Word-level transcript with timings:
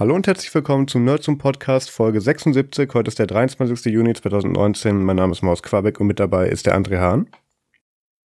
Hallo 0.00 0.14
und 0.14 0.26
herzlich 0.26 0.54
willkommen 0.54 0.88
zum 0.88 1.04
Nerd 1.04 1.22
zum 1.22 1.36
Podcast 1.36 1.90
Folge 1.90 2.22
76. 2.22 2.88
Heute 2.94 3.08
ist 3.08 3.18
der 3.18 3.26
23. 3.26 3.92
Juni 3.92 4.14
2019. 4.14 5.04
Mein 5.04 5.16
Name 5.16 5.32
ist 5.32 5.42
Maus 5.42 5.62
Quabeck 5.62 6.00
und 6.00 6.06
mit 6.06 6.18
dabei 6.18 6.48
ist 6.48 6.64
der 6.64 6.74
André 6.74 7.00
Hahn. 7.00 7.28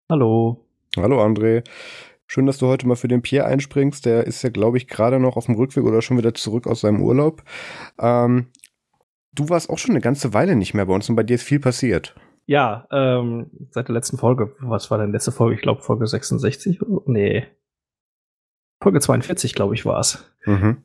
Hallo. 0.09 0.65
Hallo 0.97 1.21
André. 1.21 1.65
Schön, 2.29 2.47
dass 2.47 2.59
du 2.59 2.69
heute 2.69 2.87
mal 2.87 2.95
für 2.95 3.09
den 3.09 3.23
Pierre 3.23 3.47
einspringst. 3.47 4.07
Der 4.07 4.25
ist 4.25 4.45
ja, 4.45 4.51
glaube 4.51 4.77
ich, 4.77 4.87
gerade 4.87 5.19
noch 5.19 5.37
auf 5.37 5.47
dem 5.47 5.57
Rückweg 5.57 5.83
oder 5.83 6.01
schon 6.01 6.17
wieder 6.17 6.33
zurück 6.33 6.69
aus 6.69 6.83
seinem 6.83 7.03
Urlaub. 7.03 7.43
Ähm, 7.99 8.47
du 9.33 9.49
warst 9.49 9.69
auch 9.69 9.79
schon 9.79 9.97
eine 9.97 10.01
ganze 10.01 10.33
Weile 10.33 10.55
nicht 10.55 10.75
mehr 10.75 10.87
bei 10.87 10.95
uns 10.95 11.09
und 11.09 11.17
bei 11.17 11.25
dir 11.25 11.35
ist 11.35 11.43
viel 11.43 11.59
passiert. 11.59 12.15
Ja, 12.47 12.87
ähm, 12.93 13.51
seit 13.71 13.89
der 13.89 13.95
letzten 13.95 14.17
Folge. 14.17 14.55
Was 14.61 14.93
war 14.93 14.99
denn 14.99 15.11
letzte 15.11 15.33
Folge? 15.33 15.57
Ich 15.57 15.63
glaube 15.63 15.83
Folge 15.83 16.07
66? 16.07 16.79
Nee. 17.07 17.49
Folge 18.81 19.01
42, 19.01 19.57
glaube 19.57 19.75
ich, 19.75 19.85
war 19.85 19.99
es. 19.99 20.25
Mhm 20.45 20.77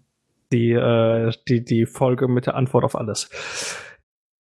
die, 0.52 0.72
äh, 0.72 1.32
die, 1.48 1.64
die 1.64 1.86
Folge 1.86 2.28
mit 2.28 2.46
der 2.46 2.56
Antwort 2.56 2.84
auf 2.84 2.96
alles. 2.96 3.30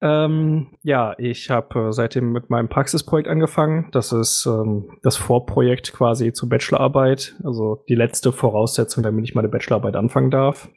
Ähm, 0.01 0.77
ja, 0.81 1.13
ich 1.17 1.49
habe 1.49 1.89
äh, 1.89 1.91
seitdem 1.91 2.31
mit 2.31 2.49
meinem 2.49 2.69
Praxisprojekt 2.69 3.27
angefangen. 3.27 3.89
Das 3.91 4.13
ist 4.13 4.45
ähm, 4.45 4.97
das 5.03 5.17
Vorprojekt 5.17 5.91
quasi 5.91 6.31
zur 6.31 6.47
Bachelorarbeit. 6.47 7.35
Also 7.43 7.83
die 7.89 7.95
letzte 7.95 8.31
Voraussetzung, 8.31 9.03
damit 9.03 9.25
ich 9.25 9.35
meine 9.35 9.49
Bachelorarbeit 9.49 9.95
anfangen 9.95 10.31
darf. 10.31 10.69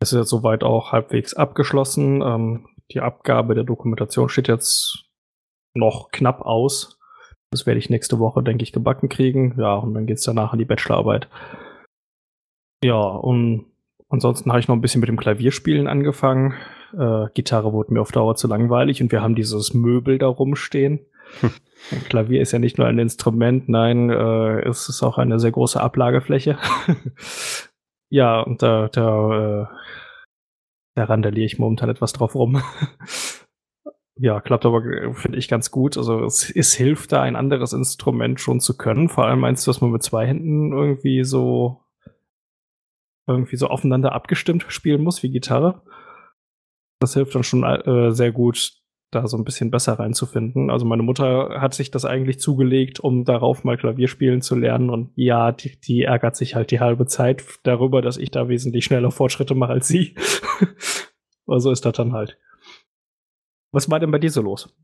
Es 0.00 0.12
ist 0.12 0.18
jetzt 0.18 0.28
soweit 0.28 0.64
auch 0.64 0.92
halbwegs 0.92 1.34
abgeschlossen. 1.34 2.20
Ähm, 2.22 2.68
die 2.92 3.00
Abgabe 3.00 3.54
der 3.54 3.64
Dokumentation 3.64 4.28
steht 4.28 4.48
jetzt 4.48 5.06
noch 5.74 6.10
knapp 6.10 6.42
aus. 6.42 6.98
Das 7.50 7.66
werde 7.66 7.78
ich 7.78 7.88
nächste 7.88 8.18
Woche, 8.18 8.42
denke 8.42 8.62
ich, 8.62 8.72
gebacken 8.72 9.08
kriegen. 9.08 9.58
Ja, 9.58 9.76
und 9.76 9.94
dann 9.94 10.06
geht's 10.06 10.24
danach 10.24 10.52
an 10.52 10.58
die 10.58 10.66
Bachelorarbeit. 10.66 11.28
Ja, 12.84 13.00
und 13.00 13.67
Ansonsten 14.08 14.50
habe 14.50 14.60
ich 14.60 14.68
noch 14.68 14.74
ein 14.74 14.80
bisschen 14.80 15.00
mit 15.00 15.08
dem 15.08 15.18
Klavierspielen 15.18 15.86
angefangen. 15.86 16.54
Äh, 16.98 17.26
Gitarre 17.34 17.72
wurde 17.72 17.92
mir 17.92 18.00
auf 18.00 18.12
Dauer 18.12 18.36
zu 18.36 18.48
langweilig 18.48 19.02
und 19.02 19.12
wir 19.12 19.20
haben 19.20 19.34
dieses 19.34 19.74
Möbel 19.74 20.18
da 20.18 20.26
rumstehen. 20.26 21.00
Hm. 21.40 21.50
Ein 21.92 22.04
Klavier 22.04 22.40
ist 22.40 22.52
ja 22.52 22.58
nicht 22.58 22.78
nur 22.78 22.86
ein 22.86 22.98
Instrument, 22.98 23.68
nein, 23.68 24.10
äh, 24.10 24.60
es 24.68 24.88
ist 24.88 25.02
auch 25.02 25.18
eine 25.18 25.38
sehr 25.38 25.52
große 25.52 25.80
Ablagefläche. 25.80 26.58
ja, 28.08 28.40
und 28.40 28.62
da, 28.62 28.88
da, 28.88 29.62
äh, 29.62 29.66
da 30.94 31.04
randaliere 31.04 31.46
ich 31.46 31.58
momentan 31.58 31.90
etwas 31.90 32.14
drauf 32.14 32.34
rum. 32.34 32.62
ja, 34.16 34.40
klappt 34.40 34.64
aber, 34.64 34.82
finde 35.12 35.38
ich, 35.38 35.48
ganz 35.48 35.70
gut. 35.70 35.98
Also 35.98 36.24
es, 36.24 36.50
es 36.50 36.72
hilft 36.72 37.12
da, 37.12 37.22
ein 37.22 37.36
anderes 37.36 37.74
Instrument 37.74 38.40
schon 38.40 38.60
zu 38.60 38.76
können. 38.76 39.10
Vor 39.10 39.26
allem 39.26 39.40
meinst 39.40 39.66
du, 39.66 39.70
dass 39.70 39.82
man 39.82 39.90
mit 39.90 40.02
zwei 40.02 40.26
Händen 40.26 40.72
irgendwie 40.72 41.24
so 41.24 41.84
irgendwie 43.28 43.56
so 43.56 43.68
aufeinander 43.68 44.12
abgestimmt 44.12 44.64
spielen 44.68 45.02
muss 45.02 45.22
wie 45.22 45.30
Gitarre. 45.30 45.82
Das 47.00 47.14
hilft 47.14 47.34
dann 47.34 47.44
schon 47.44 47.62
äh, 47.62 48.12
sehr 48.12 48.32
gut, 48.32 48.72
da 49.10 49.26
so 49.26 49.36
ein 49.36 49.44
bisschen 49.44 49.70
besser 49.70 49.94
reinzufinden. 49.98 50.70
Also 50.70 50.84
meine 50.84 51.02
Mutter 51.02 51.60
hat 51.60 51.74
sich 51.74 51.90
das 51.90 52.04
eigentlich 52.04 52.40
zugelegt, 52.40 53.00
um 53.00 53.24
darauf 53.24 53.64
mal 53.64 53.76
Klavier 53.76 54.08
spielen 54.08 54.42
zu 54.42 54.54
lernen. 54.54 54.90
Und 54.90 55.12
ja, 55.14 55.52
die, 55.52 55.80
die 55.80 56.02
ärgert 56.02 56.36
sich 56.36 56.54
halt 56.54 56.70
die 56.70 56.80
halbe 56.80 57.06
Zeit 57.06 57.44
darüber, 57.62 58.02
dass 58.02 58.16
ich 58.18 58.30
da 58.30 58.48
wesentlich 58.48 58.84
schneller 58.84 59.10
Fortschritte 59.10 59.54
mache 59.54 59.72
als 59.72 59.88
sie. 59.88 60.14
Aber 61.46 61.60
so 61.60 61.70
ist 61.70 61.84
das 61.84 61.94
dann 61.94 62.12
halt. 62.12 62.38
Was 63.72 63.90
war 63.90 64.00
denn 64.00 64.10
bei 64.10 64.18
dir 64.18 64.30
so 64.30 64.42
los? 64.42 64.74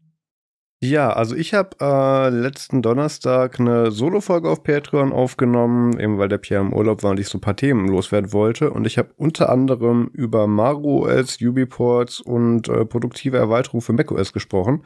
Ja, 0.84 1.14
also 1.14 1.34
ich 1.34 1.54
habe 1.54 1.70
äh, 1.80 2.28
letzten 2.28 2.82
Donnerstag 2.82 3.58
eine 3.58 3.90
Solo-Folge 3.90 4.50
auf 4.50 4.62
Patreon 4.62 5.12
aufgenommen, 5.12 5.98
eben 5.98 6.18
weil 6.18 6.28
der 6.28 6.36
Pierre 6.36 6.60
im 6.60 6.74
Urlaub 6.74 7.02
war 7.02 7.12
und 7.12 7.18
ich 7.18 7.28
so 7.28 7.38
ein 7.38 7.40
paar 7.40 7.56
Themen 7.56 7.88
loswerden 7.88 8.34
wollte. 8.34 8.70
Und 8.70 8.86
ich 8.86 8.98
habe 8.98 9.08
unter 9.16 9.48
anderem 9.48 10.10
über 10.12 10.46
Maru 10.46 11.06
OS, 11.06 11.38
Ubiports 11.40 12.20
und 12.20 12.68
äh, 12.68 12.84
produktive 12.84 13.38
Erweiterung 13.38 13.80
für 13.80 13.94
macOS 13.94 14.34
gesprochen. 14.34 14.82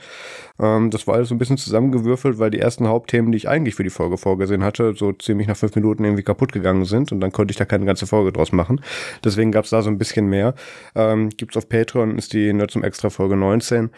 Ähm, 0.61 0.91
das 0.91 1.09
war 1.09 1.17
alles 1.17 1.31
so 1.31 1.35
ein 1.35 1.39
bisschen 1.39 1.57
zusammengewürfelt, 1.57 2.39
weil 2.39 2.51
die 2.51 2.61
ersten 2.61 2.87
Hauptthemen, 2.87 3.33
die 3.33 3.39
ich 3.39 3.49
eigentlich 3.49 3.75
für 3.75 3.83
die 3.83 3.91
Folge 3.91 4.19
vorgesehen 4.19 4.63
hatte, 4.63 4.95
so 4.95 5.11
ziemlich 5.11 5.49
nach 5.49 5.57
fünf 5.57 5.75
Minuten 5.75 6.05
irgendwie 6.05 6.23
kaputt 6.23 6.53
gegangen 6.53 6.85
sind 6.85 7.11
und 7.11 7.19
dann 7.19 7.33
konnte 7.33 7.51
ich 7.51 7.59
da 7.59 7.65
keine 7.65 7.87
ganze 7.87 8.07
Folge 8.07 8.31
draus 8.31 8.53
machen. 8.53 8.81
Deswegen 9.25 9.51
gab 9.51 9.65
es 9.65 9.71
da 9.71 9.83
so 9.83 9.91
ein 9.91 9.99
bisschen 9.99 10.29
mehr. 10.29 10.55
Ähm, 10.95 11.31
gibt's 11.31 11.57
auf 11.57 11.69
Patreon, 11.69 12.19
ist 12.19 12.35
die 12.35 12.53
Nerds 12.53 12.75
zum 12.75 12.85
Extra 12.85 13.11
Folge 13.11 13.37
19. 13.37 13.91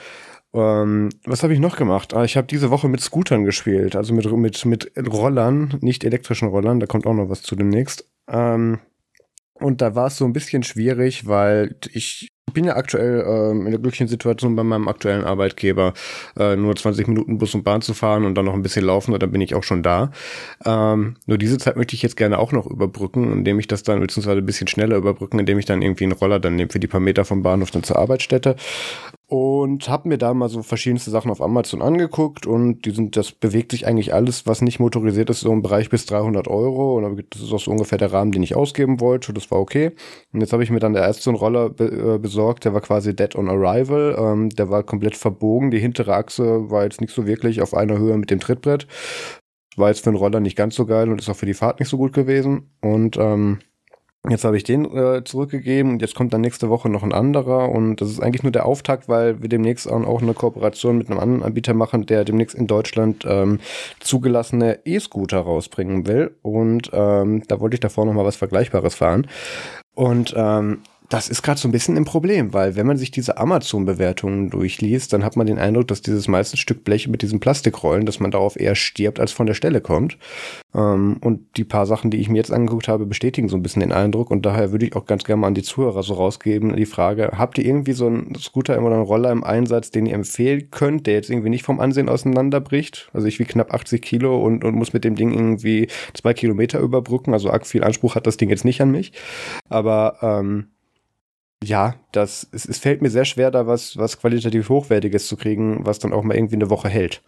Ähm, 0.52 1.10
was 1.24 1.42
habe 1.42 1.52
ich 1.52 1.60
noch 1.60 1.76
gemacht? 1.76 2.14
Ah, 2.14 2.24
ich 2.24 2.36
habe 2.36 2.46
diese 2.46 2.70
Woche 2.70 2.88
mit 2.88 3.00
Scootern 3.00 3.44
gespielt, 3.44 3.94
also 3.94 4.14
mit, 4.14 4.30
mit, 4.32 4.66
mit 4.66 5.12
Rollern, 5.12 5.78
nicht 5.80 6.04
elektrischen 6.04 6.48
Rollern, 6.48 6.80
da 6.80 6.86
kommt 6.86 7.06
auch 7.06 7.14
noch 7.14 7.28
was 7.28 7.42
zu 7.42 7.54
demnächst. 7.54 8.08
Ähm, 8.28 8.80
und 9.54 9.80
da 9.80 9.94
war 9.94 10.06
es 10.06 10.16
so 10.16 10.24
ein 10.24 10.32
bisschen 10.32 10.62
schwierig, 10.62 11.26
weil 11.26 11.76
ich 11.92 12.30
bin 12.52 12.64
ja 12.64 12.74
aktuell 12.76 13.24
ähm, 13.26 13.66
in 13.66 13.70
der 13.70 13.80
glücklichen 13.80 14.08
Situation 14.08 14.56
bei 14.56 14.64
meinem 14.64 14.88
aktuellen 14.88 15.24
Arbeitgeber, 15.24 15.92
äh, 16.36 16.56
nur 16.56 16.74
20 16.74 17.06
Minuten 17.06 17.38
Bus 17.38 17.54
und 17.54 17.62
Bahn 17.62 17.80
zu 17.80 17.94
fahren 17.94 18.24
und 18.24 18.34
dann 18.34 18.44
noch 18.44 18.54
ein 18.54 18.62
bisschen 18.62 18.84
laufen 18.84 19.16
dann 19.16 19.30
bin 19.30 19.40
ich 19.40 19.54
auch 19.54 19.62
schon 19.62 19.84
da. 19.84 20.10
Ähm, 20.64 21.16
nur 21.26 21.38
diese 21.38 21.58
Zeit 21.58 21.76
möchte 21.76 21.94
ich 21.94 22.02
jetzt 22.02 22.16
gerne 22.16 22.38
auch 22.38 22.50
noch 22.50 22.66
überbrücken, 22.66 23.32
indem 23.32 23.60
ich 23.60 23.68
das 23.68 23.82
dann 23.82 24.00
beziehungsweise 24.00 24.38
ein 24.38 24.46
bisschen 24.46 24.66
schneller 24.66 24.96
überbrücken, 24.96 25.38
indem 25.38 25.58
ich 25.58 25.66
dann 25.66 25.82
irgendwie 25.82 26.04
einen 26.04 26.12
Roller 26.12 26.40
dann 26.40 26.56
nehme 26.56 26.70
für 26.70 26.80
die 26.80 26.88
paar 26.88 27.00
Meter 27.00 27.24
vom 27.24 27.42
Bahnhof 27.42 27.70
dann 27.70 27.84
zur 27.84 27.98
Arbeitsstätte 27.98 28.56
und 29.30 29.88
habe 29.88 30.08
mir 30.08 30.18
da 30.18 30.34
mal 30.34 30.48
so 30.48 30.64
verschiedenste 30.64 31.12
Sachen 31.12 31.30
auf 31.30 31.40
Amazon 31.40 31.82
angeguckt 31.82 32.48
und 32.48 32.84
die 32.84 32.90
sind, 32.90 33.16
das 33.16 33.30
bewegt 33.30 33.70
sich 33.70 33.86
eigentlich 33.86 34.12
alles, 34.12 34.44
was 34.44 34.60
nicht 34.60 34.80
motorisiert 34.80 35.30
ist, 35.30 35.42
so 35.42 35.52
im 35.52 35.62
Bereich 35.62 35.88
bis 35.88 36.04
300 36.06 36.48
Euro. 36.48 36.96
Und 36.96 37.24
das 37.30 37.40
ist 37.40 37.52
auch 37.52 37.60
so 37.60 37.70
ungefähr 37.70 37.96
der 37.96 38.12
Rahmen, 38.12 38.32
den 38.32 38.42
ich 38.42 38.56
ausgeben 38.56 38.98
wollte, 38.98 39.32
das 39.32 39.48
war 39.52 39.60
okay. 39.60 39.92
Und 40.32 40.40
jetzt 40.40 40.52
habe 40.52 40.64
ich 40.64 40.70
mir 40.70 40.80
dann 40.80 40.94
der 40.94 41.04
erste 41.04 41.22
so 41.22 41.30
einen 41.30 41.38
Roller 41.38 41.70
be 41.70 42.14
äh, 42.16 42.18
besorgt, 42.18 42.64
der 42.64 42.74
war 42.74 42.80
quasi 42.80 43.14
dead 43.14 43.36
on 43.36 43.48
arrival, 43.48 44.16
ähm, 44.18 44.48
der 44.48 44.68
war 44.68 44.82
komplett 44.82 45.16
verbogen, 45.16 45.70
die 45.70 45.78
hintere 45.78 46.16
Achse 46.16 46.68
war 46.68 46.82
jetzt 46.82 47.00
nicht 47.00 47.14
so 47.14 47.24
wirklich 47.24 47.62
auf 47.62 47.72
einer 47.72 47.98
Höhe 47.98 48.18
mit 48.18 48.32
dem 48.32 48.40
Trittbrett, 48.40 48.88
war 49.76 49.90
jetzt 49.90 50.02
für 50.02 50.10
einen 50.10 50.18
Roller 50.18 50.40
nicht 50.40 50.56
ganz 50.56 50.74
so 50.74 50.86
geil 50.86 51.08
und 51.08 51.20
ist 51.20 51.28
auch 51.28 51.36
für 51.36 51.46
die 51.46 51.54
Fahrt 51.54 51.78
nicht 51.78 51.88
so 51.88 51.98
gut 51.98 52.12
gewesen. 52.12 52.68
Und 52.80 53.16
ähm, 53.16 53.60
Jetzt 54.28 54.44
habe 54.44 54.58
ich 54.58 54.64
den 54.64 54.84
äh, 54.84 55.24
zurückgegeben 55.24 55.92
und 55.92 56.02
jetzt 56.02 56.14
kommt 56.14 56.34
dann 56.34 56.42
nächste 56.42 56.68
Woche 56.68 56.90
noch 56.90 57.02
ein 57.02 57.14
anderer 57.14 57.70
und 57.70 58.02
das 58.02 58.10
ist 58.10 58.20
eigentlich 58.20 58.42
nur 58.42 58.52
der 58.52 58.66
Auftakt, 58.66 59.08
weil 59.08 59.40
wir 59.40 59.48
demnächst 59.48 59.90
auch 59.90 60.20
eine 60.20 60.34
Kooperation 60.34 60.98
mit 60.98 61.08
einem 61.08 61.18
anderen 61.18 61.42
Anbieter 61.42 61.72
machen, 61.72 62.04
der 62.04 62.24
demnächst 62.26 62.54
in 62.54 62.66
Deutschland 62.66 63.24
ähm, 63.26 63.60
zugelassene 63.98 64.80
E-Scooter 64.84 65.40
rausbringen 65.40 66.06
will 66.06 66.36
und 66.42 66.90
ähm, 66.92 67.44
da 67.48 67.60
wollte 67.60 67.74
ich 67.74 67.80
davor 67.80 68.04
noch 68.04 68.12
mal 68.12 68.26
was 68.26 68.36
Vergleichbares 68.36 68.94
fahren 68.94 69.26
und 69.94 70.34
ähm, 70.36 70.82
das 71.10 71.28
ist 71.28 71.42
gerade 71.42 71.60
so 71.60 71.66
ein 71.66 71.72
bisschen 71.72 71.96
ein 71.96 72.04
Problem, 72.04 72.54
weil 72.54 72.76
wenn 72.76 72.86
man 72.86 72.96
sich 72.96 73.10
diese 73.10 73.36
Amazon-Bewertungen 73.36 74.48
durchliest, 74.48 75.12
dann 75.12 75.24
hat 75.24 75.36
man 75.36 75.48
den 75.48 75.58
Eindruck, 75.58 75.88
dass 75.88 76.02
dieses 76.02 76.28
meiste 76.28 76.56
Stück 76.56 76.84
Blech 76.84 77.08
mit 77.08 77.22
diesen 77.22 77.40
Plastikrollen, 77.40 78.06
dass 78.06 78.20
man 78.20 78.30
darauf 78.30 78.58
eher 78.58 78.76
stirbt, 78.76 79.18
als 79.18 79.32
von 79.32 79.46
der 79.46 79.54
Stelle 79.54 79.80
kommt. 79.80 80.18
Ähm, 80.72 81.16
und 81.20 81.56
die 81.56 81.64
paar 81.64 81.86
Sachen, 81.86 82.12
die 82.12 82.18
ich 82.18 82.28
mir 82.28 82.36
jetzt 82.36 82.52
angeguckt 82.52 82.86
habe, 82.86 83.06
bestätigen 83.06 83.48
so 83.48 83.56
ein 83.56 83.62
bisschen 83.62 83.80
den 83.80 83.90
Eindruck. 83.90 84.30
Und 84.30 84.46
daher 84.46 84.70
würde 84.70 84.86
ich 84.86 84.94
auch 84.94 85.04
ganz 85.04 85.24
gerne 85.24 85.40
mal 85.40 85.48
an 85.48 85.54
die 85.54 85.64
Zuhörer 85.64 86.04
so 86.04 86.14
rausgeben, 86.14 86.76
die 86.76 86.86
Frage, 86.86 87.32
habt 87.36 87.58
ihr 87.58 87.64
irgendwie 87.64 87.92
so 87.92 88.06
einen 88.06 88.36
Scooter 88.36 88.80
oder 88.80 88.94
einen 88.94 89.04
Roller 89.04 89.32
im 89.32 89.42
Einsatz, 89.42 89.90
den 89.90 90.06
ihr 90.06 90.14
empfehlen 90.14 90.70
könnt, 90.70 91.08
der 91.08 91.14
jetzt 91.14 91.28
irgendwie 91.28 91.50
nicht 91.50 91.64
vom 91.64 91.80
Ansehen 91.80 92.08
auseinanderbricht? 92.08 93.10
Also 93.12 93.26
ich 93.26 93.40
wie 93.40 93.46
knapp 93.46 93.74
80 93.74 94.00
Kilo 94.00 94.40
und, 94.40 94.62
und 94.62 94.76
muss 94.76 94.92
mit 94.92 95.02
dem 95.02 95.16
Ding 95.16 95.32
irgendwie 95.32 95.88
zwei 96.14 96.34
Kilometer 96.34 96.78
überbrücken. 96.78 97.32
Also 97.32 97.50
arg 97.50 97.66
viel 97.66 97.82
Anspruch 97.82 98.14
hat 98.14 98.28
das 98.28 98.36
Ding 98.36 98.48
jetzt 98.48 98.64
nicht 98.64 98.80
an 98.80 98.92
mich. 98.92 99.12
Aber 99.68 100.18
ähm, 100.22 100.68
ja, 101.62 101.94
das, 102.12 102.48
es, 102.52 102.64
es 102.66 102.78
fällt 102.78 103.02
mir 103.02 103.10
sehr 103.10 103.24
schwer, 103.24 103.50
da 103.50 103.66
was, 103.66 103.96
was 103.96 104.18
qualitativ 104.18 104.68
Hochwertiges 104.68 105.26
zu 105.26 105.36
kriegen, 105.36 105.84
was 105.84 105.98
dann 105.98 106.12
auch 106.12 106.22
mal 106.22 106.36
irgendwie 106.36 106.56
eine 106.56 106.70
Woche 106.70 106.88
hält. 106.88 107.22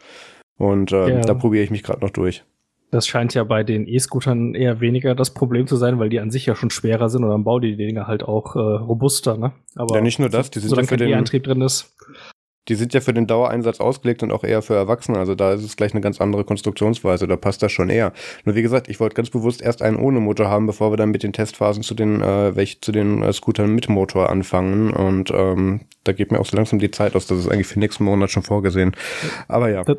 Und 0.59 0.93
äh, 0.93 1.17
ja. 1.17 1.21
da 1.21 1.35
probiere 1.35 1.65
ich 1.65 1.71
mich 1.71 1.83
gerade 1.83 2.01
noch 2.01 2.11
durch. 2.11 2.45
Das 2.91 3.07
scheint 3.07 3.33
ja 3.33 3.43
bei 3.45 3.65
den 3.65 3.87
E-Scootern 3.87 4.55
eher 4.55 4.81
weniger 4.81 5.15
das 5.15 5.33
Problem 5.33 5.67
zu 5.67 5.77
sein, 5.77 5.99
weil 5.99 6.11
die 6.11 6.21
an 6.21 6.31
sich 6.31 6.45
ja 6.45 6.55
schon 6.55 6.69
schwerer 6.69 7.09
sind 7.09 7.25
und 7.25 7.31
dann 7.31 7.43
bauen 7.43 7.63
die 7.63 7.77
Dinger 7.77 8.07
halt 8.07 8.23
auch 8.23 8.55
äh, 8.55 8.59
robuster, 8.59 9.39
ne? 9.39 9.53
Aber 9.77 9.95
ja, 9.95 10.03
nicht 10.03 10.19
nur 10.19 10.29
das, 10.29 10.51
die 10.51 10.61
sind 10.61 10.69
solange 10.69 10.91
ja 10.91 10.97
kein 10.99 11.09
E-Antrieb 11.09 11.45
drin 11.45 11.63
ist. 11.63 11.97
Die 12.69 12.77
sind 12.77 12.95
ja 12.95 13.01
für 13.01 13.13
den 13.13 13.27
Dauereinsatz 13.27 13.81
ausgelegt 13.81 14.23
und 14.23 14.31
auch 14.31 14.45
eher 14.45 14.63
für 14.63 14.75
Erwachsene. 14.75 15.19
Also 15.19 15.35
da 15.35 15.53
ist 15.53 15.65
es 15.65 15.77
gleich 15.77 15.93
eine 15.93 16.01
ganz 16.01 16.21
andere 16.21 16.45
Konstruktionsweise. 16.45 17.27
Da 17.27 17.37
passt 17.37 17.63
das 17.63 17.73
schon 17.73 17.91
eher. 17.91 18.13
Nur 18.45 18.55
wie 18.55 18.63
gesagt, 18.63 18.89
ich 18.89 19.01
wollte 19.01 19.17
ganz 19.17 19.31
bewusst 19.31 19.61
erst 19.61 19.83
einen 19.83 19.97
ohne 19.97 20.21
Motor 20.21 20.49
haben, 20.49 20.67
bevor 20.67 20.93
wir 20.93 20.97
dann 20.97 21.11
mit 21.11 21.25
den 21.25 21.33
Testphasen 21.33 21.83
zu 21.83 21.95
den, 21.95 22.23
äh, 22.23 22.55
welche 22.55 22.81
zu 22.81 22.93
den 22.93 23.23
äh, 23.23 23.33
Scootern 23.33 23.75
mit 23.75 23.89
Motor 23.89 24.31
anfangen. 24.31 24.93
Und 24.93 25.33
ähm, 25.35 25.81
da 26.05 26.13
geht 26.13 26.31
mir 26.31 26.39
auch 26.39 26.47
so 26.47 26.57
langsam 26.57 26.79
die 26.79 26.91
Zeit 26.93 27.17
aus. 27.17 27.27
Das 27.27 27.39
ist 27.39 27.49
eigentlich 27.49 27.67
für 27.67 27.81
nächsten 27.81 28.05
Monat 28.05 28.31
schon 28.31 28.45
vorgesehen. 28.45 28.93
Aber 29.49 29.69
ja. 29.69 29.83
Da, 29.83 29.97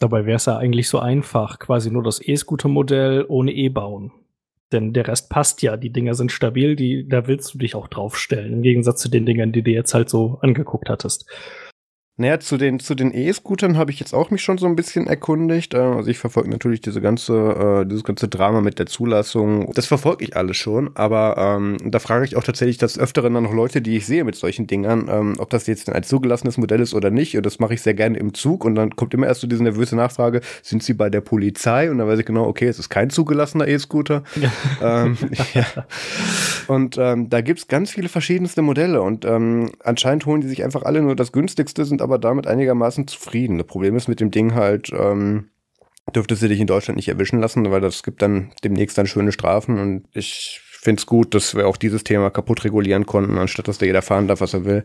dabei 0.00 0.26
wäre 0.26 0.36
es 0.36 0.46
ja 0.46 0.56
eigentlich 0.56 0.88
so 0.88 0.98
einfach, 0.98 1.60
quasi 1.60 1.92
nur 1.92 2.02
das 2.02 2.20
E-Scooter-Modell 2.20 3.26
ohne 3.28 3.52
E 3.52 3.68
bauen. 3.68 4.10
Denn 4.72 4.92
der 4.92 5.06
Rest 5.06 5.30
passt 5.30 5.62
ja. 5.62 5.76
Die 5.76 5.90
Dinger 5.90 6.14
sind 6.14 6.32
stabil, 6.32 6.76
die, 6.76 7.08
da 7.08 7.26
willst 7.26 7.54
du 7.54 7.58
dich 7.58 7.74
auch 7.74 7.88
draufstellen. 7.88 8.52
Im 8.52 8.62
Gegensatz 8.62 9.00
zu 9.00 9.08
den 9.08 9.26
Dingern, 9.26 9.52
die 9.52 9.62
du 9.62 9.70
jetzt 9.70 9.94
halt 9.94 10.08
so 10.08 10.38
angeguckt 10.42 10.88
hattest. 10.88 11.26
Naja, 12.20 12.38
zu 12.38 12.58
den, 12.58 12.80
zu 12.80 12.94
den 12.94 13.14
E-Scootern 13.14 13.78
habe 13.78 13.90
ich 13.90 13.98
jetzt 13.98 14.12
auch 14.12 14.30
mich 14.30 14.42
schon 14.42 14.58
so 14.58 14.66
ein 14.66 14.76
bisschen 14.76 15.06
erkundigt. 15.06 15.72
Ähm, 15.72 15.96
also 15.96 16.10
ich 16.10 16.18
verfolge 16.18 16.50
natürlich 16.50 16.82
diese 16.82 17.00
ganze, 17.00 17.80
äh, 17.80 17.86
dieses 17.86 18.04
ganze 18.04 18.28
Drama 18.28 18.60
mit 18.60 18.78
der 18.78 18.84
Zulassung. 18.84 19.72
Das 19.72 19.86
verfolge 19.86 20.24
ich 20.24 20.36
alles 20.36 20.58
schon, 20.58 20.90
aber 20.96 21.38
ähm, 21.38 21.78
da 21.82 21.98
frage 21.98 22.26
ich 22.26 22.36
auch 22.36 22.44
tatsächlich 22.44 22.76
das 22.76 22.98
Öfteren 22.98 23.32
dann 23.32 23.44
noch 23.44 23.54
Leute, 23.54 23.80
die 23.80 23.96
ich 23.96 24.04
sehe 24.04 24.24
mit 24.24 24.36
solchen 24.36 24.66
Dingern, 24.66 25.08
ähm, 25.10 25.36
ob 25.38 25.48
das 25.48 25.66
jetzt 25.66 25.88
ein 25.88 26.02
zugelassenes 26.02 26.58
Modell 26.58 26.80
ist 26.80 26.92
oder 26.92 27.10
nicht. 27.10 27.38
Und 27.38 27.46
das 27.46 27.58
mache 27.58 27.72
ich 27.72 27.80
sehr 27.80 27.94
gerne 27.94 28.18
im 28.18 28.34
Zug. 28.34 28.66
Und 28.66 28.74
dann 28.74 28.96
kommt 28.96 29.14
immer 29.14 29.26
erst 29.26 29.40
so 29.40 29.46
diese 29.46 29.62
nervöse 29.62 29.96
Nachfrage, 29.96 30.42
sind 30.62 30.82
sie 30.82 30.92
bei 30.92 31.08
der 31.08 31.22
Polizei? 31.22 31.90
Und 31.90 31.96
dann 31.96 32.06
weiß 32.06 32.18
ich 32.18 32.26
genau, 32.26 32.46
okay, 32.46 32.68
es 32.68 32.78
ist 32.78 32.90
kein 32.90 33.08
zugelassener 33.08 33.66
E-Scooter. 33.66 34.24
Ja. 34.38 34.52
ähm, 35.06 35.16
ja. 35.54 35.64
Und 36.66 36.98
ähm, 36.98 37.30
da 37.30 37.40
gibt's 37.40 37.66
ganz 37.66 37.92
viele 37.92 38.10
verschiedenste 38.10 38.60
Modelle. 38.60 39.00
Und 39.00 39.24
ähm, 39.24 39.70
anscheinend 39.82 40.26
holen 40.26 40.42
die 40.42 40.48
sich 40.48 40.62
einfach 40.62 40.82
alle 40.82 41.00
nur 41.00 41.16
das 41.16 41.32
günstigste, 41.32 41.86
sind 41.86 42.02
aber 42.02 42.09
aber 42.10 42.18
damit 42.18 42.46
einigermaßen 42.46 43.06
zufrieden. 43.06 43.58
Das 43.58 43.66
Problem 43.66 43.96
ist 43.96 44.08
mit 44.08 44.20
dem 44.20 44.30
Ding 44.30 44.54
halt, 44.54 44.90
ähm, 44.92 45.50
dürfte 46.14 46.34
sie 46.34 46.48
dich 46.48 46.60
in 46.60 46.66
Deutschland 46.66 46.96
nicht 46.96 47.08
erwischen 47.08 47.40
lassen, 47.40 47.70
weil 47.70 47.80
das 47.80 48.02
gibt 48.02 48.22
dann 48.22 48.50
demnächst 48.64 48.98
dann 48.98 49.06
schöne 49.06 49.32
Strafen 49.32 49.78
und 49.78 50.04
ich 50.12 50.60
finde 50.80 51.00
es 51.00 51.06
gut, 51.06 51.34
dass 51.34 51.54
wir 51.54 51.68
auch 51.68 51.76
dieses 51.76 52.04
Thema 52.04 52.30
kaputt 52.30 52.64
regulieren 52.64 53.06
konnten, 53.06 53.38
anstatt 53.38 53.68
dass 53.68 53.78
da 53.78 53.86
jeder 53.86 54.02
fahren 54.02 54.28
darf, 54.28 54.40
was 54.40 54.54
er 54.54 54.64
will. 54.64 54.84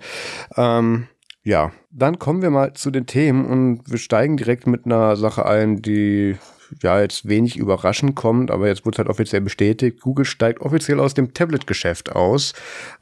Ähm, 0.57 1.07
ja, 1.44 1.72
dann 1.92 2.19
kommen 2.19 2.42
wir 2.42 2.50
mal 2.50 2.74
zu 2.74 2.92
den 2.92 3.06
Themen 3.06 3.45
und 3.45 3.89
wir 3.89 3.98
steigen 3.98 4.36
direkt 4.36 4.68
mit 4.68 4.86
einer 4.86 5.16
Sache 5.16 5.45
ein, 5.45 5.81
die 5.81 6.38
ja 6.81 7.01
jetzt 7.01 7.27
wenig 7.27 7.57
überraschend 7.57 8.16
kommt, 8.16 8.51
aber 8.51 8.68
jetzt 8.68 8.86
wurde 8.86 8.95
es 8.95 9.00
halt 9.00 9.10
offiziell 9.10 9.42
bestätigt. 9.42 10.01
Google 10.01 10.25
steigt 10.25 10.62
offiziell 10.62 11.00
aus 11.00 11.13
dem 11.13 11.33
Tablet-Geschäft 11.33 12.12
aus. 12.12 12.54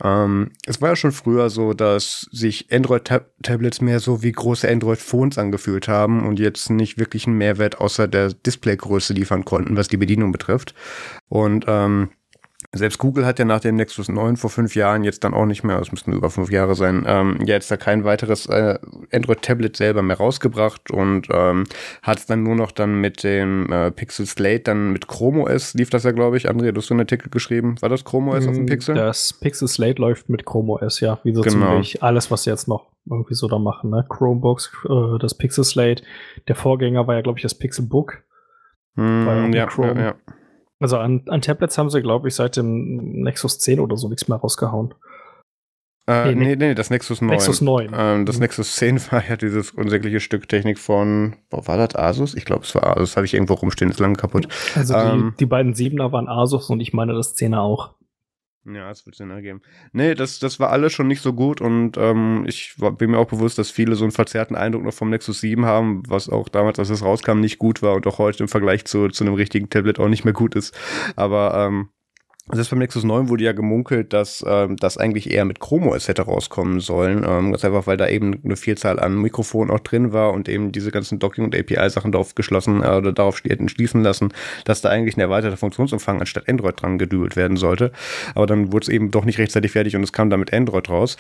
Ähm, 0.04 0.52
es 0.66 0.82
war 0.82 0.90
ja 0.90 0.96
schon 0.96 1.12
früher 1.12 1.50
so, 1.50 1.74
dass 1.74 2.28
sich 2.32 2.72
Android-Tablets 2.72 3.82
mehr 3.82 4.00
so 4.00 4.24
wie 4.24 4.32
große 4.32 4.70
Android-Phones 4.70 5.38
angefühlt 5.38 5.88
haben 5.88 6.26
und 6.26 6.40
jetzt 6.40 6.70
nicht 6.70 6.98
wirklich 6.98 7.28
einen 7.28 7.38
Mehrwert 7.38 7.80
außer 7.80 8.08
der 8.08 8.34
Displaygröße 8.34 9.14
liefern 9.14 9.46
konnten, 9.46 9.78
was 9.78 9.88
die 9.88 9.98
Bedienung 9.98 10.32
betrifft. 10.32 10.74
Und 11.30 11.66
ähm, 11.68 12.10
selbst 12.74 12.98
Google 12.98 13.26
hat 13.26 13.38
ja 13.38 13.46
nach 13.46 13.60
dem 13.60 13.76
Nexus 13.76 14.10
9 14.10 14.36
vor 14.36 14.50
fünf 14.50 14.76
Jahren 14.76 15.04
jetzt 15.04 15.24
dann 15.24 15.34
auch 15.34 15.46
nicht 15.46 15.64
mehr, 15.64 15.80
es 15.80 15.92
müssten 15.92 16.12
über 16.12 16.32
fünf 16.32 16.52
Jahre 16.52 16.74
sein, 16.74 17.06
ähm, 17.08 17.38
ja 17.46 17.54
jetzt 17.54 17.70
da 17.70 17.78
kein 17.78 18.04
weiteres 18.04 18.48
äh, 18.48 18.80
Android-Tablet 19.12 19.78
selber 19.78 20.02
mehr 20.02 20.18
rausgebracht 20.18 20.90
und 20.90 21.28
ähm, 21.32 21.66
hat 22.02 22.18
es 22.18 22.26
dann 22.26 22.42
nur 22.42 22.56
noch 22.56 22.72
dann 22.72 22.96
mit 23.00 23.24
dem 23.24 23.72
äh, 23.72 23.92
Pixel 23.92 24.26
Slate, 24.26 24.62
dann 24.62 24.92
mit 24.92 25.08
Chrome 25.08 25.44
OS 25.44 25.76
lief 25.76 25.92
das 25.92 26.04
ja, 26.04 26.12
glaube 26.12 26.38
ich. 26.38 26.50
André, 26.50 26.72
du 26.72 26.80
hast 26.80 26.88
so 26.88 26.96
einen 26.96 27.02
Artikel 27.02 27.30
geschrieben. 27.30 27.76
War 27.82 27.90
das 27.90 28.04
Chrome 28.04 28.32
OS 28.32 28.48
auf 28.48 28.56
dem 28.56 28.64
mm, 28.64 28.68
Pixel? 28.68 28.96
Das 28.96 29.34
Pixel 29.34 29.68
Slate 29.68 30.02
läuft 30.02 30.30
mit 30.30 30.46
Chrome 30.46 30.74
OS, 30.74 31.00
ja. 31.00 31.20
Wie 31.24 31.34
so 31.34 31.42
genau. 31.42 31.68
ziemlich 31.68 32.02
alles, 32.02 32.32
was 32.32 32.44
sie 32.44 32.50
jetzt 32.50 32.68
noch 32.68 32.88
irgendwie 33.06 33.36
so 33.36 33.48
da 33.48 33.60
machen, 33.60 33.92
ne? 33.92 34.06
Chromebooks, 34.10 34.72
äh, 34.90 35.20
das 35.20 35.36
Pixel 35.36 35.64
Slate. 35.64 36.04
Der 36.48 36.56
Vorgänger 36.56 37.06
war 37.06 37.16
ja, 37.16 37.22
glaube 37.22 37.38
ich, 37.38 37.44
das 37.44 37.54
Pixel 37.54 37.86
Book. 37.86 38.24
Mm, 38.96 39.54
ja, 39.54 39.68
Chrome. 39.68 39.94
ja, 39.96 40.02
ja. 40.02 40.16
Also 40.84 40.98
an, 40.98 41.22
an 41.28 41.40
Tablets 41.40 41.78
haben 41.78 41.90
sie, 41.90 42.02
glaube 42.02 42.28
ich, 42.28 42.36
seit 42.36 42.58
dem 42.58 43.22
Nexus 43.24 43.58
10 43.60 43.80
oder 43.80 43.96
so 43.96 44.10
nichts 44.10 44.28
mehr 44.28 44.38
rausgehauen. 44.38 44.94
Äh, 46.08 46.36
nee, 46.36 46.36
nee, 46.36 46.56
nee, 46.58 46.76
das 46.76 46.90
Nexus 46.90 47.22
9. 47.22 47.30
Nexus 47.30 47.62
9. 47.62 47.92
Ähm, 47.96 48.26
das 48.26 48.36
mhm. 48.36 48.42
Nexus 48.42 48.76
10 48.76 49.00
war 49.14 49.26
ja 49.26 49.38
dieses 49.38 49.72
unsägliche 49.72 50.20
Stück 50.20 50.50
Technik 50.50 50.78
von, 50.78 51.38
wo 51.50 51.66
war 51.68 51.78
das 51.78 51.96
Asus? 51.96 52.36
Ich 52.36 52.44
glaube, 52.44 52.64
es 52.66 52.76
war 52.76 52.98
Asus, 52.98 53.16
habe 53.16 53.26
ich 53.26 53.34
irgendwo 53.34 53.54
rumstehen, 53.54 53.92
ist 53.92 54.02
lange 54.02 54.18
kaputt. 54.18 54.50
Also 54.76 54.94
ähm, 54.94 55.36
die, 55.36 55.46
die 55.46 55.46
beiden 55.46 55.74
7er 55.74 56.12
waren 56.12 56.28
Asus 56.28 56.70
und 56.70 56.82
ich 56.82 56.92
meine 56.92 57.14
das 57.14 57.38
10er 57.38 57.60
auch. 57.60 57.94
Ja, 58.66 58.90
es 58.90 59.06
wird 59.06 59.16
Sinn 59.16 59.30
ergeben. 59.30 59.62
Nee, 59.92 60.16
das, 60.16 60.40
das 60.40 60.58
war 60.58 60.70
alles 60.70 60.94
schon 60.94 61.08
nicht 61.08 61.22
so 61.22 61.34
gut 61.34 61.60
und 61.60 61.98
ähm, 61.98 62.46
ich 62.48 62.80
war, 62.80 62.94
bin 62.94 63.12
mir 63.12 63.18
auch 63.18 63.28
bewusst, 63.28 63.58
dass 63.58 63.70
viele 63.70 63.96
so 63.96 64.06
einen 64.06 64.14
verzerrten 64.14 64.56
Eindruck 64.56 64.84
noch 64.84 64.94
vom 64.94 65.10
Nexus 65.10 65.42
7 65.42 65.66
haben, 65.66 66.02
was 66.08 66.30
auch 66.30 66.48
damals, 66.48 66.80
als 66.80 66.90
es 66.90 67.04
rauskam, 67.04 67.42
nicht 67.42 67.60
gut 67.60 67.82
war 67.82 67.94
und 67.96 68.08
auch 68.08 68.20
heute 68.20 68.44
im 68.44 68.48
Vergleich 68.48 68.86
zu, 68.86 69.10
zu 69.10 69.26
einem 69.26 69.34
richtigen 69.34 69.70
Tablet 69.70 70.00
auch 70.00 70.08
nicht 70.08 70.24
mehr 70.24 70.34
gut 70.34 70.56
ist. 70.56 70.74
Aber 71.18 71.54
ähm, 71.56 71.90
selbst 72.52 72.72
beim 72.72 72.80
Nexus 72.80 73.06
9 73.06 73.30
wurde 73.30 73.46
ja 73.46 73.54
gemunkelt, 73.54 74.12
dass 74.12 74.44
ähm, 74.46 74.76
das 74.76 74.98
eigentlich 74.98 75.32
eher 75.32 75.46
mit 75.46 75.62
Chrome 75.62 75.90
OS 75.90 76.10
hätte 76.10 76.24
rauskommen 76.24 76.82
sollen. 76.82 77.24
Ähm, 77.26 77.52
ganz 77.52 77.64
einfach, 77.64 77.88
weil 77.88 77.96
da 77.96 78.10
eben 78.10 78.42
eine 78.44 78.58
Vielzahl 78.58 79.00
an 79.00 79.16
Mikrofonen 79.16 79.72
auch 79.72 79.80
drin 79.80 80.12
war 80.12 80.34
und 80.34 80.50
eben 80.50 80.74
diese 80.74 80.92
ganzen 80.92 81.20
Docking- 81.20 81.46
und 81.46 81.56
API-Sachen 81.56 82.12
darauf 82.12 82.36
geschlossen 82.36 82.84
äh, 82.84 82.88
oder 82.88 83.14
darauf 83.14 83.42
hätten 83.46 83.70
schließen 83.70 84.04
lassen, 84.04 84.34
dass 84.66 84.82
da 84.82 84.90
eigentlich 84.90 85.16
ein 85.16 85.22
erweiterter 85.22 85.56
Funktionsumfang 85.56 86.20
anstatt 86.20 86.50
Android 86.50 86.82
dran 86.82 86.98
gedübelt 86.98 87.38
werden 87.38 87.56
sollte. 87.56 87.94
Aber 88.36 88.46
dann 88.46 88.74
wurde 88.74 88.84
es 88.84 88.90
eben 88.90 89.10
doch 89.10 89.24
nicht 89.24 89.40
rechtzeitig 89.40 89.72
fertig 89.72 89.96
und 89.96 90.04
es 90.04 90.12
kam 90.12 90.30
damit 90.30 90.52
Android 90.52 90.90
raus. 90.90 91.16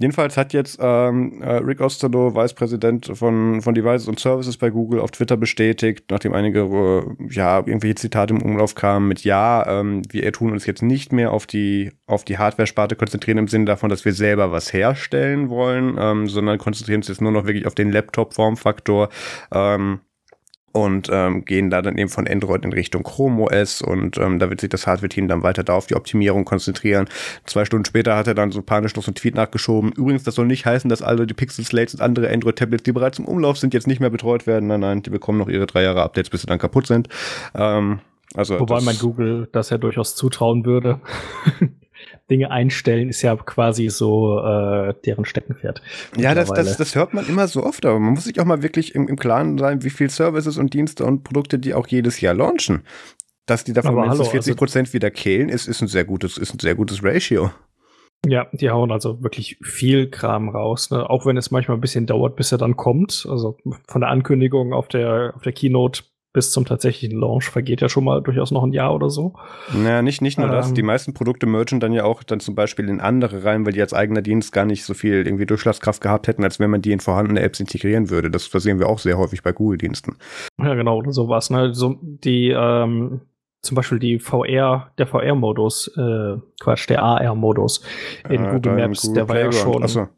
Jedenfalls 0.00 0.36
hat 0.36 0.52
jetzt 0.52 0.78
ähm, 0.82 1.40
äh, 1.40 1.52
Rick 1.58 1.80
Osterloh, 1.82 2.34
Vicepräsident 2.34 3.12
von, 3.14 3.62
von 3.62 3.76
Devices 3.76 4.08
und 4.08 4.18
Services 4.18 4.56
bei 4.56 4.70
Google, 4.70 4.98
auf 4.98 5.12
Twitter 5.12 5.36
bestätigt, 5.36 6.06
nachdem 6.10 6.32
einige 6.32 6.62
äh, 6.62 7.32
ja 7.32 7.58
irgendwelche 7.58 7.94
Zitate 7.94 8.34
im 8.34 8.42
Umlauf 8.42 8.74
kamen 8.74 9.06
mit 9.06 9.22
Ja, 9.22 9.64
ähm, 9.68 10.02
wir 10.10 10.32
tun 10.32 10.50
uns 10.50 10.63
uns 10.64 10.66
jetzt 10.66 10.82
nicht 10.82 11.12
mehr 11.12 11.32
auf 11.32 11.46
die, 11.46 11.92
auf 12.06 12.24
die 12.24 12.38
Hardware-Sparte 12.38 12.96
konzentrieren 12.96 13.38
im 13.38 13.48
Sinne 13.48 13.66
davon, 13.66 13.90
dass 13.90 14.04
wir 14.04 14.12
selber 14.12 14.50
was 14.50 14.72
herstellen 14.72 15.48
wollen, 15.48 15.96
ähm, 15.98 16.28
sondern 16.28 16.58
konzentrieren 16.58 17.00
uns 17.00 17.08
jetzt 17.08 17.20
nur 17.20 17.32
noch 17.32 17.46
wirklich 17.46 17.66
auf 17.66 17.74
den 17.74 17.92
Laptop-Formfaktor. 17.92 19.08
Ähm, 19.52 20.00
und 20.72 21.08
ähm, 21.12 21.44
gehen 21.44 21.70
da 21.70 21.82
dann 21.82 21.96
eben 21.96 22.10
von 22.10 22.26
Android 22.26 22.64
in 22.64 22.72
Richtung 22.72 23.04
Chrome 23.04 23.44
OS 23.44 23.80
und 23.80 24.18
ähm, 24.18 24.40
da 24.40 24.50
wird 24.50 24.60
sich 24.60 24.70
das 24.70 24.88
Hardware-Team 24.88 25.28
dann 25.28 25.44
weiter 25.44 25.62
da 25.62 25.74
auf 25.74 25.86
die 25.86 25.94
Optimierung 25.94 26.44
konzentrieren. 26.44 27.06
Zwei 27.46 27.64
Stunden 27.64 27.84
später 27.84 28.16
hat 28.16 28.26
er 28.26 28.34
dann 28.34 28.50
so 28.50 28.60
panisch 28.60 28.96
noch 28.96 29.04
so 29.04 29.10
einen 29.10 29.14
Tweet 29.14 29.36
nachgeschoben. 29.36 29.92
Übrigens, 29.92 30.24
das 30.24 30.34
soll 30.34 30.46
nicht 30.46 30.66
heißen, 30.66 30.90
dass 30.90 31.00
alle 31.00 31.28
die 31.28 31.34
Pixel 31.34 31.64
Slates 31.64 31.94
und 31.94 32.00
andere 32.00 32.28
Android-Tablets, 32.28 32.82
die 32.82 32.90
bereits 32.90 33.20
im 33.20 33.26
Umlauf 33.26 33.56
sind, 33.56 33.72
jetzt 33.72 33.86
nicht 33.86 34.00
mehr 34.00 34.10
betreut 34.10 34.48
werden. 34.48 34.66
Nein, 34.66 34.80
nein, 34.80 35.02
die 35.02 35.10
bekommen 35.10 35.38
noch 35.38 35.48
ihre 35.48 35.66
drei 35.66 35.84
Jahre 35.84 36.02
Updates, 36.02 36.30
bis 36.30 36.40
sie 36.40 36.48
dann 36.48 36.58
kaputt 36.58 36.88
sind. 36.88 37.08
Ähm, 37.54 38.00
also 38.34 38.58
Wobei 38.58 38.80
mein 38.80 38.98
Google 38.98 39.48
das 39.52 39.70
ja 39.70 39.78
durchaus 39.78 40.16
zutrauen 40.16 40.64
würde. 40.64 41.00
Dinge 42.30 42.50
einstellen 42.50 43.08
ist 43.08 43.22
ja 43.22 43.36
quasi 43.36 43.88
so 43.90 44.40
äh, 44.40 44.94
deren 45.04 45.24
Steckenpferd. 45.24 45.82
Ja, 46.16 46.34
das, 46.34 46.48
das, 46.50 46.76
das 46.76 46.94
hört 46.94 47.14
man 47.14 47.26
immer 47.28 47.48
so 47.48 47.62
oft, 47.62 47.84
aber 47.84 47.98
man 47.98 48.14
muss 48.14 48.24
sich 48.24 48.40
auch 48.40 48.44
mal 48.44 48.62
wirklich 48.62 48.94
im, 48.94 49.08
im 49.08 49.16
Klaren 49.16 49.58
sein, 49.58 49.82
wie 49.84 49.90
viel 49.90 50.10
Services 50.10 50.56
und 50.58 50.74
Dienste 50.74 51.04
und 51.04 51.22
Produkte 51.22 51.58
die 51.58 51.74
auch 51.74 51.86
jedes 51.86 52.20
Jahr 52.20 52.34
launchen. 52.34 52.82
Dass 53.46 53.62
die 53.62 53.74
davon 53.74 53.94
mindestens 53.94 54.28
40 54.28 54.52
also 54.52 54.58
Prozent 54.58 54.88
also, 54.88 54.94
wieder 54.94 55.10
kehlen, 55.10 55.50
ist, 55.50 55.68
ist 55.68 55.82
ein 55.82 55.88
sehr 55.88 56.04
gutes, 56.04 56.38
ist 56.38 56.54
ein 56.54 56.58
sehr 56.58 56.74
gutes 56.74 57.04
Ratio. 57.04 57.50
Ja, 58.26 58.46
die 58.52 58.70
hauen 58.70 58.90
also 58.90 59.22
wirklich 59.22 59.58
viel 59.62 60.08
Kram 60.08 60.48
raus, 60.48 60.90
ne? 60.90 61.08
auch 61.10 61.26
wenn 61.26 61.36
es 61.36 61.50
manchmal 61.50 61.76
ein 61.76 61.82
bisschen 61.82 62.06
dauert, 62.06 62.36
bis 62.36 62.52
er 62.52 62.58
dann 62.58 62.74
kommt. 62.74 63.26
Also 63.28 63.58
von 63.86 64.00
der 64.00 64.08
Ankündigung 64.08 64.72
auf 64.72 64.88
der, 64.88 65.34
auf 65.36 65.42
der 65.42 65.52
Keynote 65.52 66.04
bis 66.34 66.50
zum 66.50 66.66
tatsächlichen 66.66 67.18
Launch 67.18 67.44
vergeht 67.44 67.80
ja 67.80 67.88
schon 67.88 68.04
mal 68.04 68.20
durchaus 68.20 68.50
noch 68.50 68.64
ein 68.64 68.72
Jahr 68.72 68.92
oder 68.92 69.08
so. 69.08 69.34
Naja, 69.72 70.02
nicht, 70.02 70.20
nicht 70.20 70.36
nur 70.36 70.48
ähm, 70.48 70.52
das. 70.52 70.74
Die 70.74 70.82
meisten 70.82 71.14
Produkte 71.14 71.46
mergen 71.46 71.78
dann 71.78 71.92
ja 71.92 72.04
auch 72.04 72.24
dann 72.24 72.40
zum 72.40 72.56
Beispiel 72.56 72.88
in 72.88 73.00
andere 73.00 73.44
rein, 73.44 73.64
weil 73.64 73.72
die 73.72 73.80
als 73.80 73.94
eigener 73.94 74.20
Dienst 74.20 74.52
gar 74.52 74.64
nicht 74.64 74.84
so 74.84 74.94
viel 74.94 75.24
irgendwie 75.26 75.46
Durchschlagskraft 75.46 76.02
gehabt 76.02 76.26
hätten, 76.26 76.42
als 76.42 76.58
wenn 76.58 76.70
man 76.70 76.82
die 76.82 76.90
in 76.90 76.98
vorhandene 76.98 77.40
Apps 77.40 77.60
integrieren 77.60 78.10
würde. 78.10 78.32
Das 78.32 78.50
sehen 78.50 78.80
wir 78.80 78.88
auch 78.88 78.98
sehr 78.98 79.16
häufig 79.16 79.44
bei 79.44 79.52
Google-Diensten. 79.52 80.16
Ja, 80.60 80.74
genau, 80.74 80.98
oder 80.98 81.12
sowas. 81.12 81.50
Ne? 81.50 81.72
So, 81.72 81.98
die, 82.02 82.50
ähm, 82.50 83.20
zum 83.62 83.76
Beispiel 83.76 84.00
die 84.00 84.18
VR, 84.18 84.90
der 84.98 85.06
VR-Modus, 85.06 85.96
äh, 85.96 86.36
Quatsch, 86.60 86.90
der 86.90 87.04
AR-Modus 87.04 87.84
in 88.28 88.44
äh, 88.44 88.50
Google 88.50 88.74
Maps, 88.74 89.02
Google 89.02 89.14
der 89.14 89.28
war 89.28 89.38
ja 89.38 89.52
schon. 89.52 89.84
Achso 89.84 90.08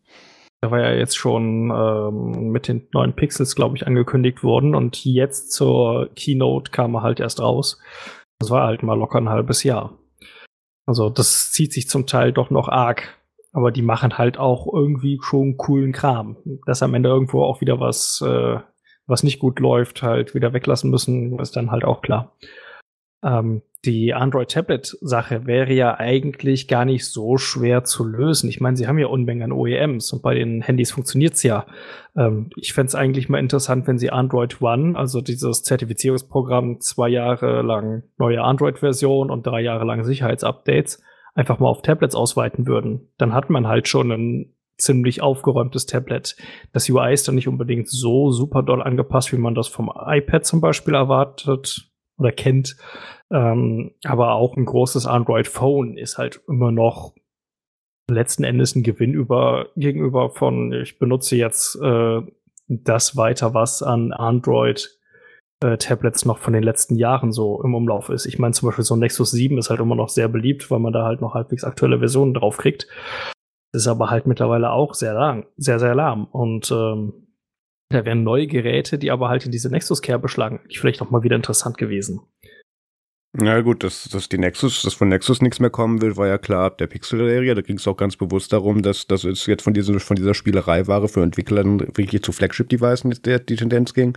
der 0.63 0.71
war 0.71 0.81
ja 0.81 0.93
jetzt 0.93 1.17
schon 1.17 1.71
ähm, 1.71 2.51
mit 2.51 2.69
den 2.69 2.89
neuen 2.93 3.15
Pixels, 3.15 3.55
glaube 3.55 3.77
ich, 3.77 3.87
angekündigt 3.87 4.43
worden 4.43 4.75
und 4.75 5.05
jetzt 5.05 5.53
zur 5.53 6.11
Keynote 6.15 6.71
kam 6.71 6.95
er 6.95 7.03
halt 7.03 7.21
erst 7.21 7.41
raus. 7.41 7.81
Das 8.39 8.51
war 8.51 8.67
halt 8.67 8.83
mal 8.83 8.99
locker 8.99 9.19
ein 9.19 9.29
halbes 9.29 9.63
Jahr. 9.63 9.99
Also 10.87 11.11
das 11.11 11.53
zieht 11.53 11.73
sich 11.73 11.89
zum 11.89 12.07
Teil 12.07 12.33
doch 12.33 12.51
noch 12.51 12.69
arg, 12.69 13.19
aber 13.53 13.73
die 13.73 13.83
machen 13.83 14.19
halt 14.19 14.39
auch 14.39 14.73
irgendwie 14.73 15.19
schon 15.23 15.57
coolen 15.57 15.93
Kram. 15.93 16.37
Dass 16.65 16.83
am 16.83 16.95
Ende 16.95 17.09
irgendwo 17.09 17.43
auch 17.43 17.61
wieder 17.61 17.81
was, 17.81 18.23
äh, 18.25 18.59
was 19.07 19.23
nicht 19.23 19.39
gut 19.39 19.61
läuft, 19.61 20.03
halt 20.03 20.35
wieder 20.35 20.53
weglassen 20.53 20.91
müssen, 20.91 21.39
ist 21.39 21.57
dann 21.57 21.71
halt 21.71 21.85
auch 21.85 22.03
klar. 22.03 22.37
Ähm, 23.25 23.63
die 23.87 24.13
Android-Tablet-Sache 24.13 25.47
wäre 25.47 25.73
ja 25.73 25.99
eigentlich 25.99 26.67
gar 26.67 26.85
nicht 26.85 27.07
so 27.07 27.39
schwer 27.39 27.85
zu 27.85 28.05
lösen. 28.05 28.49
Ich 28.49 28.61
meine, 28.61 28.77
sie 28.77 28.87
haben 28.89 28.99
ja 28.99 29.07
Unmengen 29.07 29.45
an 29.45 29.53
OEMs 29.53 30.13
und 30.13 30.23
bei 30.23 30.35
den 30.35 30.61
Handys 30.61 30.91
funktioniert's 30.91 31.43
ja. 31.45 31.67
Ähm, 32.17 32.51
ich 32.57 32.75
fände 32.75 32.89
es 32.89 32.95
eigentlich 32.95 33.29
mal 33.29 33.39
interessant, 33.39 33.87
wenn 33.87 33.99
sie 33.99 34.11
Android 34.11 34.61
One, 34.61 34.99
also 34.99 35.21
dieses 35.21 35.63
Zertifizierungsprogramm, 35.63 36.81
zwei 36.81 37.09
Jahre 37.09 37.63
lang 37.63 38.03
neue 38.19 38.43
Android-Version 38.43 39.31
und 39.31 39.47
drei 39.47 39.61
Jahre 39.63 39.85
lang 39.85 40.03
Sicherheitsupdates, 40.03 41.03
einfach 41.35 41.59
mal 41.61 41.69
auf 41.69 41.83
Tablets 41.83 42.17
ausweiten 42.17 42.67
würden. 42.67 43.09
Dann 43.19 43.33
hat 43.33 43.51
man 43.51 43.69
halt 43.69 43.89
schon 43.89 44.11
ein 44.11 44.53
ziemlich 44.79 45.23
aufgeräumtes 45.23 45.87
Tablet. 45.87 46.37
Das 46.73 46.91
UI 46.91 47.13
ist 47.13 47.29
dann 47.29 47.37
nicht 47.37 47.49
unbedingt 47.49 47.89
so 47.89 48.31
super 48.31 48.63
doll 48.63 48.83
angepasst, 48.83 49.33
wie 49.33 49.39
man 49.39 49.55
das 49.55 49.69
vom 49.69 49.91
iPad 49.95 50.45
zum 50.45 50.61
Beispiel 50.61 50.95
erwartet 50.95 51.91
oder 52.19 52.33
kennt. 52.33 52.77
Ähm, 53.31 53.93
aber 54.05 54.33
auch 54.33 54.57
ein 54.57 54.65
großes 54.65 55.07
Android-Phone 55.07 55.97
ist 55.97 56.19
halt 56.19 56.41
immer 56.49 56.73
noch 56.73 57.15
letzten 58.09 58.45
Endes 58.45 58.77
ein 58.77 58.83
Gewinn 58.83 59.15
über, 59.15 59.69
gegenüber 59.77 60.31
von, 60.31 60.73
ich 60.73 60.99
benutze 60.99 61.37
jetzt 61.37 61.77
äh, 61.83 62.21
das 62.69 63.17
weiter, 63.17 63.55
was 63.55 63.83
an 63.83 64.13
Android 64.13 64.99
äh, 65.63 65.77
Tablets 65.77 66.25
noch 66.25 66.39
von 66.39 66.53
den 66.53 66.63
letzten 66.63 66.97
Jahren 66.97 67.33
so 67.33 67.63
im 67.63 67.75
Umlauf 67.75 68.09
ist. 68.09 68.27
Ich 68.27 68.39
meine 68.39 68.53
zum 68.53 68.69
Beispiel 68.69 68.85
so 68.85 68.95
ein 68.95 69.01
Nexus 69.01 69.31
7 69.31 69.59
ist 69.59 69.71
halt 69.71 69.81
immer 69.81 69.97
noch 69.97 70.09
sehr 70.09 70.29
beliebt, 70.29 70.71
weil 70.71 70.79
man 70.79 70.93
da 70.93 71.05
halt 71.05 71.21
noch 71.21 71.35
halbwegs 71.35 71.65
aktuelle 71.65 71.99
Versionen 71.99 72.35
drauf 72.35 72.59
kriegt. 72.59 72.87
Ist 73.73 73.89
aber 73.89 74.11
halt 74.11 74.27
mittlerweile 74.27 74.71
auch 74.71 74.95
sehr 74.95 75.15
lang, 75.15 75.47
sehr, 75.57 75.79
sehr 75.79 75.95
lahm. 75.95 76.27
Und 76.27 76.71
ähm, 76.71 77.26
da 77.89 78.05
wären 78.05 78.25
neue 78.25 78.47
Geräte, 78.47 78.99
die 78.99 79.11
aber 79.11 79.29
halt 79.29 79.47
in 79.47 79.53
diese 79.53 79.71
Nexus-Care 79.71 80.19
beschlagen, 80.19 80.61
vielleicht 80.71 81.03
auch 81.03 81.11
mal 81.11 81.23
wieder 81.23 81.37
interessant 81.37 81.79
gewesen. 81.79 82.21
Na 83.39 83.61
gut, 83.61 83.85
dass, 83.85 84.05
dass 84.05 84.31
die 84.31 84.39
Nexus, 84.39 84.81
dass 84.81 84.95
von 84.95 85.11
Nexus 85.11 85.43
nichts 85.43 85.61
mehr 85.61 85.69
kommen 85.69 86.01
will, 86.01 86.17
war 86.17 86.27
ja 86.27 86.39
klar 86.39 86.65
ab 86.65 86.79
der 86.79 86.87
Pixel-Serie. 86.87 87.55
Da 87.55 87.61
ging 87.61 87.77
es 87.77 87.87
auch 87.87 87.97
ganz 87.97 88.17
bewusst 88.17 88.51
darum, 88.53 88.81
dass, 88.81 89.07
dass 89.07 89.25
es 89.25 89.45
jetzt 89.45 89.63
von, 89.63 89.75
diesem, 89.75 90.01
von 90.01 90.17
dieser 90.17 90.33
Spielerei-Ware 90.33 91.09
für 91.09 91.23
Entwickler 91.23 91.63
wirklich 91.65 92.23
zu 92.23 92.33
Flagship-Devices 92.33 93.21
die, 93.21 93.45
die 93.45 93.57
Tendenz 93.57 93.93
ging. 93.93 94.17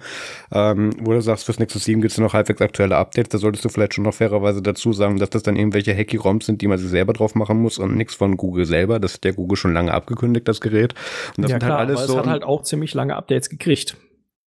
Ähm, 0.54 0.92
wo 1.02 1.12
du 1.12 1.22
sagst, 1.22 1.46
fürs 1.46 1.60
Nexus 1.60 1.84
7 1.84 2.02
gibt 2.02 2.14
es 2.14 2.18
noch 2.18 2.34
halbwegs 2.34 2.62
aktuelle 2.62 2.96
Updates. 2.96 3.30
Da 3.30 3.40
solltest 3.40 3.66
du 3.66 3.70
vielleicht 3.70 3.94
schon 3.94 4.06
noch 4.06 4.14
fairerweise 4.14 4.62
dazu 4.62 4.94
sagen, 4.94 5.20
dass 5.20 5.30
das 5.30 5.44
dann 5.44 5.58
irgendwelche 5.58 5.94
Hacky-ROMs 5.94 6.46
sind, 6.46 6.62
die 6.62 6.68
man 6.68 6.78
sich 6.78 6.90
selber 6.90 7.12
drauf 7.12 7.36
machen 7.36 7.62
muss 7.62 7.78
und 7.78 7.98
nichts 7.98 8.16
von 8.16 8.38
Google 8.38 8.66
selber. 8.66 9.00
Das 9.00 9.16
hat 9.16 9.26
der 9.26 9.34
Google 9.34 9.58
schon 9.58 9.74
lange 9.74 9.94
abgekündigt, 9.94 10.48
das 10.48 10.62
Gerät. 10.62 10.94
Und 11.36 11.44
das 11.44 11.52
ja, 11.52 11.60
klar, 11.60 11.80
halt 11.80 11.90
alles 11.90 12.00
aber 12.00 12.08
so. 12.08 12.14
Es 12.14 12.20
hat 12.20 12.28
halt 12.28 12.44
auch 12.44 12.64
ziemlich 12.64 12.94
lange 12.94 13.18
Updates 13.18 13.50
gekriegt. 13.50 13.98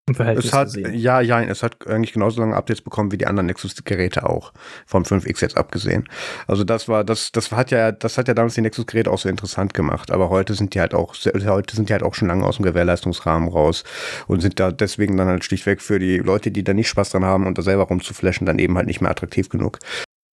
Im 0.08 0.16
Verhältnis 0.16 0.46
es 0.46 0.52
hat, 0.52 0.64
gesehen. 0.66 0.94
Ja, 0.94 1.20
ja, 1.20 1.40
es 1.42 1.62
hat 1.62 1.86
eigentlich 1.86 2.12
genauso 2.12 2.40
lange 2.40 2.56
Updates 2.56 2.82
bekommen 2.82 3.12
wie 3.12 3.18
die 3.18 3.26
anderen 3.28 3.46
Nexus-Geräte 3.46 4.28
auch. 4.28 4.52
Vom 4.84 5.04
5X 5.04 5.42
jetzt 5.42 5.56
abgesehen. 5.56 6.08
Also 6.48 6.64
das 6.64 6.88
war, 6.88 7.04
das, 7.04 7.30
das 7.30 7.52
hat 7.52 7.70
ja, 7.70 7.92
das 7.92 8.18
hat 8.18 8.26
ja 8.26 8.34
damals 8.34 8.54
die 8.54 8.62
Nexus-Geräte 8.62 9.12
auch 9.12 9.18
so 9.18 9.28
interessant 9.28 9.74
gemacht. 9.74 10.10
Aber 10.10 10.28
heute 10.28 10.54
sind 10.54 10.74
die 10.74 10.80
halt 10.80 10.92
auch, 10.92 11.14
heute 11.46 11.76
sind 11.76 11.88
die 11.88 11.92
halt 11.92 12.02
auch 12.02 12.14
schon 12.14 12.26
lange 12.26 12.44
aus 12.44 12.56
dem 12.56 12.64
Gewährleistungsrahmen 12.64 13.48
raus 13.48 13.84
und 14.26 14.40
sind 14.40 14.58
da 14.58 14.72
deswegen 14.72 15.16
dann 15.16 15.28
halt 15.28 15.44
schlichtweg 15.44 15.80
für 15.80 16.00
die 16.00 16.18
Leute, 16.18 16.50
die 16.50 16.64
da 16.64 16.74
nicht 16.74 16.88
Spaß 16.88 17.10
dran 17.10 17.24
haben 17.24 17.46
und 17.46 17.56
da 17.56 17.62
selber 17.62 17.84
rumzuflashen, 17.84 18.44
dann 18.44 18.58
eben 18.58 18.76
halt 18.76 18.88
nicht 18.88 19.00
mehr 19.00 19.10
attraktiv 19.10 19.50
genug. 19.50 19.78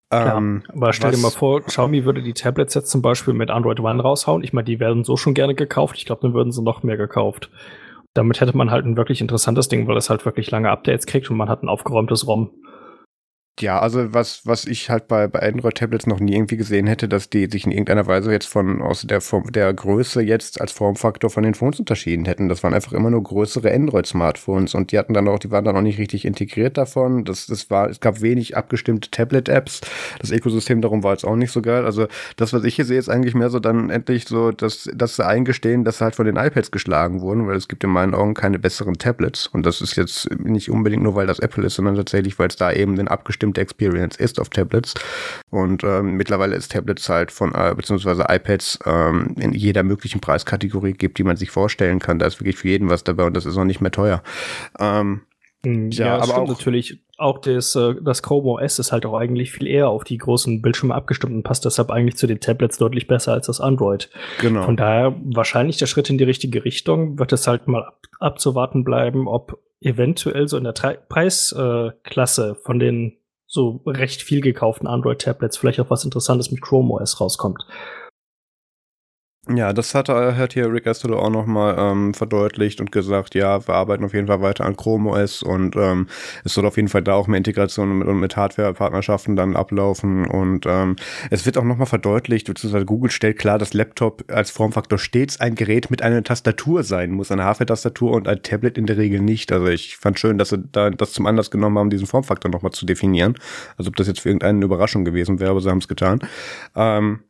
Klar, 0.10 0.38
ähm, 0.38 0.64
aber 0.70 0.94
stell 0.94 1.12
dir 1.12 1.18
mal 1.20 1.30
vor, 1.30 1.62
Xiaomi 1.62 2.06
würde 2.06 2.24
die 2.24 2.34
Tablets 2.34 2.74
jetzt 2.74 2.90
zum 2.90 3.04
Beispiel 3.04 3.36
mit 3.36 3.52
Android 3.52 3.80
One 3.80 4.02
raushauen. 4.02 4.44
Ich 4.44 4.52
meine, 4.52 4.66
die 4.66 4.80
werden 4.80 5.04
so 5.04 5.16
schon 5.16 5.36
gerne 5.36 5.54
gekauft. 5.54 5.96
Ich 5.98 6.08
glaube, 6.08 6.24
dann 6.24 6.34
würden 6.34 6.52
sie 6.52 6.64
noch 6.64 6.82
mehr 6.82 6.98
gekauft 6.98 7.52
damit 8.13 8.42
hätte 8.42 8.58
man 8.58 8.72
halt 8.72 8.86
ein 8.86 8.98
wirklich 8.98 9.22
interessantes 9.22 9.68
Ding, 9.68 9.88
weil 9.88 9.98
es 9.98 10.10
halt 10.10 10.25
wirklich 10.25 10.50
lange 10.51 10.70
Updates 10.70 11.06
kriegt 11.06 11.30
und 11.30 11.38
man 11.38 11.50
hat 11.50 11.63
ein 11.63 11.70
aufgeräumtes 11.70 12.28
ROM. 12.28 12.51
Ja, 13.62 13.80
also 13.80 14.13
was, 14.13 14.46
was 14.46 14.63
ich 14.66 14.89
halt 14.89 15.10
bei, 15.10 15.28
bei 15.28 15.42
Android-Tablets 15.42 16.08
noch 16.08 16.22
nie 16.22 16.34
irgendwie 16.34 16.56
gesehen 16.56 16.88
hätte, 16.88 17.10
dass 17.10 17.30
die 17.30 17.48
sich 17.48 17.66
in 17.66 17.72
irgendeiner 17.72 18.08
Weise 18.08 18.32
jetzt 18.32 18.48
von 18.48 18.82
aus 18.82 19.01
der 19.01 19.20
Form, 19.20 19.51
der 19.51 19.74
Größe 19.74 20.22
jetzt 20.22 20.62
als 20.62 20.72
Formfaktor 20.72 21.30
von 21.30 21.44
den 21.44 21.56
Phones 21.56 21.80
unterschieden 21.80 22.24
hätten. 22.24 22.48
Das 22.48 22.63
waren 22.63 22.74
einfach 22.74 22.94
immer 22.94 23.10
nur 23.10 23.22
größere 23.22 23.70
Android-Smartphones 23.74 24.75
und 24.75 24.94
die 24.94 24.98
hatten 24.98 25.13
dann 25.13 25.28
auch, 25.28 25.39
die 25.39 25.51
waren 25.51 25.66
dann 25.66 25.75
auch 25.75 25.82
nicht 25.82 26.00
richtig 26.00 26.24
integriert 26.24 26.78
davon. 26.78 27.25
Das, 27.25 27.48
das 27.48 27.70
war, 27.70 27.89
es 27.89 28.00
gab 28.00 28.22
wenig 28.22 28.56
abgestimmte 28.56 29.12
Tablet-Apps. 29.12 29.82
Das 30.20 30.32
Ökosystem 30.32 30.82
darum 30.82 31.04
war 31.04 31.12
jetzt 31.12 31.25
auch 31.25 31.36
nicht 31.36 31.51
so 31.51 31.62
geil. 31.62 31.84
Also 31.84 32.08
das, 32.38 32.54
was 32.54 32.63
ich 32.63 32.75
hier 32.75 32.86
sehe, 32.86 33.00
ist 33.00 33.10
eigentlich 33.10 33.36
mehr 33.36 33.50
so 33.50 33.60
dann 33.60 33.89
endlich 33.89 34.25
so, 34.25 34.51
dass, 34.51 34.89
dass 34.94 35.18
sie 35.18 35.25
eingestehen, 35.25 35.84
dass 35.84 35.98
sie 35.98 36.06
halt 36.06 36.16
von 36.16 36.25
den 36.25 36.38
iPads 36.38 36.72
geschlagen 36.72 37.20
wurden, 37.20 37.46
weil 37.46 37.58
es 37.58 37.68
gibt 37.68 37.84
in 37.84 37.89
meinen 37.89 38.13
Augen 38.13 38.36
keine 38.36 38.58
besseren 38.58 38.98
Tablets. 38.98 39.48
Und 39.48 39.66
das 39.66 39.82
ist 39.82 39.98
jetzt 39.98 40.30
nicht 40.39 40.72
unbedingt 40.72 41.04
nur, 41.04 41.16
weil 41.16 41.28
das 41.28 41.39
Apple 41.39 41.66
ist, 41.66 41.75
sondern 41.75 41.96
tatsächlich, 41.96 42.39
weil 42.39 42.48
es 42.48 42.56
da 42.56 42.72
eben 42.72 42.96
den 42.96 43.10
abgestimmten 43.10 43.49
bestimmte 43.50 43.62
Experience 43.62 44.15
ist 44.15 44.39
auf 44.39 44.50
Tablets. 44.50 44.94
Und 45.50 45.84
ähm, 45.84 46.15
mittlerweile 46.15 46.56
ist 46.56 46.72
Tablets 46.72 47.10
halt 47.10 47.32
von, 47.32 47.53
äh, 47.53 47.74
beziehungsweise 47.75 48.25
iPads 48.27 48.79
ähm, 48.86 49.36
in 49.39 49.53
jeder 49.53 49.84
möglichen 49.84 50.22
Preiskategorie 50.22 50.94
gibt, 50.94 51.18
die 51.18 51.24
man 51.24 51.38
sich 51.38 51.51
vorstellen 51.51 52.00
kann. 52.00 52.20
Da 52.20 52.27
ist 52.27 52.39
wirklich 52.39 52.58
für 52.58 52.70
jeden 52.70 52.89
was 52.89 53.03
dabei 53.03 53.25
und 53.25 53.36
das 53.36 53.46
ist 53.46 53.58
auch 53.58 53.65
nicht 53.65 53.82
mehr 53.82 53.91
teuer. 53.91 54.22
Ähm, 54.79 55.22
hm, 55.65 55.91
ja, 55.91 56.06
ja 56.06 56.20
aber 56.20 56.38
auch 56.38 56.48
natürlich 56.48 57.01
auch 57.18 57.39
das, 57.39 57.75
äh, 57.75 57.96
das 58.01 58.24
Chrome 58.24 58.48
OS 58.48 58.79
ist 58.79 58.94
halt 58.94 59.06
auch 59.06 59.15
eigentlich 59.15 59.51
viel 59.51 59.68
eher 59.68 59.89
auf 59.89 60.06
die 60.06 60.18
großen 60.18 60.62
Bildschirme 60.62 60.96
abgestimmt 60.96 61.34
und 61.34 61.44
passt 61.44 61.65
deshalb 61.65 61.91
eigentlich 61.91 62.15
zu 62.15 62.27
den 62.27 62.39
Tablets 62.39 62.77
deutlich 62.77 63.08
besser 63.08 63.34
als 63.34 63.48
das 63.48 63.60
Android. 63.60 64.10
Genau. 64.39 64.63
Von 64.63 64.77
daher 64.77 65.15
wahrscheinlich 65.24 65.77
der 65.77 65.88
Schritt 65.88 66.10
in 66.10 66.18
die 66.18 66.24
richtige 66.24 66.63
Richtung. 66.63 67.20
Wird 67.20 67.34
es 67.34 67.46
halt 67.46 67.68
mal 67.68 67.84
ab, 67.84 68.00
abzuwarten 68.20 68.86
bleiben, 68.86 69.27
ob 69.27 69.60
eventuell 69.82 70.48
so 70.48 70.58
in 70.58 70.63
der 70.63 70.74
Preisklasse 70.74 72.50
äh, 72.50 72.56
von 72.56 72.79
den 72.79 73.19
so 73.50 73.82
recht 73.88 74.22
viel 74.22 74.41
gekauften 74.41 74.88
Android-Tablets 74.88 75.58
vielleicht 75.58 75.79
auch 75.79 75.89
was 75.89 76.06
Interessantes 76.06 76.51
mit 76.51 76.62
Chrome 76.62 76.94
OS 76.94 77.20
rauskommt. 77.20 77.65
Ja, 79.51 79.74
das 79.74 79.96
hat, 79.96 80.10
hat 80.10 80.53
hier 80.53 80.72
Rick 80.72 80.86
Astor 80.86 81.18
auch 81.18 81.32
nochmal 81.32 81.75
ähm, 81.79 82.13
verdeutlicht 82.13 82.79
und 82.82 82.91
gesagt, 82.91 83.34
ja, 83.34 83.68
wir 83.68 83.74
arbeiten 83.74 84.06
auf 84.06 84.13
jeden 84.13 84.27
Fall 84.27 84.41
weiter 84.41 84.63
an 84.63 84.77
Chrome 84.77 85.10
OS 85.10 85.41
und 85.41 85.75
ähm, 85.75 86.08
es 86.44 86.53
soll 86.53 86.68
auf 86.68 86.75
jeden 86.75 86.88
Fall 86.88 87.01
da 87.01 87.13
auch 87.13 87.25
mehr 87.25 87.39
Integration 87.39 87.98
mit, 87.98 88.08
mit 88.08 88.38
Hardware-Partnerschaften 88.38 89.36
dann 89.36 89.56
ablaufen 89.56 90.27
und 90.27 90.68
ähm, 90.68 90.98
es 91.32 91.48
wird 91.48 91.58
auch 91.58 91.63
nochmal 91.63 91.88
verdeutlicht, 91.88 92.46
beziehungsweise 92.46 92.86
Google 92.86 93.10
stellt 93.10 93.39
klar, 93.39 93.58
dass 93.58 93.74
Laptop 93.74 94.24
als 94.32 94.51
Formfaktor 94.51 95.00
stets 95.00 95.39
ein 95.39 95.56
Gerät 95.56 95.89
mit 95.89 96.03
einer 96.03 96.24
Tastatur 96.24 96.84
sein 96.84 97.10
muss, 97.10 97.32
eine 97.32 97.44
Hardware-Tastatur 97.44 98.12
und 98.12 98.27
ein 98.27 98.44
Tablet 98.44 98.77
in 98.77 98.86
der 98.86 98.98
Regel 98.98 99.20
nicht. 99.20 99.51
Also 99.51 99.65
ich 99.65 99.98
fand 99.98 100.20
schön, 100.20 100.38
dass 100.38 100.50
sie 100.50 100.60
da 100.72 100.91
das 100.91 101.12
zum 101.13 101.25
Anlass 101.25 101.50
genommen 101.50 101.79
haben, 101.79 101.89
diesen 101.89 102.06
Formfaktor 102.06 102.51
nochmal 102.51 102.74
zu 102.74 102.86
definieren. 102.86 103.34
Also 103.77 103.89
ob 103.89 103.96
das 103.96 104.06
jetzt 104.06 104.20
für 104.20 104.29
irgendeine 104.29 104.63
Überraschung 104.63 105.06
gewesen 105.06 105.39
wäre, 105.39 105.50
aber 105.50 105.62
sie 105.62 105.70
haben 105.72 105.79
es 105.79 105.88
getan. 105.88 106.20
Ähm, 106.75 107.22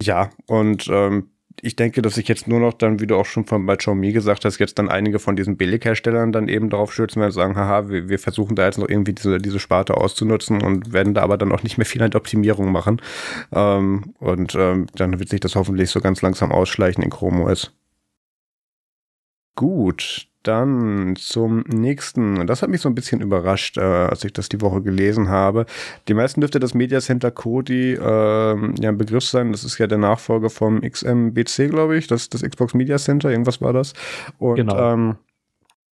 ja, 0.00 0.30
und 0.46 0.86
ähm, 0.88 1.30
ich 1.62 1.76
denke, 1.76 2.02
dass 2.02 2.16
ich 2.18 2.28
jetzt 2.28 2.48
nur 2.48 2.60
noch 2.60 2.74
dann, 2.74 3.00
wie 3.00 3.06
du 3.06 3.16
auch 3.16 3.24
schon 3.24 3.46
von 3.46 3.64
bei 3.64 3.76
Xiaomi 3.76 4.12
gesagt 4.12 4.44
hast, 4.44 4.58
jetzt 4.58 4.78
dann 4.78 4.88
einige 4.88 5.18
von 5.18 5.36
diesen 5.36 5.56
Billigherstellern 5.56 6.32
dann 6.32 6.48
eben 6.48 6.70
darauf 6.70 6.92
stürzen 6.92 7.20
werden 7.20 7.30
und 7.30 7.34
sagen, 7.34 7.56
haha, 7.56 7.88
wir, 7.88 8.08
wir 8.08 8.18
versuchen 8.18 8.56
da 8.56 8.66
jetzt 8.66 8.78
noch 8.78 8.88
irgendwie 8.88 9.14
diese, 9.14 9.38
diese 9.38 9.58
Sparte 9.58 9.96
auszunutzen 9.96 10.62
und 10.62 10.92
werden 10.92 11.14
da 11.14 11.22
aber 11.22 11.38
dann 11.38 11.52
auch 11.52 11.62
nicht 11.62 11.78
mehr 11.78 11.86
viel 11.86 12.02
an 12.02 12.14
Optimierung 12.14 12.70
machen. 12.70 13.00
Ähm, 13.52 14.14
und 14.18 14.54
ähm, 14.54 14.86
dann 14.94 15.18
wird 15.18 15.28
sich 15.28 15.40
das 15.40 15.54
hoffentlich 15.54 15.90
so 15.90 16.00
ganz 16.00 16.22
langsam 16.22 16.52
ausschleichen 16.52 17.02
in 17.02 17.10
Chrome 17.10 17.44
OS. 17.44 17.72
Gut, 19.54 20.28
dann 20.46 21.14
zum 21.16 21.60
nächsten. 21.68 22.38
Und 22.38 22.46
das 22.48 22.62
hat 22.62 22.70
mich 22.70 22.80
so 22.80 22.88
ein 22.88 22.94
bisschen 22.94 23.20
überrascht, 23.20 23.78
äh, 23.78 23.80
als 23.80 24.24
ich 24.24 24.32
das 24.32 24.48
die 24.48 24.60
Woche 24.60 24.82
gelesen 24.82 25.28
habe. 25.28 25.66
Die 26.08 26.14
meisten 26.14 26.40
dürfte 26.40 26.60
das 26.60 26.74
Media 26.74 27.00
Center 27.00 27.30
Kodi 27.30 27.94
äh, 27.94 27.98
ja 27.98 28.88
ein 28.88 28.98
Begriff 28.98 29.24
sein. 29.24 29.52
Das 29.52 29.64
ist 29.64 29.78
ja 29.78 29.86
der 29.86 29.98
Nachfolger 29.98 30.50
vom 30.50 30.80
XMBC, 30.80 31.70
glaube 31.70 31.96
ich. 31.96 32.06
Das, 32.06 32.28
das 32.28 32.42
Xbox 32.42 32.74
Media 32.74 32.98
Center, 32.98 33.30
irgendwas 33.30 33.60
war 33.60 33.72
das. 33.72 33.92
Und 34.38 34.56
genau. 34.56 34.92
ähm, 34.92 35.16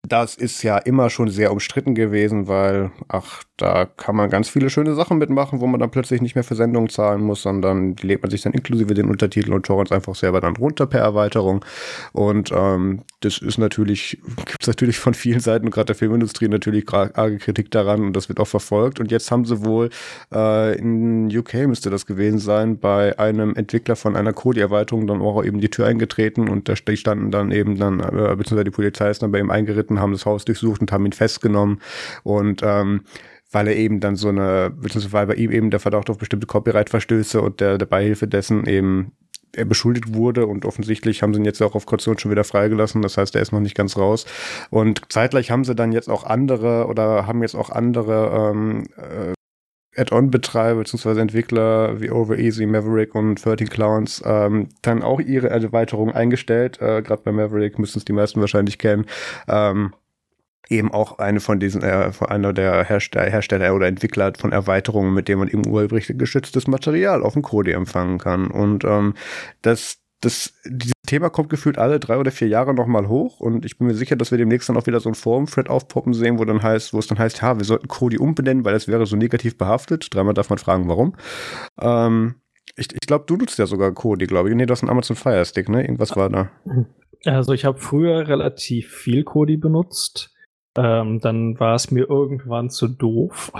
das 0.07 0.37
ist 0.37 0.63
ja 0.63 0.79
immer 0.79 1.11
schon 1.11 1.29
sehr 1.29 1.53
umstritten 1.53 1.95
gewesen, 1.95 2.47
weil, 2.49 2.91
ach, 3.09 3.43
da 3.59 3.87
kann 3.97 4.15
man 4.15 4.31
ganz 4.31 4.49
viele 4.49 4.71
schöne 4.71 4.95
Sachen 4.95 5.19
mitmachen, 5.19 5.61
wo 5.61 5.67
man 5.67 5.81
dann 5.81 5.91
plötzlich 5.91 6.23
nicht 6.23 6.37
mehr 6.37 6.45
für 6.45 6.55
Sendungen 6.55 6.89
zahlen 6.89 7.21
muss, 7.21 7.43
sondern 7.43 7.97
die 7.97 8.07
legt 8.07 8.23
man 8.23 8.31
sich 8.31 8.43
dann 8.43 8.53
inklusive 8.53 8.95
den 8.95 9.11
Untertiteln 9.11 9.53
und 9.53 9.67
Torrents 9.67 9.91
einfach 9.91 10.15
selber 10.15 10.41
dann 10.41 10.57
runter 10.57 10.87
per 10.87 11.01
Erweiterung. 11.01 11.65
Und 12.13 12.53
ähm, 12.53 13.01
das 13.21 13.39
ist 13.39 13.59
natürlich, 13.59 14.21
gibt 14.37 14.63
es 14.63 14.69
natürlich 14.69 14.99
von 15.01 15.13
vielen 15.13 15.41
Seiten, 15.41 15.71
gerade 15.71 15.87
der 15.87 15.97
Filmindustrie, 15.97 16.47
natürlich 16.47 16.89
arge 16.93 17.39
Kritik 17.39 17.73
daran 17.73 18.03
und 18.05 18.13
das 18.15 18.29
wird 18.29 18.39
auch 18.39 18.47
verfolgt. 18.47 19.01
Und 19.01 19.11
jetzt 19.11 19.31
haben 19.33 19.45
sie 19.45 19.65
wohl, 19.65 19.91
äh, 20.33 20.79
in 20.79 21.27
UK 21.37 21.67
müsste 21.67 21.91
das 21.91 22.07
gewesen 22.07 22.39
sein, 22.39 22.79
bei 22.79 23.19
einem 23.19 23.57
Entwickler 23.57 23.97
von 23.97 24.15
einer 24.15 24.33
Kodi-Erweiterung 24.33 25.09
dann 25.09 25.21
auch 25.21 25.45
eben 25.45 25.61
die 25.61 25.69
Tür 25.69 25.87
eingetreten 25.87 26.49
und 26.49 26.69
da 26.69 26.77
standen 26.77 27.33
dann 27.33 27.51
eben 27.51 27.77
dann, 27.77 27.99
äh, 27.99 28.37
beziehungsweise 28.37 28.65
die 28.65 28.71
Polizei 28.71 29.11
ist 29.11 29.21
dann 29.23 29.33
bei 29.33 29.41
ihm 29.41 29.51
eingeritten, 29.51 29.99
haben 29.99 30.13
das 30.13 30.27
Haus 30.27 30.45
durchsucht 30.45 30.81
und 30.81 30.93
haben 30.93 31.07
ihn 31.07 31.13
festgenommen. 31.13 31.81
Und 32.23 32.63
ähm, 32.63 33.03
weil 33.51 33.69
er 33.69 33.77
eben 33.77 34.01
dann 34.01 34.17
so 34.17 34.29
eine, 34.29 34.71
beziehungsweise 34.71 35.13
weil 35.13 35.27
bei 35.27 35.35
ihm 35.35 35.51
eben 35.51 35.71
der 35.71 35.81
Verdacht 35.81 36.11
auf 36.11 36.19
bestimmte 36.19 36.47
Copyright-Verstöße 36.47 37.41
und 37.41 37.61
der, 37.61 37.79
der 37.79 37.87
Beihilfe 37.87 38.29
dessen 38.29 38.67
eben 38.67 39.13
er 39.53 39.65
beschuldigt 39.65 40.15
wurde 40.15 40.47
und 40.47 40.65
offensichtlich 40.65 41.23
haben 41.23 41.33
sie 41.33 41.41
ihn 41.41 41.47
jetzt 41.47 41.63
auch 41.63 41.75
auf 41.75 41.87
Kaution 41.87 42.19
schon 42.19 42.31
wieder 42.31 42.45
freigelassen. 42.45 43.03
Das 43.03 43.17
heißt, 43.17 43.35
er 43.35 43.43
ist 43.43 43.53
noch 43.53 43.61
nicht 43.61 43.75
ganz 43.75 43.97
raus. 43.97 44.27
Und 44.71 45.03
zeitgleich 45.11 45.51
haben 45.51 45.65
sie 45.65 45.75
dann 45.75 45.93
jetzt 45.93 46.09
auch 46.09 46.25
andere 46.25 46.87
oder 46.87 47.27
haben 47.27 47.43
jetzt 47.43 47.55
auch 47.55 47.71
andere 47.71 48.53
ähm, 48.53 48.85
äh, 48.97 49.33
Add-on-Betreiber 50.01 50.81
bzw. 50.81 51.21
Entwickler 51.21 52.01
wie 52.01 52.11
Overeasy, 52.11 52.67
Maverick 52.67 53.15
und 53.15 53.45
13 53.45 53.69
Clowns 53.69 54.23
ähm, 54.25 54.69
dann 54.83 55.03
auch 55.03 55.21
ihre 55.21 55.49
Erweiterung 55.49 56.13
eingestellt. 56.13 56.81
Äh, 56.81 57.03
Gerade 57.03 57.23
bei 57.25 57.33
Maverick 57.33 57.79
müssen 57.79 57.99
es 57.99 58.05
die 58.05 58.13
meisten 58.13 58.41
wahrscheinlich 58.41 58.79
kennen. 58.79 59.07
Ähm, 59.49 59.93
eben 60.69 60.93
auch 60.93 61.19
eine 61.19 61.41
von 61.41 61.59
diesen, 61.59 61.83
äh, 61.83 62.11
einer 62.27 62.53
der 62.53 62.85
Hersteller, 62.85 63.31
Hersteller 63.31 63.75
oder 63.75 63.87
Entwickler 63.87 64.33
von 64.39 64.53
Erweiterungen, 64.53 65.15
mit 65.15 65.29
denen 65.29 65.41
man 65.41 65.49
eben 65.49 65.67
urheberrechtgeschütztes 65.67 66.67
Material 66.67 67.23
auf 67.23 67.33
dem 67.33 67.43
Kodi 67.43 67.73
empfangen 67.73 68.19
kann. 68.19 68.51
Und 68.51 68.85
ähm, 68.85 69.15
das, 69.63 69.99
das, 70.21 70.53
dieses 70.67 70.93
Thema 71.07 71.31
kommt 71.31 71.49
gefühlt 71.49 71.79
alle 71.79 71.99
drei 72.01 72.19
oder 72.19 72.31
vier 72.31 72.49
Jahre 72.49 72.75
nochmal 72.75 73.09
hoch 73.09 73.41
und 73.41 73.65
ich 73.65 73.79
bin 73.79 73.87
mir 73.87 73.95
sicher, 73.95 74.17
dass 74.17 74.31
wir 74.31 74.39
demnächst 74.39 74.69
dann 74.69 74.77
auch 74.77 74.87
wieder 74.87 75.01
so 75.01 75.09
ein 75.09 75.15
Forum-Thread 75.15 75.71
aufpoppen 75.71 76.13
sehen, 76.13 76.39
wo 76.39 76.45
dann 76.45 76.63
heißt, 76.63 76.93
wo 76.93 76.99
es 76.99 77.07
dann 77.07 77.19
heißt, 77.19 77.41
ja, 77.41 77.57
wir 77.59 77.65
sollten 77.65 77.89
Kodi 77.89 78.19
umbenennen, 78.19 78.65
weil 78.65 78.75
das 78.75 78.89
wäre 78.89 79.07
so 79.07 79.17
negativ 79.17 79.57
behaftet. 79.57 80.09
Dreimal 80.13 80.35
darf 80.35 80.51
man 80.51 80.59
fragen, 80.59 80.89
warum. 80.89 81.15
Ähm, 81.81 82.35
Ich, 82.77 82.89
ich 82.93 83.07
glaube, 83.09 83.25
du 83.27 83.37
nutzt 83.37 83.59
ja 83.59 83.67
sogar 83.67 83.93
Kodi, 83.93 84.27
glaube 84.27 84.51
ich. 84.51 84.55
Nee, 84.55 84.67
du 84.67 84.73
hast 84.73 84.83
einen 84.83 84.91
Amazon 84.91 85.17
Fire 85.17 85.45
Stick, 85.45 85.69
ne? 85.69 85.83
Irgendwas 85.83 86.15
war 86.15 86.29
da. 86.29 86.51
Also 87.25 87.53
ich 87.53 87.65
habe 87.65 87.79
früher 87.79 88.29
relativ 88.29 88.93
viel 88.93 89.25
Kodi 89.25 89.57
benutzt. 89.57 90.33
Ähm, 90.79 91.19
dann 91.21 91.59
war 91.59 91.75
es 91.75 91.91
mir 91.91 92.09
irgendwann 92.09 92.71
zu 92.71 92.87
doof, 92.87 93.51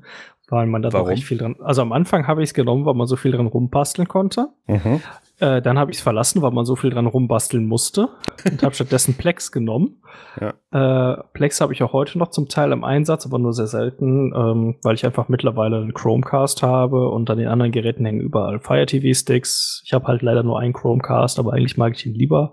weil 0.48 0.66
man 0.66 0.82
da 0.82 0.88
doch 0.90 1.06
recht 1.06 1.22
viel 1.22 1.38
dran. 1.38 1.54
Also 1.62 1.82
am 1.82 1.92
Anfang 1.92 2.26
habe 2.26 2.42
ich 2.42 2.50
es 2.50 2.54
genommen, 2.54 2.84
weil 2.84 2.94
man 2.94 3.06
so 3.06 3.14
viel 3.14 3.30
dran 3.30 3.46
rumbasteln 3.46 4.08
konnte. 4.08 4.48
Mhm. 4.66 5.00
Äh, 5.38 5.62
dann 5.62 5.78
habe 5.78 5.92
ich 5.92 5.98
es 5.98 6.02
verlassen, 6.02 6.42
weil 6.42 6.50
man 6.50 6.64
so 6.64 6.74
viel 6.74 6.90
dran 6.90 7.06
rumbasteln 7.06 7.66
musste 7.66 8.08
und 8.44 8.62
habe 8.64 8.74
stattdessen 8.74 9.14
Plex 9.14 9.52
genommen. 9.52 10.02
Ja. 10.40 11.12
Äh, 11.12 11.22
Plex 11.32 11.60
habe 11.60 11.72
ich 11.72 11.82
auch 11.84 11.92
heute 11.92 12.18
noch 12.18 12.30
zum 12.30 12.48
Teil 12.48 12.72
im 12.72 12.82
Einsatz, 12.82 13.24
aber 13.24 13.38
nur 13.38 13.52
sehr 13.52 13.68
selten, 13.68 14.32
ähm, 14.34 14.76
weil 14.82 14.94
ich 14.94 15.06
einfach 15.06 15.28
mittlerweile 15.28 15.76
einen 15.76 15.94
Chromecast 15.94 16.64
habe 16.64 17.08
und 17.08 17.30
an 17.30 17.38
den 17.38 17.48
anderen 17.48 17.70
Geräten 17.70 18.04
hängen 18.04 18.20
überall 18.20 18.58
Fire 18.58 18.86
TV 18.86 19.16
Sticks. 19.16 19.82
Ich 19.84 19.92
habe 19.92 20.08
halt 20.08 20.22
leider 20.22 20.42
nur 20.42 20.58
einen 20.58 20.72
Chromecast, 20.72 21.38
aber 21.38 21.52
eigentlich 21.52 21.76
mag 21.76 21.94
ich 21.94 22.06
ihn 22.06 22.14
lieber, 22.14 22.52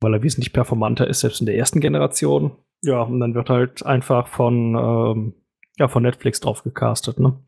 weil 0.00 0.14
er 0.14 0.22
wesentlich 0.22 0.52
performanter 0.52 1.06
ist, 1.06 1.20
selbst 1.20 1.40
in 1.40 1.46
der 1.46 1.56
ersten 1.56 1.80
Generation. 1.80 2.52
Ja, 2.82 3.02
und 3.02 3.20
dann 3.20 3.34
wird 3.34 3.50
halt 3.50 3.84
einfach 3.84 4.28
von 4.28 4.74
ähm, 4.74 5.34
ja 5.78 5.88
von 5.88 6.02
Netflix 6.02 6.40
drauf 6.40 6.62
gecastet, 6.62 7.18
ne? 7.18 7.38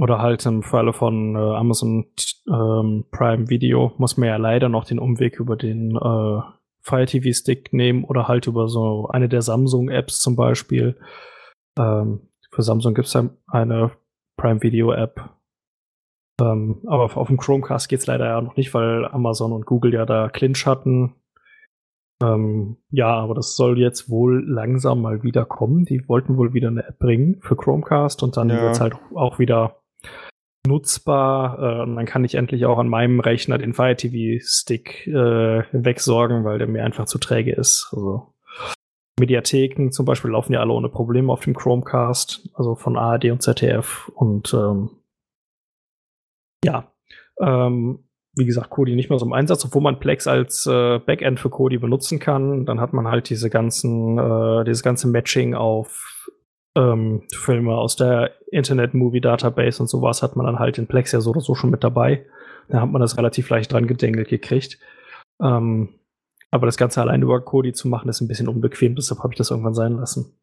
Oder 0.00 0.20
halt 0.20 0.44
im 0.46 0.62
Falle 0.62 0.92
von 0.92 1.36
äh, 1.36 1.38
Amazon 1.38 2.06
ähm, 2.48 3.04
Prime 3.10 3.50
Video 3.50 3.92
muss 3.98 4.16
man 4.16 4.28
ja 4.28 4.36
leider 4.36 4.68
noch 4.68 4.84
den 4.84 4.98
Umweg 4.98 5.38
über 5.38 5.56
den 5.56 5.96
äh, 5.96 6.40
Fire 6.80 7.06
TV 7.06 7.32
Stick 7.32 7.72
nehmen 7.72 8.04
oder 8.04 8.26
halt 8.26 8.46
über 8.46 8.68
so 8.68 9.08
eine 9.08 9.28
der 9.28 9.42
Samsung 9.42 9.90
Apps 9.90 10.20
zum 10.20 10.34
Beispiel. 10.34 10.98
Ähm, 11.78 12.28
für 12.50 12.62
Samsung 12.62 12.94
gibt 12.94 13.08
es 13.08 13.16
eine 13.46 13.92
Prime 14.36 14.62
Video 14.62 14.92
App. 14.92 15.30
Ähm, 16.40 16.82
aber 16.86 17.16
auf 17.16 17.28
dem 17.28 17.38
Chromecast 17.38 17.88
geht 17.88 18.00
es 18.00 18.06
leider 18.06 18.26
ja 18.26 18.40
noch 18.40 18.56
nicht, 18.56 18.72
weil 18.74 19.06
Amazon 19.06 19.52
und 19.52 19.66
Google 19.66 19.94
ja 19.94 20.06
da 20.06 20.28
Clinch 20.28 20.66
hatten. 20.66 21.14
Ähm, 22.22 22.76
ja, 22.90 23.08
aber 23.08 23.34
das 23.34 23.56
soll 23.56 23.78
jetzt 23.78 24.08
wohl 24.08 24.44
langsam 24.48 25.02
mal 25.02 25.22
wieder 25.22 25.44
kommen. 25.44 25.84
Die 25.84 26.08
wollten 26.08 26.36
wohl 26.36 26.52
wieder 26.52 26.68
eine 26.68 26.86
App 26.86 26.98
bringen 26.98 27.38
für 27.40 27.56
Chromecast 27.56 28.22
und 28.22 28.36
dann 28.36 28.48
ja. 28.48 28.60
wird 28.60 28.72
es 28.72 28.80
halt 28.80 28.94
auch 29.14 29.38
wieder 29.38 29.82
nutzbar. 30.66 31.58
Äh, 31.58 31.82
und 31.82 31.96
dann 31.96 32.06
kann 32.06 32.24
ich 32.24 32.36
endlich 32.36 32.64
auch 32.66 32.78
an 32.78 32.88
meinem 32.88 33.20
Rechner 33.20 33.58
den 33.58 33.74
Fire 33.74 33.96
TV 33.96 34.42
Stick 34.44 35.06
äh, 35.06 35.64
wegsorgen, 35.72 36.44
weil 36.44 36.58
der 36.58 36.68
mir 36.68 36.84
einfach 36.84 37.06
zu 37.06 37.18
träge 37.18 37.52
ist. 37.52 37.88
Also 37.92 38.34
Mediatheken 39.18 39.90
zum 39.90 40.06
Beispiel 40.06 40.30
laufen 40.30 40.52
ja 40.52 40.60
alle 40.60 40.72
ohne 40.72 40.88
Probleme 40.88 41.32
auf 41.32 41.40
dem 41.40 41.54
Chromecast, 41.54 42.50
also 42.54 42.76
von 42.76 42.96
ARD 42.96 43.26
und 43.26 43.42
ZDF. 43.42 44.10
Und 44.14 44.54
ähm, 44.54 44.90
ja, 46.64 46.92
ähm, 47.40 48.04
wie 48.34 48.46
gesagt, 48.46 48.70
Kodi 48.70 48.94
nicht 48.94 49.10
mehr 49.10 49.18
so 49.18 49.26
im 49.26 49.32
Einsatz, 49.32 49.64
obwohl 49.64 49.82
man 49.82 50.00
Plex 50.00 50.26
als 50.26 50.66
äh, 50.66 50.98
Backend 50.98 51.38
für 51.38 51.50
Kodi 51.50 51.78
benutzen 51.78 52.18
kann. 52.18 52.64
Dann 52.64 52.80
hat 52.80 52.92
man 52.92 53.08
halt 53.08 53.28
diese 53.28 53.50
ganzen, 53.50 54.18
äh, 54.18 54.64
dieses 54.64 54.82
ganze 54.82 55.08
Matching 55.08 55.54
auf 55.54 56.30
ähm, 56.74 57.22
Filme 57.34 57.74
aus 57.74 57.96
der 57.96 58.32
Internet 58.50 58.94
Movie 58.94 59.20
Database 59.20 59.82
und 59.82 59.88
sowas 59.88 60.22
hat 60.22 60.36
man 60.36 60.46
dann 60.46 60.58
halt 60.58 60.78
in 60.78 60.86
Plex 60.86 61.12
ja 61.12 61.20
so 61.20 61.30
oder 61.30 61.40
so 61.40 61.54
schon 61.54 61.70
mit 61.70 61.84
dabei. 61.84 62.24
Da 62.68 62.80
hat 62.80 62.90
man 62.90 63.02
das 63.02 63.18
relativ 63.18 63.50
leicht 63.50 63.72
dran 63.72 63.86
gedengelt 63.86 64.28
gekriegt. 64.28 64.78
Ähm, 65.42 65.90
aber 66.50 66.66
das 66.66 66.76
Ganze 66.76 67.00
allein 67.00 67.22
über 67.22 67.40
Kodi 67.40 67.72
zu 67.72 67.88
machen, 67.88 68.08
ist 68.08 68.20
ein 68.20 68.28
bisschen 68.28 68.48
unbequem, 68.48 68.94
deshalb 68.94 69.22
habe 69.22 69.34
ich 69.34 69.38
das 69.38 69.50
irgendwann 69.50 69.74
sein 69.74 69.92
lassen. 69.92 70.38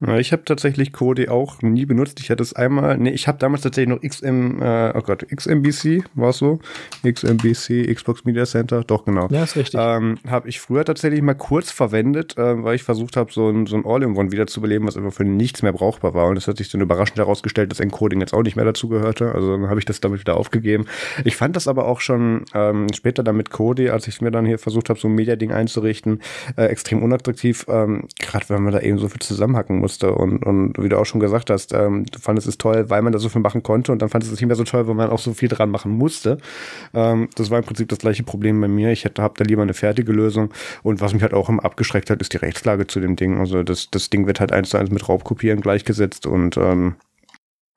Ich 0.00 0.30
habe 0.30 0.44
tatsächlich 0.44 0.92
Kodi 0.92 1.28
auch 1.28 1.60
nie 1.60 1.84
benutzt. 1.84 2.20
Ich 2.20 2.30
hatte 2.30 2.44
es 2.44 2.52
einmal, 2.52 2.96
nee, 2.98 3.10
ich 3.10 3.26
habe 3.26 3.38
damals 3.38 3.62
tatsächlich 3.62 3.92
noch 3.92 4.08
XM, 4.08 4.62
äh, 4.62 4.92
oh 4.94 5.02
Gott, 5.02 5.26
XMBC, 5.28 6.04
war 6.14 6.30
es 6.30 6.38
so? 6.38 6.60
XMBC, 7.04 7.92
Xbox 7.92 8.24
Media 8.24 8.44
Center, 8.46 8.84
doch 8.84 9.04
genau. 9.04 9.26
Ja, 9.28 9.42
ist 9.42 9.56
richtig. 9.56 9.80
Ähm, 9.82 10.18
habe 10.28 10.48
ich 10.48 10.60
früher 10.60 10.84
tatsächlich 10.84 11.20
mal 11.20 11.34
kurz 11.34 11.72
verwendet, 11.72 12.38
äh, 12.38 12.62
weil 12.62 12.76
ich 12.76 12.84
versucht 12.84 13.16
habe, 13.16 13.32
so 13.32 13.48
ein, 13.48 13.66
so 13.66 13.74
ein 13.74 13.84
All-in-One 13.84 14.30
wieder 14.30 14.46
zu 14.46 14.60
beleben, 14.60 14.86
was 14.86 14.96
einfach 14.96 15.12
für 15.12 15.24
nichts 15.24 15.62
mehr 15.62 15.72
brauchbar 15.72 16.14
war. 16.14 16.28
Und 16.28 16.36
es 16.36 16.46
hat 16.46 16.58
sich 16.58 16.70
dann 16.70 16.80
überraschend 16.80 17.18
herausgestellt, 17.18 17.72
dass 17.72 17.80
Encoding 17.80 18.20
jetzt 18.20 18.34
auch 18.34 18.44
nicht 18.44 18.54
mehr 18.54 18.64
dazu 18.64 18.88
gehörte. 18.88 19.34
Also 19.34 19.50
dann 19.50 19.68
habe 19.68 19.80
ich 19.80 19.84
das 19.84 20.00
damit 20.00 20.20
wieder 20.20 20.36
aufgegeben. 20.36 20.86
Ich 21.24 21.34
fand 21.34 21.56
das 21.56 21.66
aber 21.66 21.86
auch 21.86 22.00
schon 22.00 22.44
ähm, 22.54 22.86
später 22.94 23.24
dann 23.24 23.36
mit 23.36 23.50
Kodi, 23.50 23.90
als 23.90 24.06
ich 24.06 24.20
mir 24.20 24.30
dann 24.30 24.46
hier 24.46 24.60
versucht 24.60 24.90
habe, 24.90 25.00
so 25.00 25.08
ein 25.08 25.16
Media-Ding 25.16 25.50
einzurichten, 25.50 26.22
äh, 26.56 26.66
extrem 26.66 27.02
unattraktiv, 27.02 27.66
ähm, 27.68 28.06
gerade 28.20 28.48
wenn 28.48 28.62
man 28.62 28.72
da 28.72 28.78
eben 28.78 28.98
so 28.98 29.08
viel 29.08 29.18
zusammenhacken 29.18 29.80
muss 29.80 29.87
musste. 29.88 30.12
Und, 30.12 30.44
und 30.44 30.74
wie 30.78 30.90
du 30.90 30.98
auch 30.98 31.06
schon 31.06 31.20
gesagt 31.20 31.48
hast, 31.48 31.72
ähm, 31.72 32.04
du 32.04 32.18
fandest 32.18 32.46
es 32.46 32.58
toll, 32.58 32.90
weil 32.90 33.00
man 33.00 33.12
da 33.12 33.18
so 33.18 33.30
viel 33.30 33.40
machen 33.40 33.62
konnte 33.62 33.90
und 33.90 34.02
dann 34.02 34.10
fandest 34.10 34.30
du 34.30 34.34
es 34.34 34.40
nicht 34.40 34.46
mehr 34.46 34.56
so 34.56 34.64
toll, 34.64 34.86
weil 34.86 34.94
man 34.94 35.08
auch 35.08 35.18
so 35.18 35.32
viel 35.32 35.48
dran 35.48 35.70
machen 35.70 35.92
musste. 35.92 36.38
Ähm, 36.92 37.28
das 37.36 37.50
war 37.50 37.58
im 37.58 37.64
Prinzip 37.64 37.88
das 37.88 37.98
gleiche 37.98 38.22
Problem 38.22 38.60
bei 38.60 38.68
mir. 38.68 38.92
Ich 38.92 39.04
hätte 39.04 39.22
hab 39.22 39.38
da 39.38 39.44
lieber 39.44 39.62
eine 39.62 39.74
fertige 39.74 40.12
Lösung. 40.12 40.50
Und 40.82 41.00
was 41.00 41.14
mich 41.14 41.22
halt 41.22 41.32
auch 41.32 41.48
immer 41.48 41.64
abgeschreckt 41.64 42.10
hat, 42.10 42.20
ist 42.20 42.34
die 42.34 42.38
Rechtslage 42.38 42.86
zu 42.86 43.00
dem 43.00 43.16
Ding. 43.16 43.38
Also 43.38 43.62
das, 43.62 43.88
das 43.90 44.10
Ding 44.10 44.26
wird 44.26 44.40
halt 44.40 44.52
eins 44.52 44.68
zu 44.68 44.76
eins 44.76 44.90
mit 44.90 45.08
Raubkopieren 45.08 45.62
gleichgesetzt 45.62 46.26
und 46.26 46.58
ähm, 46.58 46.96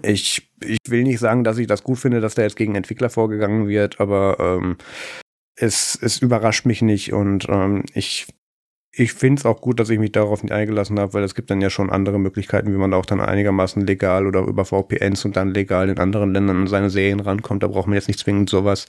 ich, 0.03 0.49
ich 0.63 0.79
will 0.87 1.03
nicht 1.03 1.19
sagen, 1.19 1.43
dass 1.43 1.59
ich 1.59 1.67
das 1.67 1.83
gut 1.83 1.99
finde, 1.99 2.21
dass 2.21 2.33
da 2.33 2.41
jetzt 2.41 2.55
gegen 2.55 2.73
Entwickler 2.73 3.11
vorgegangen 3.11 3.67
wird, 3.67 3.99
aber 3.99 4.37
ähm, 4.39 4.77
es, 5.55 5.97
es 6.01 6.19
überrascht 6.19 6.65
mich 6.65 6.81
nicht 6.81 7.13
und 7.13 7.47
ähm, 7.49 7.83
ich 7.93 8.25
ich 8.93 9.13
finde 9.13 9.39
es 9.39 9.45
auch 9.45 9.61
gut, 9.61 9.79
dass 9.79 9.89
ich 9.89 9.99
mich 9.99 10.11
darauf 10.11 10.43
nicht 10.43 10.51
eingelassen 10.51 10.99
habe, 10.99 11.13
weil 11.13 11.23
es 11.23 11.33
gibt 11.33 11.49
dann 11.49 11.61
ja 11.61 11.69
schon 11.69 11.89
andere 11.89 12.19
Möglichkeiten, 12.19 12.73
wie 12.73 12.77
man 12.77 12.93
auch 12.93 13.05
dann 13.05 13.21
einigermaßen 13.21 13.85
legal 13.85 14.27
oder 14.27 14.41
über 14.41 14.65
VPNs 14.65 15.23
und 15.23 15.37
dann 15.37 15.53
legal 15.53 15.87
in 15.87 15.97
anderen 15.97 16.33
Ländern 16.33 16.57
an 16.57 16.67
seine 16.67 16.89
Serien 16.89 17.21
rankommt. 17.21 17.63
Da 17.63 17.67
braucht 17.67 17.87
man 17.87 17.95
jetzt 17.95 18.09
nicht 18.09 18.19
zwingend 18.19 18.49
sowas, 18.49 18.87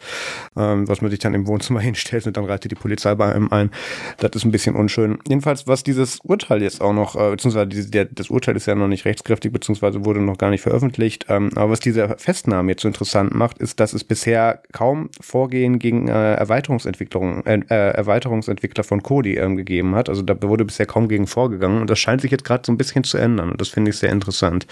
ähm, 0.56 0.88
was 0.88 1.02
man 1.02 1.10
sich 1.12 1.20
dann 1.20 1.34
im 1.34 1.46
Wohnzimmer 1.46 1.80
hinstellt 1.80 2.26
und 2.26 2.36
dann 2.36 2.46
reitet 2.46 2.72
die 2.72 2.76
Polizei 2.76 3.14
bei 3.14 3.32
einem 3.32 3.52
ein. 3.52 3.70
Das 4.18 4.32
ist 4.34 4.44
ein 4.44 4.50
bisschen 4.50 4.74
unschön. 4.74 5.18
Jedenfalls, 5.28 5.68
was 5.68 5.84
dieses 5.84 6.18
Urteil 6.24 6.62
jetzt 6.62 6.80
auch 6.80 6.92
noch, 6.92 7.14
äh, 7.14 7.30
beziehungsweise 7.30 7.68
diese, 7.68 7.90
der, 7.90 8.06
das 8.06 8.28
Urteil 8.28 8.56
ist 8.56 8.66
ja 8.66 8.74
noch 8.74 8.88
nicht 8.88 9.04
rechtskräftig, 9.04 9.52
beziehungsweise 9.52 10.04
wurde 10.04 10.20
noch 10.20 10.36
gar 10.36 10.50
nicht 10.50 10.62
veröffentlicht. 10.62 11.26
Ähm, 11.28 11.50
aber 11.54 11.70
was 11.70 11.80
diese 11.80 12.16
Festnahme 12.18 12.72
jetzt 12.72 12.82
so 12.82 12.88
interessant 12.88 13.34
macht, 13.34 13.58
ist, 13.58 13.78
dass 13.78 13.92
es 13.92 14.02
bisher 14.02 14.62
kaum 14.72 15.10
Vorgehen 15.20 15.78
gegen 15.78 16.08
äh, 16.08 16.34
Erweiterungsentwicklung, 16.34 17.46
äh, 17.46 17.60
äh 17.68 17.92
Erweiterungsentwickler 17.92 18.82
von 18.82 19.04
Kodi 19.04 19.36
ähm, 19.36 19.56
gegeben 19.56 19.91
gegeben 19.92 19.96
hat. 19.96 20.08
Also 20.08 20.22
da 20.22 20.40
wurde 20.42 20.64
bisher 20.64 20.86
kaum 20.86 21.08
gegen 21.08 21.26
vorgegangen 21.26 21.80
und 21.80 21.90
das 21.90 21.98
scheint 21.98 22.20
sich 22.20 22.30
jetzt 22.30 22.44
gerade 22.44 22.62
so 22.66 22.72
ein 22.72 22.78
bisschen 22.78 23.04
zu 23.04 23.18
ändern 23.18 23.50
und 23.50 23.60
das 23.60 23.68
finde 23.68 23.90
ich 23.90 23.98
sehr 23.98 24.10
interessant. 24.10 24.66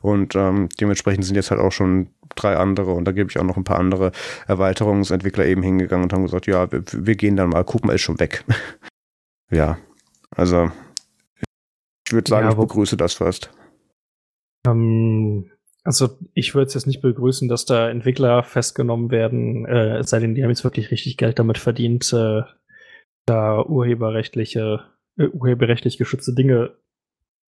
Und 0.00 0.34
ähm, 0.34 0.68
dementsprechend 0.80 1.24
sind 1.24 1.36
jetzt 1.36 1.50
halt 1.50 1.60
auch 1.60 1.72
schon 1.72 2.08
drei 2.36 2.56
andere 2.56 2.92
und 2.92 3.04
da 3.04 3.12
gebe 3.12 3.30
ich 3.30 3.38
auch 3.38 3.44
noch 3.44 3.56
ein 3.56 3.64
paar 3.64 3.78
andere 3.78 4.12
Erweiterungsentwickler 4.46 5.46
eben 5.46 5.62
hingegangen 5.62 6.04
und 6.04 6.12
haben 6.12 6.22
gesagt, 6.22 6.46
ja, 6.46 6.70
wir, 6.70 6.82
wir 6.92 7.16
gehen 7.16 7.36
dann 7.36 7.50
mal, 7.50 7.64
gucken, 7.64 7.90
ist 7.90 8.02
schon 8.02 8.20
weg. 8.20 8.44
ja, 9.50 9.78
also 10.30 10.70
ich 12.06 12.12
würde 12.12 12.28
sagen, 12.28 12.46
ja, 12.46 12.52
ich 12.52 12.58
begrüße 12.58 12.96
das 12.96 13.14
fast. 13.14 13.50
Ähm, 14.66 15.50
also 15.82 16.10
ich 16.34 16.54
würde 16.54 16.66
es 16.66 16.74
jetzt 16.74 16.86
nicht 16.86 17.00
begrüßen, 17.00 17.48
dass 17.48 17.64
da 17.64 17.88
Entwickler 17.88 18.42
festgenommen 18.42 19.10
werden, 19.10 19.64
äh, 19.66 19.98
es 19.98 20.10
sei 20.10 20.20
denn, 20.20 20.34
die 20.34 20.42
haben 20.42 20.50
jetzt 20.50 20.64
wirklich 20.64 20.90
richtig 20.90 21.16
Geld 21.16 21.38
damit 21.38 21.58
verdient, 21.58 22.12
äh, 22.12 22.42
da 23.26 23.64
urheberrechtliche, 23.64 24.84
äh, 25.16 25.28
urheberrechtlich 25.28 25.98
geschützte 25.98 26.34
Dinge 26.34 26.76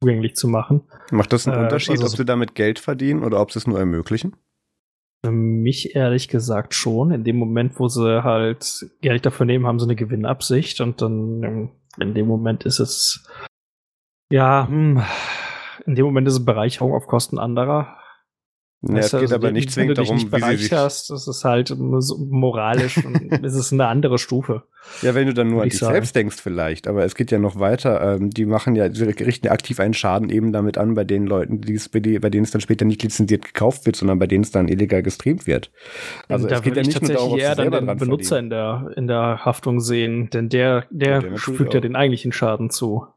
zugänglich 0.01 0.36
zu 0.36 0.47
machen. 0.47 0.84
Macht 1.12 1.34
das 1.34 1.47
einen 1.47 1.60
äh, 1.60 1.63
Unterschied, 1.63 2.01
also, 2.01 2.06
ob 2.06 2.17
sie 2.17 2.25
damit 2.25 2.56
Geld 2.56 2.80
verdienen 2.80 3.23
oder 3.23 3.41
ob 3.41 3.51
sie 3.51 3.60
es 3.60 3.67
nur 3.67 3.80
ermöglichen? 3.80 4.36
Für 5.25 5.32
mich 5.32 5.95
ehrlich 5.95 6.27
gesagt 6.27 6.73
schon. 6.73 7.12
In 7.12 7.23
dem 7.23 7.38
Moment, 7.38 7.80
wo 7.80 7.88
sie 7.88 8.23
halt 8.23 8.88
Geld 9.01 9.25
dafür 9.25 9.45
nehmen, 9.45 9.65
haben 9.65 9.80
sie 9.80 9.86
eine 9.86 9.95
Gewinnabsicht 9.95 10.82
und 10.82 11.01
dann 11.01 11.43
ähm, 11.43 11.71
in 11.99 12.13
dem 12.13 12.27
Moment 12.27 12.63
ist 12.63 12.80
es 12.80 13.27
ja, 14.30 14.67
hm, 14.67 15.01
in 15.86 15.95
dem 15.95 16.06
Moment 16.06 16.27
ist 16.27 16.34
es 16.34 16.45
Bereicherung 16.45 16.93
auf 16.93 17.08
Kosten 17.08 17.39
anderer. 17.39 17.97
Ja, 18.84 18.98
es 18.98 19.12
geht 19.12 19.22
also, 19.22 19.36
aber 19.36 19.52
nicht 19.52 19.72
zwingend 19.72 19.98
darum, 19.98 20.18
nicht 20.18 20.32
wie 20.32 20.40
sie 20.40 20.58
sich 20.58 20.72
hast, 20.72 21.10
das 21.10 21.28
ist 21.28 21.44
halt 21.44 21.76
moralisch 21.78 23.04
und 23.04 23.32
es 23.44 23.56
ist 23.56 23.74
eine 23.74 23.88
andere 23.88 24.20
Stufe. 24.20 24.63
Ja, 25.02 25.16
wenn 25.16 25.26
du 25.28 25.34
dann 25.34 25.50
nur 25.50 25.63
an 25.63 25.70
dich 25.70 25.80
sagen. 25.80 25.94
selbst 25.94 26.16
denkst 26.16 26.38
vielleicht, 26.40 26.88
aber 26.88 27.04
es 27.04 27.16
geht 27.16 27.32
ja 27.32 27.40
noch 27.40 27.60
weiter. 27.60 28.16
Ähm, 28.16 28.30
die 28.30 28.46
machen 28.46 28.76
ja, 28.76 28.94
sie 28.94 29.06
richten 29.06 29.48
ja 29.48 29.52
aktiv 29.52 29.80
einen 29.80 29.96
Schaden 29.96 30.30
eben 30.30 30.54
damit 30.54 30.78
an 30.78 30.94
bei 30.94 31.04
den 31.04 31.26
Leuten, 31.26 31.62
bei, 31.92 32.00
die, 32.00 32.20
bei 32.20 32.30
denen 32.30 32.44
es 32.44 32.52
dann 32.52 32.62
später 32.62 32.86
nicht 32.86 33.02
lizenziert 33.02 33.44
gekauft 33.44 33.86
wird, 33.86 33.96
sondern 33.96 34.20
bei 34.20 34.28
denen 34.28 34.44
es 34.44 34.52
dann 34.52 34.68
illegal 34.68 35.02
gestreamt 35.02 35.48
wird. 35.48 35.72
Also 36.28 36.48
da 36.48 36.58
es 36.58 36.62
geht 36.62 36.78
ja 36.78 36.84
nicht 36.84 37.02
nur 37.02 37.12
darum, 37.12 37.40
eher 37.40 37.56
dann 37.56 37.72
den 37.72 37.98
Benutzer 37.98 38.38
in 38.38 38.50
der, 38.52 38.92
in 38.96 39.08
der 39.08 39.44
Haftung 39.44 39.80
sehen, 39.80 40.30
denn 40.30 40.50
der, 40.50 40.86
der, 40.92 41.22
der 41.22 41.38
fügt 41.38 41.74
ja 41.74 41.80
den 41.80 41.96
eigentlichen 41.96 42.32
Schaden 42.32 42.70
zu. 42.70 43.08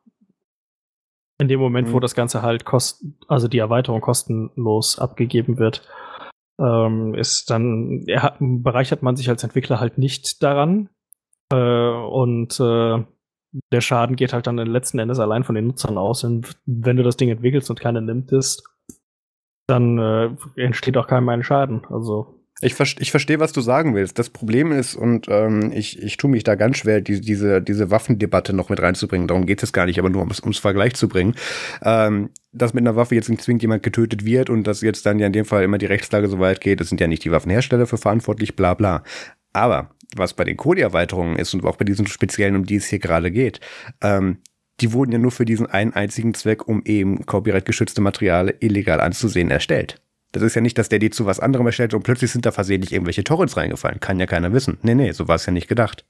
In 1.41 1.49
dem 1.49 1.59
Moment, 1.59 1.89
mhm. 1.89 1.93
wo 1.95 2.01
das 2.01 2.15
Ganze 2.15 2.43
halt 2.43 2.67
kosten, 2.67 3.17
also 3.27 3.49
die 3.49 3.59
Erweiterung 3.59 4.03
kostenlos 4.03 4.99
abgegeben 4.99 5.59
wird, 5.59 5.83
ähm, 6.61 7.15
ist 7.15 7.49
dann, 7.49 8.05
er, 8.07 8.37
bereichert 8.39 9.03
man 9.03 9.17
sich 9.17 9.31
als 9.31 9.43
Entwickler 9.43 9.81
halt 9.81 9.97
nicht 9.97 10.43
daran. 10.43 10.91
Äh, 11.51 11.57
und 11.57 12.61
äh, 12.61 13.05
der 13.73 13.81
Schaden 13.81 14.17
geht 14.17 14.35
halt 14.35 14.47
dann 14.47 14.59
letzten 14.59 14.99
Endes 14.99 15.19
allein 15.19 15.43
von 15.45 15.55
den 15.55 15.67
Nutzern 15.67 15.97
aus. 15.97 16.25
Und 16.25 16.61
wenn 16.67 16.99
du 16.99 17.03
das 17.03 17.17
Ding 17.17 17.31
entwickelst 17.31 17.71
und 17.71 17.81
keiner 17.81 18.03
nimmt 18.03 18.33
es, 18.33 18.63
dann 19.67 19.99
äh, 19.99 20.37
entsteht 20.57 20.99
auch 20.99 21.07
keinem 21.07 21.31
ein 21.31 21.43
Schaden. 21.43 21.87
Also 21.89 22.40
Ich, 22.63 22.79
ich 22.79 23.11
verstehe, 23.11 23.41
was 23.41 23.53
du 23.53 23.63
sagen 23.63 23.95
willst. 23.95 24.19
Das 24.19 24.29
Problem 24.29 24.71
ist, 24.71 24.95
und 24.95 25.27
ähm, 25.29 25.73
ich, 25.73 26.03
ich 26.03 26.19
tue 26.19 26.31
mich 26.31 26.45
da 26.45 26.57
ganz 26.57 26.77
schwer, 26.77 27.01
die, 27.01 27.21
diese, 27.21 27.63
diese 27.63 27.91
Waffendebatte 27.91 28.53
noch 28.53 28.69
mit 28.69 28.81
reinzubringen. 28.81 29.29
Darum 29.29 29.47
geht 29.47 29.63
es 29.63 29.73
gar 29.73 29.87
nicht, 29.87 29.99
aber 29.99 30.11
nur 30.11 30.23
um 30.23 30.31
es 30.31 30.59
Vergleich 30.59 30.95
zu 30.95 31.09
bringen. 31.09 31.35
Ähm, 31.83 32.31
dass 32.53 32.75
mit 32.75 32.83
einer 32.83 32.97
Waffe 32.97 33.15
jetzt 33.15 33.31
nicht 33.31 33.43
zwingend 33.43 33.63
jemand 33.63 33.83
getötet 33.83 34.25
wird 34.25 34.51
und 34.51 34.67
dass 34.67 34.83
jetzt 34.83 35.07
dann 35.07 35.19
ja 35.19 35.27
in 35.27 35.33
dem 35.33 35.47
Fall 35.47 35.63
immer 35.63 35.79
die 35.79 35.87
Rechtslage 35.87 36.29
so 36.29 36.39
weit 36.39 36.61
geht, 36.61 36.81
das 36.81 36.89
sind 36.89 37.01
ja 37.01 37.07
nicht 37.07 37.25
die 37.25 37.31
Waffenhersteller 37.31 37.87
für 37.87 37.97
verantwortlich, 37.97 38.57
bla 38.57 38.75
bla. 38.75 39.05
Aber 39.53 39.91
was 40.17 40.35
bei 40.35 40.45
den 40.45 40.57
Kodi-Erweiterungen 40.57 41.37
ist 41.37 41.55
und 41.55 41.65
auch 41.65 41.77
bei 41.77 41.85
diesen 41.85 42.07
speziellen, 42.07 42.57
um 42.57 42.67
die 42.67 42.77
es 42.77 42.87
hier 42.87 42.99
gerade 42.99 43.31
geht, 43.31 43.61
ähm, 44.03 44.39
die 44.81 44.93
wurden 44.93 45.13
ja 45.13 45.19
nur 45.19 45.31
für 45.31 45.45
diesen 45.45 45.67
einen 45.67 45.93
einzigen 45.93 46.35
Zweck, 46.35 46.67
um 46.67 46.83
eben 46.85 47.25
copyright-geschützte 47.25 48.01
Material 48.01 48.55
illegal 48.61 49.01
anzusehen, 49.01 49.51
erstellt. 49.51 50.01
Das 50.33 50.43
ist 50.43 50.55
ja 50.55 50.61
nicht, 50.61 50.79
dass 50.79 50.89
der 50.89 50.99
die 50.99 51.11
zu 51.11 51.27
was 51.27 51.41
anderem 51.41 51.67
erstellt 51.67 51.95
und 51.95 52.05
plötzlich 52.05 52.31
sind 52.31 52.47
da 52.47 52.53
versehentlich 52.53 52.93
irgendwelche 52.93 53.25
Torrents 53.25 53.57
reingefallen. 53.57 54.01
Kann 54.01 54.21
ja 54.21 54.27
keiner 54.27 54.53
wissen. 54.53 54.79
Nee, 54.83 54.95
nee, 54.95 55.13
so 55.13 55.29
war 55.29 55.37
es 55.37 55.47
ja 55.47 55.53
nicht 55.53 55.69
gedacht. 55.69 56.05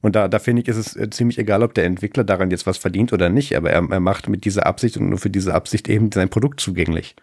Und 0.00 0.14
da, 0.14 0.28
da 0.28 0.38
finde 0.38 0.62
ich, 0.62 0.68
ist 0.68 0.76
es 0.76 0.96
äh, 0.96 1.10
ziemlich 1.10 1.38
egal, 1.38 1.62
ob 1.62 1.74
der 1.74 1.84
Entwickler 1.84 2.24
daran 2.24 2.50
jetzt 2.50 2.66
was 2.66 2.78
verdient 2.78 3.12
oder 3.12 3.28
nicht, 3.30 3.56
aber 3.56 3.70
er, 3.70 3.84
er 3.90 4.00
macht 4.00 4.28
mit 4.28 4.44
dieser 4.44 4.66
Absicht 4.66 4.96
und 4.96 5.08
nur 5.08 5.18
für 5.18 5.30
diese 5.30 5.54
Absicht 5.54 5.88
eben 5.88 6.12
sein 6.12 6.28
Produkt 6.28 6.60
zugänglich. 6.60 7.16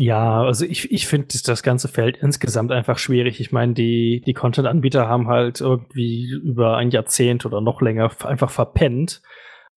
Ja, 0.00 0.42
also 0.42 0.64
ich, 0.64 0.92
ich 0.92 1.08
finde 1.08 1.26
das 1.44 1.62
ganze 1.64 1.88
Feld 1.88 2.18
insgesamt 2.18 2.70
einfach 2.70 2.98
schwierig. 2.98 3.40
Ich 3.40 3.50
meine, 3.50 3.74
die, 3.74 4.22
die 4.24 4.32
Content-Anbieter 4.32 5.08
haben 5.08 5.26
halt 5.26 5.60
irgendwie 5.60 6.30
über 6.30 6.76
ein 6.76 6.90
Jahrzehnt 6.90 7.44
oder 7.44 7.60
noch 7.60 7.82
länger 7.82 8.12
einfach 8.24 8.50
verpennt, 8.50 9.22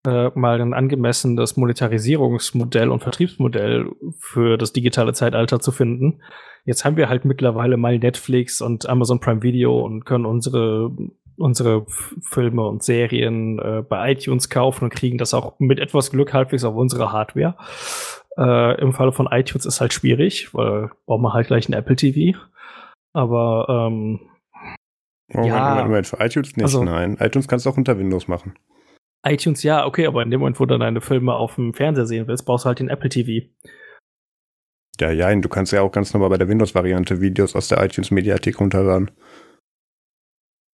äh, 0.05 0.29
mal 0.35 0.59
ein 0.59 0.73
angemessenes 0.73 1.57
Monetarisierungsmodell 1.57 2.89
und 2.89 3.01
Vertriebsmodell 3.01 3.91
für 4.19 4.57
das 4.57 4.73
digitale 4.73 5.13
Zeitalter 5.13 5.59
zu 5.59 5.71
finden. 5.71 6.21
Jetzt 6.65 6.85
haben 6.85 6.97
wir 6.97 7.09
halt 7.09 7.25
mittlerweile 7.25 7.77
mal 7.77 7.97
Netflix 7.97 8.61
und 8.61 8.87
Amazon 8.87 9.19
Prime 9.19 9.43
Video 9.43 9.79
und 9.79 10.05
können 10.05 10.25
unsere 10.25 10.91
unsere 11.37 11.85
Filme 12.21 12.67
und 12.67 12.83
Serien 12.83 13.57
äh, 13.59 13.81
bei 13.87 14.11
iTunes 14.11 14.49
kaufen 14.49 14.85
und 14.85 14.93
kriegen 14.93 15.17
das 15.17 15.33
auch 15.33 15.59
mit 15.59 15.79
etwas 15.79 16.11
Glück 16.11 16.33
halbwegs 16.33 16.63
auf 16.63 16.75
unsere 16.75 17.11
Hardware. 17.11 17.55
Äh, 18.37 18.79
Im 18.81 18.93
Falle 18.93 19.11
von 19.11 19.27
iTunes 19.31 19.65
ist 19.65 19.81
halt 19.81 19.93
schwierig, 19.93 20.53
weil 20.53 20.91
braucht 21.05 21.21
man 21.21 21.33
halt 21.33 21.47
gleich 21.47 21.67
ein 21.67 21.73
Apple 21.73 21.95
TV. 21.95 22.37
Aber 23.13 23.65
ähm, 23.69 24.19
Moment, 25.33 25.53
ja, 25.53 25.69
Moment, 25.69 25.87
Moment, 25.87 26.07
für 26.07 26.19
iTunes 26.19 26.55
nicht, 26.55 26.63
also, 26.63 26.83
nein. 26.83 27.17
iTunes 27.19 27.47
kannst 27.47 27.65
du 27.65 27.69
auch 27.69 27.77
unter 27.77 27.97
Windows 27.97 28.27
machen. 28.27 28.53
iTunes 29.23 29.63
ja, 29.63 29.85
okay, 29.85 30.07
aber 30.07 30.23
in 30.23 30.31
dem 30.31 30.39
Moment, 30.39 30.59
wo 30.59 30.65
du 30.65 30.77
deine 30.77 31.01
Filme 31.01 31.33
auf 31.33 31.55
dem 31.55 31.73
Fernseher 31.73 32.05
sehen 32.05 32.27
willst, 32.27 32.45
brauchst 32.45 32.65
du 32.65 32.67
halt 32.67 32.79
den 32.79 32.89
Apple 32.89 33.09
TV. 33.09 33.47
Ja, 34.99 35.11
ja, 35.11 35.33
du 35.35 35.49
kannst 35.49 35.71
ja 35.71 35.81
auch 35.81 35.91
ganz 35.91 36.13
normal 36.13 36.29
bei 36.29 36.37
der 36.37 36.47
Windows-Variante 36.47 37.21
Videos 37.21 37.55
aus 37.55 37.67
der 37.67 37.83
iTunes-Mediathek 37.83 38.59
runterladen. 38.59 39.11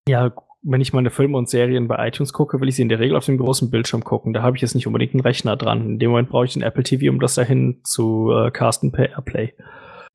Ja, 0.08 0.34
wenn 0.64 0.82
ich 0.82 0.92
meine 0.92 1.12
Filme 1.12 1.38
und 1.38 1.50
Serien 1.50 1.88
bei 1.88 2.08
iTunes 2.08 2.34
gucke, 2.34 2.60
will 2.60 2.68
ich 2.68 2.76
sie 2.76 2.82
in 2.82 2.90
der 2.90 3.00
Regel 3.00 3.16
auf 3.16 3.26
dem 3.26 3.38
großen 3.38 3.70
Bildschirm 3.70 4.04
gucken. 4.04 4.34
Da 4.34 4.42
habe 4.42 4.58
ich 4.58 4.62
jetzt 4.62 4.76
nicht 4.76 4.88
unbedingt 4.88 5.14
einen 5.14 5.22
Rechner 5.22 5.56
dran. 5.56 5.86
In 5.86 6.00
dem 6.00 6.10
Moment 6.10 6.30
brauche 6.30 6.46
ich 6.46 6.54
den 6.54 6.62
Apple 6.62 6.84
TV, 6.84 7.10
um 7.12 7.20
das 7.20 7.36
dahin 7.36 7.82
zu 7.84 8.32
äh, 8.32 8.52
casten 8.52 8.92
per 8.92 9.10
Airplay. 9.10 9.54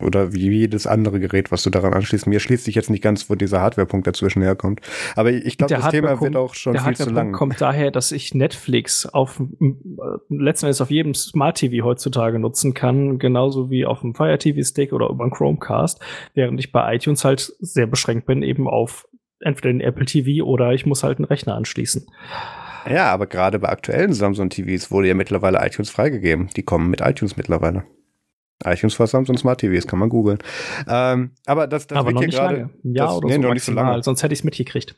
Oder 0.02 0.32
wie 0.32 0.50
jedes 0.50 0.86
andere 0.86 1.20
Gerät, 1.20 1.50
was 1.50 1.62
du 1.62 1.70
daran 1.70 1.92
anschließt. 1.94 2.26
Mir 2.26 2.40
schließt 2.40 2.64
sich 2.64 2.74
jetzt 2.74 2.90
nicht 2.90 3.02
ganz, 3.02 3.28
wo 3.30 3.34
dieser 3.34 3.60
Hardware-Punkt 3.60 4.06
dazwischen 4.06 4.42
herkommt. 4.42 4.80
Aber 5.16 5.30
ich 5.30 5.58
glaube, 5.58 5.74
das 5.74 5.90
Thema 5.90 6.20
wird 6.20 6.36
auch 6.36 6.54
schon 6.54 6.78
viel 6.78 6.96
zu 6.96 7.10
lang. 7.10 7.28
Der 7.28 7.38
kommt 7.38 7.60
daher, 7.60 7.90
dass 7.90 8.12
ich 8.12 8.34
Netflix 8.34 9.06
auf 9.06 9.40
äh, 9.40 9.74
letzten 10.28 10.66
Endes 10.66 10.80
auf 10.80 10.90
jedem 10.90 11.14
Smart 11.14 11.58
TV 11.58 11.84
heutzutage 11.84 12.38
nutzen 12.38 12.74
kann, 12.74 13.18
genauso 13.18 13.70
wie 13.70 13.86
auf 13.86 14.00
dem 14.00 14.14
Fire 14.14 14.38
TV 14.38 14.62
Stick 14.62 14.92
oder 14.92 15.08
über 15.08 15.24
einen 15.24 15.32
Chromecast, 15.32 16.00
während 16.34 16.58
ich 16.60 16.72
bei 16.72 16.94
iTunes 16.94 17.24
halt 17.24 17.52
sehr 17.60 17.86
beschränkt 17.86 18.26
bin 18.26 18.42
eben 18.42 18.68
auf 18.68 19.06
entweder 19.40 19.72
den 19.72 19.80
Apple 19.80 20.06
TV 20.06 20.44
oder 20.44 20.72
ich 20.72 20.86
muss 20.86 21.02
halt 21.02 21.18
einen 21.18 21.24
Rechner 21.24 21.54
anschließen. 21.54 22.06
Ja, 22.88 23.12
aber 23.12 23.26
gerade 23.26 23.58
bei 23.58 23.68
aktuellen 23.68 24.12
Samsung 24.12 24.50
TVs 24.50 24.90
wurde 24.90 25.08
ja 25.08 25.14
mittlerweile 25.14 25.64
iTunes 25.64 25.90
freigegeben. 25.90 26.48
Die 26.56 26.62
kommen 26.62 26.90
mit 26.90 27.00
iTunes 27.00 27.36
mittlerweile. 27.36 27.84
iTunes 28.64 28.94
für 28.94 29.06
Samsung 29.06 29.36
Smart 29.36 29.60
TVs, 29.60 29.86
kann 29.86 29.98
man 29.98 30.08
googeln. 30.08 30.38
Ähm, 30.88 31.32
aber 31.46 31.66
das, 31.66 31.86
das 31.86 31.98
aber 31.98 32.10
wird 32.10 32.18
hier 32.20 32.28
gerade. 32.28 32.70
Ja, 32.82 33.06
das, 33.06 33.16
oder 33.16 33.28
nee, 33.28 33.34
so 33.34 33.40
noch 33.40 33.54
nicht 33.54 33.64
so 33.64 33.72
lange. 33.72 34.02
Sonst 34.02 34.22
hätte 34.22 34.32
ich 34.32 34.40
es 34.40 34.44
mitgekriegt. 34.44 34.96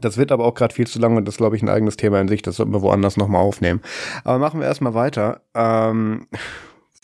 Das 0.00 0.16
wird 0.16 0.32
aber 0.32 0.44
auch 0.44 0.54
gerade 0.54 0.74
viel 0.74 0.86
zu 0.86 0.98
lang 0.98 1.16
und 1.16 1.26
das 1.26 1.34
ist, 1.34 1.38
glaube 1.38 1.56
ich, 1.56 1.62
ein 1.62 1.68
eigenes 1.68 1.96
Thema 1.96 2.20
in 2.20 2.28
sich. 2.28 2.42
Das 2.42 2.56
sollten 2.56 2.72
wir 2.72 2.82
woanders 2.82 3.16
nochmal 3.16 3.42
aufnehmen. 3.42 3.80
Aber 4.24 4.38
machen 4.38 4.60
wir 4.60 4.66
erstmal 4.66 4.94
weiter. 4.94 5.42
Ähm, 5.54 6.26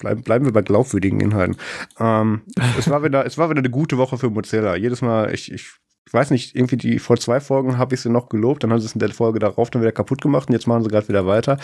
bleiben, 0.01 0.22
bleiben 0.22 0.44
wir 0.44 0.53
bei 0.53 0.62
glaubwürdigen 0.62 1.20
Inhalten. 1.20 1.57
Ähm, 1.98 2.42
es, 2.79 2.90
war 2.90 3.03
wieder, 3.05 3.25
es 3.25 3.38
war 3.38 3.51
wieder 3.51 3.61
eine 3.61 3.70
gute 3.70 3.98
Woche 3.98 4.18
für 4.18 4.31
Mozilla. 4.31 4.75
Jedes 4.77 5.01
Mal, 5.01 5.33
ich, 5.33 5.53
ich 5.53 5.70
ich 6.05 6.12
weiß 6.12 6.31
nicht, 6.31 6.55
irgendwie 6.55 6.77
die 6.77 6.98
vor 6.98 7.16
zwei 7.16 7.40
Folgen 7.40 7.79
habe 7.79 7.94
ich 7.94 8.03
sie 8.03 8.11
noch 8.11 8.29
gelobt, 8.29 8.62
dann 8.62 8.70
haben 8.70 8.81
sie 8.81 8.87
es 8.87 8.92
in 8.92 8.98
der 8.98 9.09
Folge 9.11 9.38
darauf 9.38 9.70
dann 9.70 9.81
wieder 9.81 9.92
kaputt 9.92 10.20
gemacht 10.20 10.48
und 10.48 10.53
jetzt 10.53 10.66
machen 10.66 10.83
sie 10.83 10.90
gerade 10.90 11.09
wieder 11.09 11.27
weiter. 11.27 11.59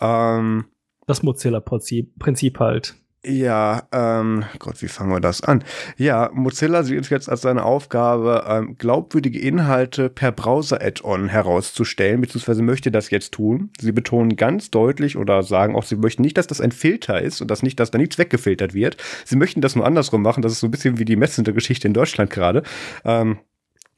Ähm, 0.00 0.64
das 1.06 1.22
Mozilla-Prinzip 1.22 2.58
halt. 2.58 2.96
Ja, 3.24 3.86
ähm, 3.92 4.44
Gott, 4.58 4.82
wie 4.82 4.88
fangen 4.88 5.12
wir 5.12 5.20
das 5.20 5.42
an? 5.42 5.62
Ja, 5.96 6.30
Mozilla 6.34 6.82
sieht 6.82 7.08
jetzt 7.08 7.28
als 7.28 7.42
seine 7.42 7.64
Aufgabe, 7.64 8.44
ähm, 8.48 8.76
glaubwürdige 8.78 9.38
Inhalte 9.38 10.08
per 10.08 10.32
Browser-Add-on 10.32 11.28
herauszustellen, 11.28 12.20
beziehungsweise 12.20 12.62
möchte 12.62 12.90
das 12.90 13.10
jetzt 13.10 13.30
tun. 13.30 13.70
Sie 13.80 13.92
betonen 13.92 14.34
ganz 14.34 14.72
deutlich 14.72 15.16
oder 15.16 15.44
sagen 15.44 15.76
auch, 15.76 15.84
sie 15.84 15.94
möchten 15.94 16.22
nicht, 16.22 16.36
dass 16.36 16.48
das 16.48 16.60
ein 16.60 16.72
Filter 16.72 17.22
ist 17.22 17.40
und 17.40 17.48
dass 17.48 17.62
nicht, 17.62 17.78
dass 17.78 17.92
da 17.92 17.98
nichts 17.98 18.18
weggefiltert 18.18 18.74
wird. 18.74 18.96
Sie 19.24 19.36
möchten 19.36 19.60
das 19.60 19.76
nur 19.76 19.86
andersrum 19.86 20.22
machen. 20.22 20.42
Das 20.42 20.50
ist 20.50 20.58
so 20.58 20.66
ein 20.66 20.72
bisschen 20.72 20.98
wie 20.98 21.04
die 21.04 21.14
Messenger-Geschichte 21.14 21.86
in 21.86 21.94
Deutschland 21.94 22.30
gerade. 22.30 22.64
Ähm, 23.04 23.38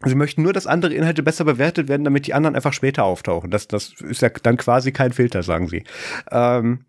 Sie 0.05 0.17
möchten 0.17 0.43
nur, 0.43 0.53
dass 0.53 0.67
andere 0.67 0.93
Inhalte 0.93 1.23
besser 1.23 1.47
bewertet 1.47 1.89
werden, 1.89 2.05
damit 2.05 2.27
die 2.27 2.35
anderen 2.35 2.55
einfach 2.57 2.75
später 2.75 3.05
auftauchen. 3.05 3.51
Das, 3.51 3.69
das 3.69 3.95
ist 4.03 4.21
ja 4.21 4.29
dann 4.29 4.59
quasi 4.59 4.93
kein 4.93 5.13
Filter, 5.13 5.43
sagen 5.43 5.67
sie. 5.69 5.85
Ähm, 6.31 6.85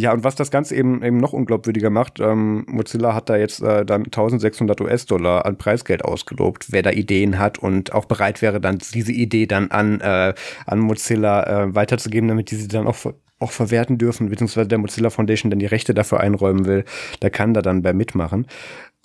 ja, 0.00 0.12
und 0.14 0.24
was 0.24 0.34
das 0.34 0.50
Ganze 0.50 0.74
eben, 0.76 1.02
eben 1.02 1.18
noch 1.18 1.34
unglaubwürdiger 1.34 1.90
macht, 1.90 2.20
ähm, 2.20 2.64
Mozilla 2.66 3.14
hat 3.14 3.28
da 3.28 3.36
jetzt 3.36 3.60
äh, 3.60 3.84
dann 3.84 4.04
1600 4.04 4.80
US-Dollar 4.80 5.44
an 5.44 5.58
Preisgeld 5.58 6.04
ausgelobt, 6.04 6.72
wer 6.72 6.82
da 6.82 6.90
Ideen 6.90 7.38
hat 7.38 7.58
und 7.58 7.92
auch 7.92 8.06
bereit 8.06 8.40
wäre, 8.40 8.62
dann 8.62 8.78
diese 8.78 9.12
Idee 9.12 9.46
dann 9.46 9.70
an, 9.70 10.00
äh, 10.00 10.32
an 10.64 10.78
Mozilla 10.78 11.64
äh, 11.64 11.74
weiterzugeben, 11.74 12.28
damit 12.28 12.50
die 12.50 12.56
sie 12.56 12.68
dann 12.68 12.86
auch 12.86 12.96
auch 13.42 13.52
verwerten 13.52 13.96
dürfen, 13.96 14.28
beziehungsweise 14.28 14.68
der 14.68 14.76
Mozilla 14.76 15.08
Foundation 15.08 15.50
dann 15.50 15.60
die 15.60 15.66
Rechte 15.66 15.94
dafür 15.94 16.20
einräumen 16.20 16.66
will, 16.66 16.84
der 17.22 17.30
kann 17.30 17.54
da 17.54 17.62
dann 17.62 17.80
bei 17.80 17.94
mitmachen. 17.94 18.46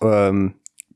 Ähm, 0.02 0.56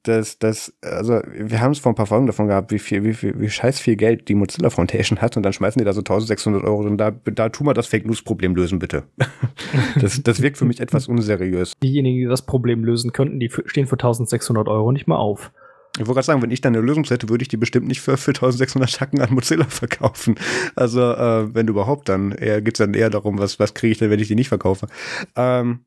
das, 0.10 0.40
das, 0.40 0.74
also 0.82 1.22
wir 1.32 1.62
haben 1.62 1.72
es 1.72 1.80
vor 1.80 1.92
ein 1.92 1.96
paar 1.96 2.06
Folgen 2.06 2.28
davon 2.28 2.48
gehabt, 2.48 2.72
wie 2.72 2.80
viel, 2.80 3.04
wie 3.04 3.14
viel, 3.14 3.40
wie 3.40 3.50
scheiß 3.50 3.80
viel 3.80 3.96
Geld 3.96 4.28
die 4.28 4.36
Mozilla 4.36 4.70
Foundation 4.70 5.22
hat 5.22 5.38
und 5.38 5.44
dann 5.44 5.54
schmeißen 5.54 5.80
die 5.80 5.86
da 5.86 5.94
so 5.94 6.02
1600 6.02 6.64
Euro 6.64 6.80
und 6.82 6.98
da, 6.98 7.12
da 7.12 7.50
tun 7.50 7.68
wir 7.68 7.74
das 7.74 7.88
Fake 7.88 8.06
News 8.06 8.22
Problem 8.22 8.56
lösen, 8.56 8.80
bitte. 8.80 9.04
das, 10.02 10.22
das 10.22 10.42
wirkt 10.42 10.58
für 10.58 10.66
mich 10.66 10.80
etwas 10.80 11.08
unseriös. 11.08 11.74
Diejenigen, 11.82 12.20
die 12.20 12.26
das 12.26 12.46
Problem 12.46 12.84
lösen 12.84 13.14
könnten, 13.14 13.40
die 13.40 13.50
stehen 13.66 13.88
für 13.88 13.96
1600 13.96 14.68
Euro 14.68 14.92
nicht 14.92 15.08
mal 15.08 15.18
auf. 15.18 15.52
Ich 15.96 16.02
wollte 16.02 16.14
gerade 16.14 16.26
sagen, 16.26 16.42
wenn 16.42 16.52
ich 16.52 16.62
da 16.62 16.70
eine 16.70 16.82
Lösung 16.82 17.04
hätte, 17.04 17.30
würde 17.30 17.42
ich 17.42 17.48
die 17.48 17.58
bestimmt 17.58 17.88
nicht 17.88 18.02
für, 18.02 18.18
für 18.18 18.32
1600 18.32 18.94
Tacken 18.94 19.22
an 19.22 19.34
Mozilla 19.34 19.66
verkaufen. 19.66 20.36
Also, 20.76 21.02
äh, 21.02 21.54
wenn 21.54 21.68
überhaupt, 21.68 22.10
dann 22.10 22.32
eher 22.32 22.62
geht's 22.62 22.80
dann 22.80 22.94
eher 22.94 23.10
darum, 23.10 23.40
was, 23.40 23.60
was 23.60 23.74
kriege 23.74 23.92
ich 23.92 23.98
denn, 23.98 24.10
wenn 24.10 24.20
ich 24.20 24.28
die 24.28 24.36
nicht 24.36 24.50
verkaufe. 24.50 24.88
Ähm, 25.36 25.82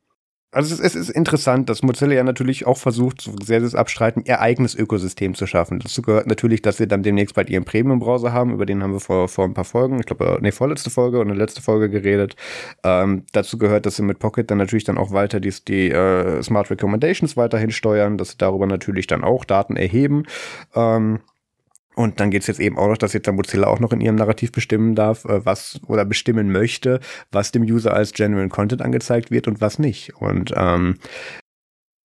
also 0.53 0.75
es 0.75 0.81
ist, 0.81 0.95
es 0.95 1.09
ist 1.09 1.17
interessant, 1.17 1.71
dass 1.71 1.83
Mozilla 1.83 2.15
ja 2.15 2.25
natürlich 2.25 2.67
auch 2.67 2.77
versucht, 2.77 3.23
so 3.23 3.35
sehr 3.43 3.63
es 3.63 3.75
abstreiten, 3.75 4.23
ihr 4.27 4.41
eigenes 4.41 4.75
Ökosystem 4.75 5.35
zu 5.35 5.47
schaffen. 5.47 5.81
Dazu 5.81 6.03
gehört 6.03 6.27
natürlich, 6.27 6.61
dass 6.61 6.77
sie 6.77 6.87
dann 6.87 7.03
demnächst 7.03 7.35
bald 7.35 7.49
ihren 7.49 7.65
Premium-Browser 7.65 8.35
haben, 8.35 8.53
über 8.53 8.67
den 8.67 8.83
haben 8.83 8.93
wir 8.93 9.01
vor, 9.01 9.29
vor 9.29 9.47
ein 9.47 9.55
paar 9.55 9.65
Folgen, 9.65 9.99
ich 9.99 10.07
glaube, 10.07 10.39
nee, 10.43 10.53
vorletzte 10.53 10.91
Folge 10.91 11.21
und 11.21 11.31
eine 11.31 11.39
letzte 11.39 11.63
Folge 11.63 11.89
geredet. 11.89 12.37
Ähm, 12.85 13.25
dazu 13.33 13.57
gehört, 13.57 13.87
dass 13.87 13.97
sie 13.97 14.03
mit 14.03 14.19
Pocket 14.19 14.51
dann 14.51 14.59
natürlich 14.59 14.85
dann 14.85 14.99
auch 14.99 15.13
weiter 15.13 15.41
die, 15.41 15.55
die 15.67 15.91
äh, 15.91 16.43
Smart 16.43 16.71
Recommendations 16.71 17.37
weiterhin 17.37 17.71
steuern, 17.71 18.19
dass 18.19 18.33
sie 18.33 18.39
darüber 18.39 18.67
natürlich 18.67 19.07
dann 19.07 19.25
auch 19.25 19.47
Daten 19.47 19.77
erheben. 19.77 20.25
Ähm, 20.75 21.21
und 21.95 22.21
dann 22.21 22.31
geht's 22.31 22.47
jetzt 22.47 22.61
eben 22.61 22.79
auch 22.79 22.89
noch, 22.89 22.99
dass 22.99 23.13
jetzt 23.13 23.31
Mozilla 23.31 23.67
auch 23.67 23.81
noch 23.81 23.93
in 23.93 24.01
ihrem 24.01 24.17
Narrativ 24.17 24.53
bestimmen 24.53 24.95
darf, 24.95 25.25
äh, 25.25 25.45
was 25.45 25.81
oder 25.87 26.05
bestimmen 26.05 26.51
möchte, 26.51 27.01
was 27.31 27.53
dem 27.53 27.63
User 27.63 27.95
als 27.95 28.13
Genuine 28.13 28.49
Content 28.49 28.83
angezeigt 28.83 29.31
wird 29.31 29.49
und 29.49 29.61
was 29.61 29.79
nicht. 29.79 30.15
Und 30.17 30.53
ähm, 30.57 30.97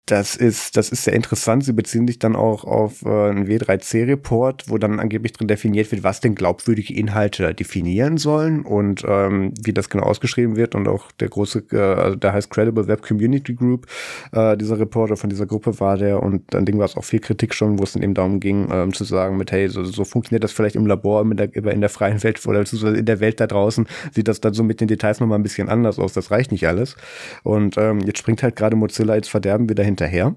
das 0.08 0.38
ist, 0.38 0.78
das 0.78 0.90
ist 0.90 1.04
sehr 1.04 1.14
interessant. 1.14 1.66
Sie 1.66 1.74
beziehen 1.74 2.08
sich 2.08 2.18
dann 2.18 2.38
auch 2.38 2.64
auf 2.64 3.04
äh, 3.04 3.10
einen 3.10 3.46
W3C-Report, 3.48 4.70
wo 4.70 4.78
dann 4.78 5.02
angeblich 5.02 5.34
drin 5.34 5.50
definiert 5.50 5.92
wird, 5.92 6.04
was 6.04 6.22
denn 6.22 6.34
glaubwürdige 6.34 6.94
Inhalte 6.94 7.54
definieren 7.54 8.18
sollen 8.18 8.62
und 8.62 9.04
ähm, 9.06 9.54
wie 9.62 9.74
das 9.74 9.90
genau 9.90 10.06
ausgeschrieben 10.06 10.56
wird. 10.56 10.76
Und 10.76 10.88
auch 10.88 11.12
der 11.20 11.28
große, 11.28 11.66
äh, 11.74 11.78
also 11.78 12.16
der 12.16 12.32
heißt 12.32 12.50
Credible 12.50 12.88
Web 12.88 13.02
Community 13.06 13.54
Group, 13.54 13.86
äh, 14.32 14.56
dieser 14.56 14.80
Reporter 14.80 15.18
von 15.18 15.30
dieser 15.30 15.46
Gruppe 15.46 15.78
war 15.82 15.98
der. 15.98 16.24
Und 16.24 16.56
an 16.56 16.64
dem 16.64 16.78
war 16.78 16.86
es 16.86 16.96
auch 16.96 17.04
viel 17.04 17.20
Kritik 17.20 17.54
schon, 17.54 17.78
wo 17.78 17.84
es 17.84 17.92
dann 17.92 18.02
eben 18.02 18.14
darum 18.14 18.40
ging, 18.40 18.70
ähm, 18.72 18.94
zu 18.94 19.04
sagen, 19.04 19.36
mit 19.36 19.52
hey, 19.52 19.68
so, 19.68 19.84
so 19.84 20.06
funktioniert 20.06 20.46
das 20.46 20.54
vielleicht 20.54 20.78
im 20.78 20.88
Labor, 20.88 21.26
mit 21.26 21.38
der, 21.38 21.54
in 21.54 21.82
der 21.82 21.90
freien 21.90 22.24
Welt 22.24 22.46
oder 22.48 22.64
in 22.96 23.06
der 23.06 23.20
Welt 23.20 23.42
da 23.42 23.48
draußen, 23.48 23.86
sieht 24.14 24.30
das 24.30 24.40
dann 24.40 24.54
so 24.54 24.64
mit 24.64 24.80
den 24.80 24.88
Details 24.88 25.20
nochmal 25.20 25.38
ein 25.38 25.44
bisschen 25.44 25.68
anders 25.68 26.00
aus. 26.00 26.14
Das 26.14 26.32
reicht 26.32 26.54
nicht 26.54 26.66
alles. 26.66 26.96
Und 27.44 27.78
ähm, 27.78 28.00
jetzt 28.06 28.20
springt 28.20 28.42
halt 28.42 28.56
gerade 28.56 28.78
Mozilla 28.78 29.14
ins 29.14 29.28
Verderben 29.28 29.68
wieder 29.68 29.84
hin 29.84 29.97
hinterher. 29.98 30.36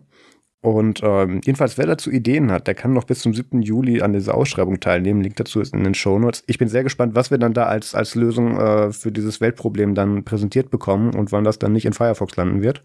Und 0.62 1.00
ähm, 1.02 1.40
jedenfalls, 1.42 1.78
wer 1.78 1.86
dazu 1.86 2.10
Ideen 2.10 2.52
hat, 2.52 2.66
der 2.66 2.74
kann 2.74 2.92
noch 2.92 3.04
bis 3.04 3.20
zum 3.20 3.32
7. 3.32 3.62
Juli 3.62 4.02
an 4.02 4.12
dieser 4.12 4.34
Ausschreibung 4.34 4.78
teilnehmen. 4.78 5.22
Link 5.22 5.36
dazu 5.36 5.60
ist 5.60 5.72
in 5.72 5.84
den 5.84 5.94
Shownotes. 5.94 6.44
Ich 6.46 6.58
bin 6.58 6.68
sehr 6.68 6.82
gespannt, 6.82 7.14
was 7.14 7.30
wir 7.30 7.38
dann 7.38 7.54
da 7.54 7.64
als, 7.64 7.94
als 7.94 8.14
Lösung 8.14 8.58
äh, 8.58 8.92
für 8.92 9.10
dieses 9.10 9.40
Weltproblem 9.40 9.94
dann 9.94 10.24
präsentiert 10.24 10.70
bekommen 10.70 11.14
und 11.14 11.32
wann 11.32 11.44
das 11.44 11.58
dann 11.58 11.72
nicht 11.72 11.86
in 11.86 11.94
Firefox 11.94 12.36
landen 12.36 12.60
wird. 12.60 12.82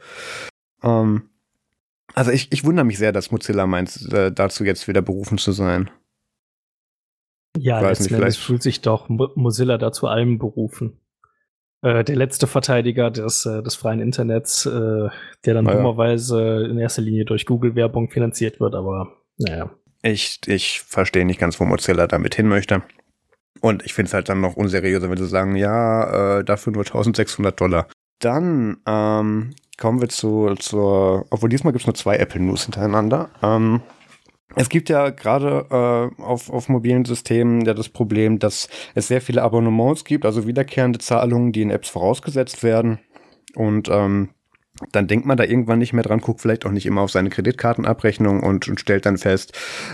Ähm, 0.84 1.24
also 2.14 2.32
ich, 2.32 2.50
ich 2.54 2.64
wundere 2.64 2.86
mich 2.86 2.98
sehr, 2.98 3.12
dass 3.12 3.32
Mozilla 3.32 3.68
meint, 3.68 4.10
äh, 4.14 4.32
dazu 4.32 4.64
jetzt 4.64 4.88
wieder 4.88 5.02
berufen 5.02 5.38
zu 5.38 5.52
sein. 5.52 5.90
Ja, 7.58 7.82
letzten 7.82 8.14
Endes 8.14 8.38
fühlt 8.38 8.64
sich 8.64 8.82
doch 8.82 9.10
Mozilla 9.10 9.78
dazu 9.78 10.08
allem 10.08 10.40
berufen. 10.40 10.98
Äh, 11.86 12.04
der 12.04 12.16
letzte 12.16 12.48
Verteidiger 12.48 13.12
des, 13.12 13.46
äh, 13.46 13.62
des 13.62 13.76
freien 13.76 14.00
Internets, 14.00 14.66
äh, 14.66 14.70
der 15.46 15.54
dann 15.54 15.66
naja. 15.66 15.78
dummerweise 15.78 16.66
in 16.66 16.80
erster 16.80 17.04
Linie 17.04 17.26
durch 17.26 17.46
Google-Werbung 17.46 18.10
finanziert 18.10 18.60
wird, 18.60 18.74
aber 18.74 19.14
naja. 19.38 19.70
Ich, 20.02 20.40
ich 20.48 20.82
verstehe 20.82 21.26
nicht 21.26 21.40
ganz, 21.40 21.60
wo 21.60 21.66
Mozilla 21.66 22.08
damit 22.08 22.34
hin 22.34 22.48
möchte. 22.48 22.82
Und 23.62 23.86
ich 23.86 23.94
finde 23.94 24.08
es 24.08 24.14
halt 24.16 24.30
dann 24.30 24.42
noch 24.42 24.56
unseriöser, 24.56 25.12
wenn 25.12 25.18
sie 25.18 25.28
sagen, 25.28 25.56
ja, 25.56 26.40
äh, 26.40 26.44
dafür 26.44 26.74
nur 26.74 26.86
1600 26.86 27.62
Dollar. 27.62 27.88
Dann 28.18 28.78
ähm, 28.88 29.54
kommen 29.78 30.02
wir 30.02 30.10
zu, 30.10 30.56
zur, 30.56 31.28
obwohl 31.30 31.50
diesmal 31.50 31.72
gibt 31.72 31.84
es 31.84 31.88
nur 31.88 31.94
zwei 31.94 32.18
Apple 32.18 32.42
News 32.42 32.64
hintereinander. 32.64 33.30
Ähm, 33.44 33.82
es 34.56 34.70
gibt 34.70 34.90
ja 34.90 35.10
gerade 35.10 36.12
äh, 36.18 36.22
auf, 36.22 36.50
auf 36.50 36.70
mobilen 36.70 37.06
Systemen 37.06 37.66
ja 37.66 37.74
das 37.74 37.90
Problem, 37.90 38.40
dass 38.40 38.70
es 38.94 39.08
sehr 39.08 39.22
viele 39.22 39.44
Abonnements 39.44 40.06
gibt, 40.06 40.26
also 40.26 40.48
wiederkehrende 40.48 41.00
Zahlungen, 41.00 41.52
die 41.52 41.62
in 41.62 41.72
Apps 41.72 41.90
vorausgesetzt 41.90 42.64
werden. 42.64 43.00
Und 43.56 43.90
ähm, 43.90 44.30
dann 44.92 45.08
denkt 45.08 45.26
man 45.26 45.38
da 45.38 45.44
irgendwann 45.44 45.80
nicht 45.80 45.94
mehr 45.94 46.04
dran, 46.04 46.20
guckt 46.20 46.42
vielleicht 46.42 46.66
auch 46.66 46.72
nicht 46.72 46.86
immer 46.86 47.02
auf 47.02 47.12
seine 47.12 47.30
Kreditkartenabrechnung 47.30 48.44
und, 48.44 48.68
und 48.68 48.80
stellt 48.80 49.06
dann 49.06 49.18
fest, 49.18 49.54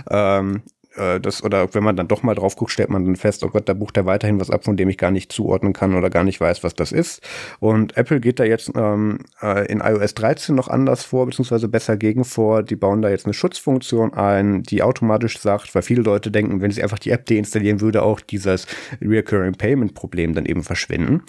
ähm, 0.09 0.63
äh, 0.95 1.19
das, 1.19 1.43
oder 1.43 1.73
wenn 1.73 1.83
man 1.83 1.95
dann 1.95 2.07
doch 2.07 2.23
mal 2.23 2.35
drauf 2.35 2.55
guckt, 2.55 2.71
stellt 2.71 2.89
man 2.89 3.05
dann 3.05 3.15
fest, 3.15 3.43
oh 3.43 3.49
Gott, 3.49 3.67
da 3.69 3.73
bucht 3.73 3.97
er 3.97 4.05
weiterhin 4.05 4.39
was 4.39 4.49
ab, 4.49 4.65
von 4.65 4.77
dem 4.77 4.89
ich 4.89 4.97
gar 4.97 5.11
nicht 5.11 5.31
zuordnen 5.31 5.73
kann 5.73 5.95
oder 5.95 6.09
gar 6.09 6.23
nicht 6.23 6.39
weiß, 6.39 6.63
was 6.63 6.75
das 6.75 6.91
ist. 6.91 7.21
Und 7.59 7.97
Apple 7.97 8.19
geht 8.19 8.39
da 8.39 8.43
jetzt 8.43 8.71
ähm, 8.75 9.19
äh, 9.41 9.65
in 9.71 9.79
iOS 9.79 10.13
13 10.15 10.55
noch 10.55 10.67
anders 10.67 11.03
vor, 11.03 11.25
beziehungsweise 11.25 11.67
besser 11.67 11.97
gegen 11.97 12.23
vor. 12.23 12.63
Die 12.63 12.75
bauen 12.75 13.01
da 13.01 13.09
jetzt 13.09 13.25
eine 13.25 13.33
Schutzfunktion 13.33 14.13
ein, 14.13 14.63
die 14.63 14.83
automatisch 14.83 15.39
sagt, 15.39 15.73
weil 15.75 15.81
viele 15.81 16.01
Leute 16.01 16.31
denken, 16.31 16.61
wenn 16.61 16.71
sie 16.71 16.83
einfach 16.83 16.99
die 16.99 17.11
App 17.11 17.25
deinstallieren, 17.25 17.81
würde 17.81 18.03
auch 18.03 18.19
dieses 18.19 18.67
Recurring 19.01 19.53
Payment 19.53 19.93
Problem 19.93 20.33
dann 20.33 20.45
eben 20.45 20.63
verschwinden. 20.63 21.23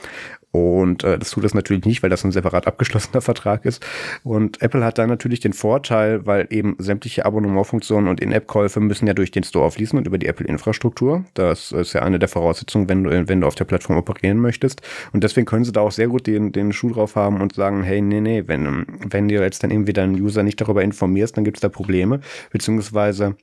Und 0.53 1.03
äh, 1.03 1.19
das 1.19 1.31
tut 1.31 1.45
das 1.45 1.55
natürlich 1.55 1.87
nicht, 1.87 2.03
weil 2.03 2.11
das 2.11 2.25
ein 2.25 2.33
separat 2.33 2.67
abgeschlossener 2.67 3.21
Vertrag 3.23 3.65
ist. 3.65 3.85
Und 4.23 4.61
Apple 4.61 4.85
hat 4.85 4.99
da 4.99 5.07
natürlich 5.07 5.41
den 5.41 5.55
Vorteil, 5.55 6.27
weil 6.27 6.47
eben 6.51 6.77
sämtliche 6.79 7.25
Abonnementfunktionen 7.25 8.09
und 8.09 8.21
In-App-Käufe 8.21 8.79
müssen 8.81 9.07
ja 9.07 9.15
durch 9.15 9.31
den 9.31 9.45
Store 9.45 9.71
fließen 9.71 9.99
und 9.99 10.07
über 10.07 10.19
die 10.19 10.27
Apple-Infrastruktur. 10.27 11.25
Das 11.33 11.73
ist 11.73 11.95
ja 11.95 12.03
eine 12.03 12.19
der 12.19 12.29
Voraussetzungen, 12.29 12.89
wenn 12.91 13.05
du, 13.05 13.29
wenn 13.29 13.41
du 13.41 13.47
auf 13.47 13.55
der 13.55 13.65
Plattform 13.65 13.97
operieren 13.97 14.39
möchtest. 14.39 14.83
Und 15.13 15.25
deswegen 15.25 15.47
können 15.47 15.65
sie 15.65 15.73
da 15.73 15.81
auch 15.81 15.93
sehr 15.93 16.09
gut 16.09 16.27
den, 16.27 16.53
den 16.53 16.73
Schuh 16.73 16.91
drauf 16.91 17.17
haben 17.17 17.41
und 17.41 17.55
sagen, 17.55 17.83
hey, 17.83 18.03
nee, 18.03 18.21
nee, 18.21 18.45
wenn, 18.47 18.87
wenn 19.09 19.29
dir 19.29 19.41
jetzt 19.41 19.63
dann 19.63 19.71
irgendwie 19.71 19.95
deinen 19.95 20.21
User 20.21 20.43
nicht 20.43 20.61
darüber 20.61 20.83
informierst, 20.83 21.35
dann 21.37 21.45
gibt 21.45 21.57
es 21.57 21.61
da 21.63 21.71
Probleme. 21.71 22.21
Beziehungsweise 22.51 23.37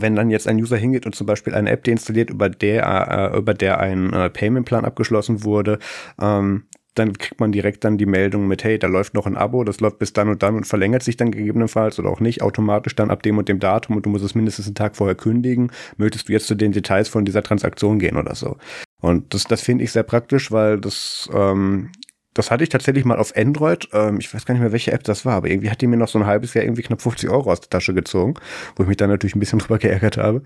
wenn 0.00 0.16
dann 0.16 0.30
jetzt 0.30 0.48
ein 0.48 0.58
User 0.58 0.76
hingeht 0.76 1.06
und 1.06 1.14
zum 1.14 1.26
Beispiel 1.26 1.54
eine 1.54 1.70
App 1.70 1.84
deinstalliert, 1.84 2.30
über 2.30 2.48
der, 2.48 3.32
äh, 3.32 3.38
über 3.38 3.54
der 3.54 3.80
ein 3.80 4.12
äh, 4.12 4.30
Payment-Plan 4.30 4.84
abgeschlossen 4.84 5.44
wurde, 5.44 5.78
ähm, 6.20 6.64
dann 6.98 7.16
kriegt 7.16 7.40
man 7.40 7.52
direkt 7.52 7.84
dann 7.84 7.98
die 7.98 8.06
Meldung 8.06 8.48
mit, 8.48 8.64
hey, 8.64 8.78
da 8.78 8.86
läuft 8.86 9.14
noch 9.14 9.26
ein 9.26 9.36
Abo, 9.36 9.64
das 9.64 9.80
läuft 9.80 9.98
bis 9.98 10.12
dann 10.12 10.28
und 10.28 10.42
dann 10.42 10.56
und 10.56 10.66
verlängert 10.66 11.02
sich 11.02 11.16
dann 11.16 11.30
gegebenenfalls 11.30 11.98
oder 11.98 12.10
auch 12.10 12.20
nicht 12.20 12.42
automatisch 12.42 12.94
dann 12.96 13.10
ab 13.10 13.22
dem 13.22 13.38
und 13.38 13.48
dem 13.48 13.60
Datum 13.60 13.96
und 13.96 14.06
du 14.06 14.10
musst 14.10 14.24
es 14.24 14.34
mindestens 14.34 14.66
einen 14.66 14.74
Tag 14.74 14.96
vorher 14.96 15.14
kündigen. 15.14 15.70
Möchtest 15.96 16.28
du 16.28 16.32
jetzt 16.32 16.46
zu 16.46 16.54
den 16.54 16.72
Details 16.72 17.08
von 17.08 17.24
dieser 17.24 17.42
Transaktion 17.42 17.98
gehen 17.98 18.16
oder 18.16 18.34
so? 18.34 18.56
Und 19.00 19.32
das, 19.32 19.44
das 19.44 19.60
finde 19.60 19.84
ich 19.84 19.92
sehr 19.92 20.02
praktisch, 20.02 20.50
weil 20.50 20.80
das 20.80 21.30
ähm, 21.32 21.90
das 22.38 22.52
hatte 22.52 22.62
ich 22.62 22.70
tatsächlich 22.70 23.04
mal 23.04 23.18
auf 23.18 23.36
Android. 23.36 23.88
Ähm, 23.92 24.18
ich 24.20 24.32
weiß 24.32 24.46
gar 24.46 24.54
nicht 24.54 24.62
mehr, 24.62 24.70
welche 24.70 24.92
App 24.92 25.02
das 25.02 25.24
war, 25.24 25.34
aber 25.34 25.50
irgendwie 25.50 25.70
hat 25.70 25.80
die 25.80 25.88
mir 25.88 25.96
noch 25.96 26.06
so 26.06 26.20
ein 26.20 26.26
halbes 26.26 26.54
Jahr 26.54 26.64
irgendwie 26.64 26.82
knapp 26.82 27.02
50 27.02 27.28
Euro 27.30 27.50
aus 27.50 27.60
der 27.60 27.70
Tasche 27.70 27.94
gezogen, 27.94 28.34
wo 28.76 28.84
ich 28.84 28.88
mich 28.88 28.96
dann 28.96 29.10
natürlich 29.10 29.34
ein 29.34 29.40
bisschen 29.40 29.58
drüber 29.58 29.78
geärgert 29.78 30.16
habe. 30.16 30.42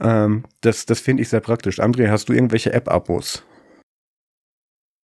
Ähm, 0.00 0.44
das 0.62 0.86
das 0.86 0.98
finde 0.98 1.22
ich 1.22 1.28
sehr 1.28 1.40
praktisch. 1.40 1.80
André, 1.80 2.08
hast 2.10 2.28
du 2.28 2.32
irgendwelche 2.32 2.72
App-Abos? 2.72 3.44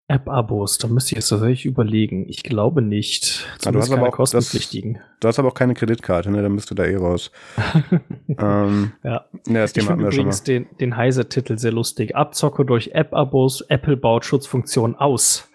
App-Abos, 0.07 0.79
da 0.79 0.87
müsste 0.87 1.13
ich 1.13 1.17
jetzt 1.17 1.29
tatsächlich 1.29 1.65
überlegen. 1.65 2.27
Ich 2.27 2.43
glaube 2.43 2.81
nicht. 2.81 3.45
Zumindest 3.59 3.67
ah, 3.67 3.71
du 3.71 3.79
hast 3.79 3.91
aber 3.91 4.07
auch 4.09 4.11
kostenpflichtigen. 4.11 4.95
Das, 4.95 5.03
du 5.19 5.27
hast 5.27 5.39
aber 5.39 5.49
auch 5.49 5.53
keine 5.53 5.73
Kreditkarte, 5.73 6.31
ne? 6.31 6.41
Dann 6.41 6.57
du 6.57 6.75
da 6.75 6.83
eh 6.83 6.97
raus. 6.97 7.31
ähm, 8.27 8.91
ja. 9.03 9.25
Ne, 9.47 9.59
das 9.59 9.73
Thema 9.73 9.83
ich 9.83 9.87
finde 9.91 10.07
übrigens 10.07 10.43
den, 10.43 10.67
den 10.79 10.97
Heise-Titel 10.97 11.57
sehr 11.57 11.71
lustig. 11.71 12.15
Abzocke 12.15 12.65
durch 12.65 12.89
App-Abos. 12.93 13.61
Apple 13.61 13.95
baut 13.95 14.25
Schutzfunktionen 14.25 14.97
aus. 14.97 15.47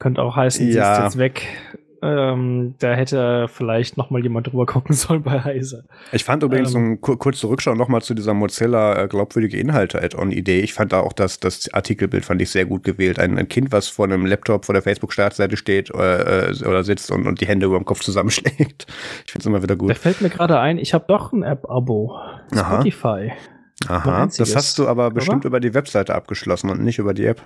Könnte 0.00 0.22
auch 0.22 0.34
heißen, 0.34 0.66
ja. 0.66 0.72
sie 0.72 0.78
ist 0.80 1.04
jetzt 1.04 1.18
weg. 1.18 1.46
Ähm, 2.02 2.76
da 2.78 2.94
hätte 2.94 3.46
vielleicht 3.48 3.98
noch 3.98 4.08
mal 4.08 4.22
jemand 4.22 4.46
drüber 4.46 4.64
gucken 4.72 4.94
sollen 4.94 5.22
bei 5.22 5.44
Heise. 5.44 5.84
Ich 6.12 6.24
fand 6.24 6.42
übrigens 6.42 6.74
ähm, 6.74 6.98
so 7.02 7.10
eine 7.10 7.16
kurze 7.18 7.46
Rückschau 7.46 7.74
noch 7.74 7.88
mal 7.88 8.00
zu 8.00 8.14
dieser 8.14 8.32
Mozilla 8.32 9.02
äh, 9.02 9.08
glaubwürdige 9.08 9.58
Inhalte 9.58 10.02
Add-on-Idee. 10.02 10.60
Ich 10.60 10.72
fand 10.72 10.92
da 10.92 11.00
auch 11.00 11.12
das, 11.12 11.38
das 11.40 11.72
Artikelbild 11.74 12.24
fand 12.24 12.40
ich 12.40 12.50
sehr 12.50 12.64
gut 12.64 12.84
gewählt. 12.84 13.18
Ein, 13.18 13.36
ein 13.36 13.48
Kind, 13.48 13.70
was 13.70 13.88
vor 13.88 14.06
einem 14.06 14.24
Laptop 14.24 14.64
vor 14.64 14.72
der 14.72 14.80
Facebook-Startseite 14.80 15.58
steht 15.58 15.90
äh, 15.94 16.48
äh, 16.48 16.66
oder 16.66 16.84
sitzt 16.84 17.10
und, 17.10 17.26
und 17.26 17.42
die 17.42 17.46
Hände 17.46 17.66
über 17.66 17.76
dem 17.76 17.84
Kopf 17.84 18.00
zusammenschlägt. 18.00 18.86
Ich 19.26 19.32
finde 19.32 19.42
es 19.42 19.46
immer 19.46 19.62
wieder 19.62 19.76
gut. 19.76 19.90
Da 19.90 19.94
fällt 19.94 20.20
mir 20.20 20.30
gerade 20.30 20.58
ein, 20.58 20.78
ich 20.78 20.94
habe 20.94 21.04
doch 21.06 21.32
ein 21.32 21.42
App-Abo. 21.42 22.18
Spotify. 22.52 23.32
Aha, 23.88 24.28
das 24.36 24.56
hast 24.56 24.78
du 24.78 24.88
aber 24.88 25.10
bestimmt 25.10 25.44
über 25.44 25.60
die 25.60 25.74
Webseite 25.74 26.14
abgeschlossen 26.14 26.70
und 26.70 26.82
nicht 26.82 26.98
über 26.98 27.14
die 27.14 27.26
App. 27.26 27.42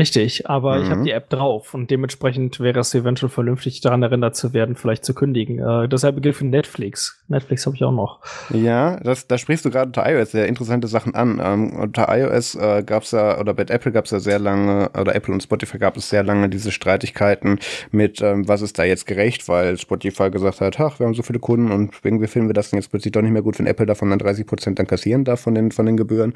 Richtig, 0.00 0.48
aber 0.48 0.78
mhm. 0.78 0.82
ich 0.82 0.90
habe 0.90 1.02
die 1.02 1.10
App 1.10 1.28
drauf 1.28 1.74
und 1.74 1.90
dementsprechend 1.90 2.58
wäre 2.58 2.80
es 2.80 2.94
eventuell 2.94 3.28
vernünftig, 3.28 3.82
daran 3.82 4.02
erinnert 4.02 4.34
zu 4.34 4.54
werden, 4.54 4.74
vielleicht 4.74 5.04
zu 5.04 5.12
kündigen. 5.12 5.58
Äh, 5.58 5.88
dasselbe 5.90 6.22
gilt 6.22 6.36
für 6.36 6.46
Netflix. 6.46 7.22
Netflix 7.28 7.66
habe 7.66 7.76
ich 7.76 7.84
auch 7.84 7.92
noch. 7.92 8.20
Ja, 8.48 8.98
das, 9.00 9.26
da 9.26 9.36
sprichst 9.36 9.66
du 9.66 9.70
gerade 9.70 9.88
unter 9.88 10.10
iOS 10.10 10.30
sehr 10.30 10.48
interessante 10.48 10.88
Sachen 10.88 11.14
an. 11.14 11.38
Ähm, 11.44 11.76
unter 11.76 12.06
iOS 12.08 12.54
äh, 12.54 12.82
gab 12.82 13.02
es 13.02 13.10
ja, 13.10 13.38
oder 13.38 13.52
bei 13.52 13.64
Apple 13.64 13.92
gab 13.92 14.06
es 14.06 14.10
ja 14.10 14.20
sehr 14.20 14.38
lange, 14.38 14.88
oder 14.98 15.14
Apple 15.14 15.34
und 15.34 15.42
Spotify 15.42 15.76
gab 15.76 15.98
es 15.98 16.08
sehr 16.08 16.22
lange 16.22 16.48
diese 16.48 16.72
Streitigkeiten 16.72 17.58
mit, 17.90 18.22
ähm, 18.22 18.48
was 18.48 18.62
ist 18.62 18.78
da 18.78 18.84
jetzt 18.84 19.06
gerecht, 19.06 19.48
weil 19.48 19.76
Spotify 19.76 20.30
gesagt 20.30 20.62
hat, 20.62 20.80
ach, 20.80 20.98
wir 20.98 21.04
haben 21.04 21.14
so 21.14 21.22
viele 21.22 21.40
Kunden 21.40 21.70
und 21.72 21.92
irgendwie 22.02 22.26
finden 22.26 22.48
wir 22.48 22.54
das 22.54 22.70
jetzt 22.70 22.90
plötzlich 22.90 23.12
doch 23.12 23.20
nicht 23.20 23.32
mehr 23.32 23.42
gut, 23.42 23.58
wenn 23.58 23.66
Apple 23.66 23.84
davon 23.84 24.08
dann 24.08 24.18
30 24.18 24.46
Prozent 24.46 24.78
dann 24.78 24.86
kassieren 24.86 25.24
darf 25.24 25.40
von 25.40 25.54
den, 25.54 25.72
von 25.72 25.84
den 25.84 25.98
Gebühren. 25.98 26.32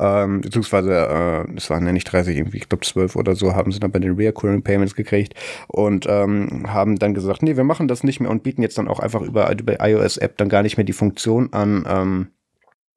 Ähm, 0.00 0.40
beziehungsweise, 0.40 0.92
äh, 0.92 1.56
es 1.56 1.70
waren 1.70 1.86
ja 1.86 1.92
nicht 1.92 2.10
30, 2.10 2.36
irgendwie, 2.36 2.56
ich 2.56 2.68
glaube 2.68 2.84
12 2.84 3.03
oder 3.14 3.34
so 3.36 3.54
haben 3.54 3.72
sie 3.72 3.80
dann 3.80 3.92
bei 3.92 3.98
den 3.98 4.14
Reoccurring 4.14 4.62
Payments 4.62 4.94
gekriegt 4.94 5.34
und 5.68 6.06
ähm, 6.08 6.64
haben 6.72 6.96
dann 6.96 7.14
gesagt, 7.14 7.42
nee, 7.42 7.56
wir 7.56 7.64
machen 7.64 7.88
das 7.88 8.04
nicht 8.04 8.20
mehr 8.20 8.30
und 8.30 8.42
bieten 8.42 8.62
jetzt 8.62 8.78
dann 8.78 8.88
auch 8.88 9.00
einfach 9.00 9.22
über, 9.22 9.50
über 9.52 9.76
iOS-App 9.80 10.36
dann 10.38 10.48
gar 10.48 10.62
nicht 10.62 10.76
mehr 10.76 10.84
die 10.84 10.92
Funktion 10.92 11.52
an, 11.52 11.84
ähm, 11.88 12.28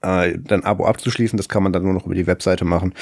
äh, 0.01 0.37
dann 0.37 0.63
Abo 0.63 0.85
abzuschließen. 0.85 1.37
Das 1.37 1.49
kann 1.49 1.63
man 1.63 1.73
dann 1.73 1.83
nur 1.83 1.93
noch 1.93 2.05
über 2.05 2.15
die 2.15 2.27
Webseite 2.27 2.65
machen. 2.65 2.93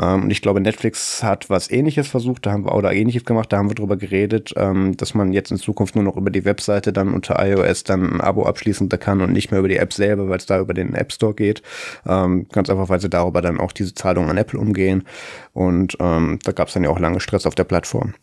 Ähm, 0.00 0.24
und 0.24 0.30
ich 0.30 0.42
glaube, 0.42 0.60
Netflix 0.60 1.22
hat 1.22 1.50
was 1.50 1.70
ähnliches 1.70 2.08
versucht, 2.08 2.46
da 2.46 2.52
haben 2.52 2.64
wir 2.64 2.74
oder 2.74 2.92
ähnliches 2.92 3.24
gemacht, 3.24 3.52
da 3.52 3.58
haben 3.58 3.70
wir 3.70 3.74
drüber 3.74 3.96
geredet, 3.96 4.52
ähm, 4.56 4.96
dass 4.96 5.14
man 5.14 5.32
jetzt 5.32 5.50
in 5.50 5.58
Zukunft 5.58 5.94
nur 5.94 6.04
noch 6.04 6.16
über 6.16 6.30
die 6.30 6.44
Webseite 6.44 6.92
dann 6.92 7.12
unter 7.14 7.44
iOS 7.44 7.84
dann 7.84 8.14
ein 8.14 8.20
Abo 8.20 8.44
abschließen 8.44 8.88
kann 8.88 9.20
und 9.20 9.32
nicht 9.32 9.50
mehr 9.50 9.60
über 9.60 9.68
die 9.68 9.76
App 9.76 9.92
selber, 9.92 10.28
weil 10.28 10.36
es 10.36 10.46
da 10.46 10.60
über 10.60 10.74
den 10.74 10.94
App 10.94 11.12
Store 11.12 11.34
geht. 11.34 11.62
Ähm, 12.06 12.46
ganz 12.52 12.68
einfach, 12.68 12.88
weil 12.88 13.00
sie 13.00 13.08
darüber 13.08 13.40
dann 13.40 13.58
auch 13.58 13.72
diese 13.72 13.94
Zahlungen 13.94 14.30
an 14.30 14.36
Apple 14.36 14.58
umgehen. 14.58 15.04
Und 15.52 15.96
ähm, 16.00 16.38
da 16.44 16.52
gab 16.52 16.68
es 16.68 16.74
dann 16.74 16.84
ja 16.84 16.90
auch 16.90 16.98
lange 16.98 17.20
Stress 17.20 17.46
auf 17.46 17.54
der 17.54 17.64
Plattform. 17.64 18.14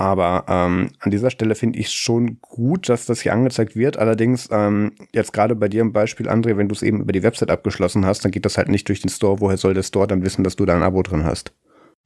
Aber 0.00 0.46
ähm, 0.48 0.92
an 1.00 1.10
dieser 1.10 1.28
Stelle 1.28 1.54
finde 1.54 1.78
ich 1.78 1.88
es 1.88 1.92
schon 1.92 2.40
gut, 2.40 2.88
dass 2.88 3.04
das 3.04 3.20
hier 3.20 3.34
angezeigt 3.34 3.76
wird. 3.76 3.98
Allerdings, 3.98 4.48
ähm, 4.50 4.92
jetzt 5.12 5.34
gerade 5.34 5.54
bei 5.54 5.68
dir 5.68 5.82
im 5.82 5.92
Beispiel, 5.92 6.26
André, 6.26 6.56
wenn 6.56 6.68
du 6.68 6.74
es 6.74 6.82
eben 6.82 7.02
über 7.02 7.12
die 7.12 7.22
Website 7.22 7.50
abgeschlossen 7.50 8.06
hast, 8.06 8.24
dann 8.24 8.32
geht 8.32 8.46
das 8.46 8.56
halt 8.56 8.70
nicht 8.70 8.88
durch 8.88 9.02
den 9.02 9.10
Store. 9.10 9.40
Woher 9.40 9.58
soll 9.58 9.74
der 9.74 9.82
Store 9.82 10.06
dann 10.06 10.24
wissen, 10.24 10.42
dass 10.42 10.56
du 10.56 10.64
da 10.64 10.74
ein 10.74 10.82
Abo 10.82 11.02
drin 11.02 11.24
hast? 11.24 11.52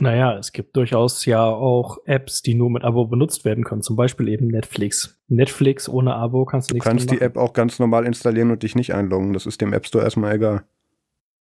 Naja, 0.01 0.37
es 0.37 0.51
gibt 0.51 0.77
durchaus 0.77 1.25
ja 1.25 1.45
auch 1.45 1.99
Apps, 2.05 2.43
die 2.43 2.55
nur 2.55 2.69
mit 2.69 2.83
Abo 2.83 3.05
benutzt 3.05 3.45
werden 3.45 3.63
können. 3.63 3.83
Zum 3.83 3.95
Beispiel 3.95 4.27
eben 4.27 4.49
Netflix. 4.49 5.23
Netflix 5.29 5.89
ohne 5.89 6.17
Abo 6.17 6.47
kannst 6.47 6.71
du, 6.71 6.75
nichts 6.75 6.85
Du 6.85 6.91
kannst 6.91 7.13
die 7.13 7.21
App 7.21 7.37
auch 7.37 7.53
ganz 7.53 7.79
normal 7.79 8.07
installieren 8.07 8.51
und 8.51 8.65
dich 8.65 8.75
nicht 8.75 8.93
einloggen. 8.93 9.33
Das 9.33 9.47
ist 9.47 9.61
dem 9.61 9.73
App 9.73 9.87
Store 9.87 10.03
erstmal 10.03 10.35
egal. 10.35 10.65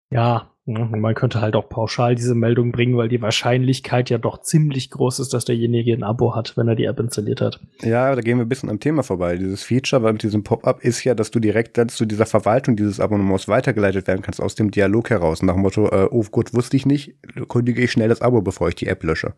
Ja, 0.10 0.50
man 0.74 1.16
könnte 1.16 1.42
halt 1.42 1.56
auch 1.56 1.68
pauschal 1.68 2.16
diese 2.16 2.36
Meldung 2.36 2.72
bringen, 2.72 2.98
weil 2.98 3.10
die 3.10 3.22
Wahrscheinlichkeit 3.22 4.10
ja 4.10 4.18
doch 4.18 4.42
ziemlich 4.42 4.90
groß 4.90 5.20
ist, 5.20 5.34
dass 5.34 5.46
derjenige 5.46 5.94
ein 5.94 6.04
Abo 6.04 6.36
hat, 6.36 6.56
wenn 6.58 6.68
er 6.68 6.76
die 6.76 6.86
App 6.86 7.00
installiert 7.00 7.42
hat. 7.42 7.60
Ja, 7.82 8.14
da 8.16 8.22
gehen 8.22 8.38
wir 8.38 8.46
ein 8.46 8.50
bisschen 8.50 8.70
am 8.70 8.80
Thema 8.80 9.04
vorbei. 9.04 9.38
Dieses 9.38 9.64
Feature 9.64 10.04
weil 10.04 10.14
mit 10.14 10.24
diesem 10.24 10.44
Pop-up 10.44 10.84
ist 10.84 11.04
ja, 11.04 11.16
dass 11.16 11.32
du 11.32 11.40
direkt 11.40 11.78
dann 11.78 11.90
zu 11.90 12.06
dieser 12.06 12.26
Verwaltung 12.26 12.76
dieses 12.76 13.00
Abonnements 13.00 13.48
weitergeleitet 13.48 14.08
werden 14.08 14.22
kannst 14.22 14.42
aus 14.42 14.56
dem 14.56 14.72
Dialog 14.72 15.10
heraus. 15.10 15.42
Nach 15.42 15.54
dem 15.54 15.62
Motto, 15.62 15.88
äh, 15.88 16.08
oh 16.12 16.24
gut, 16.32 16.54
wusste 16.54 16.78
ich 16.78 16.86
nicht, 16.86 17.16
kündige 17.48 17.82
ich 17.82 17.92
schnell 17.92 18.10
das 18.10 18.22
Abo, 18.22 18.42
bevor 18.42 18.70
ich 18.70 18.76
die 18.76 18.88
App 18.88 19.04
lösche. 19.04 19.34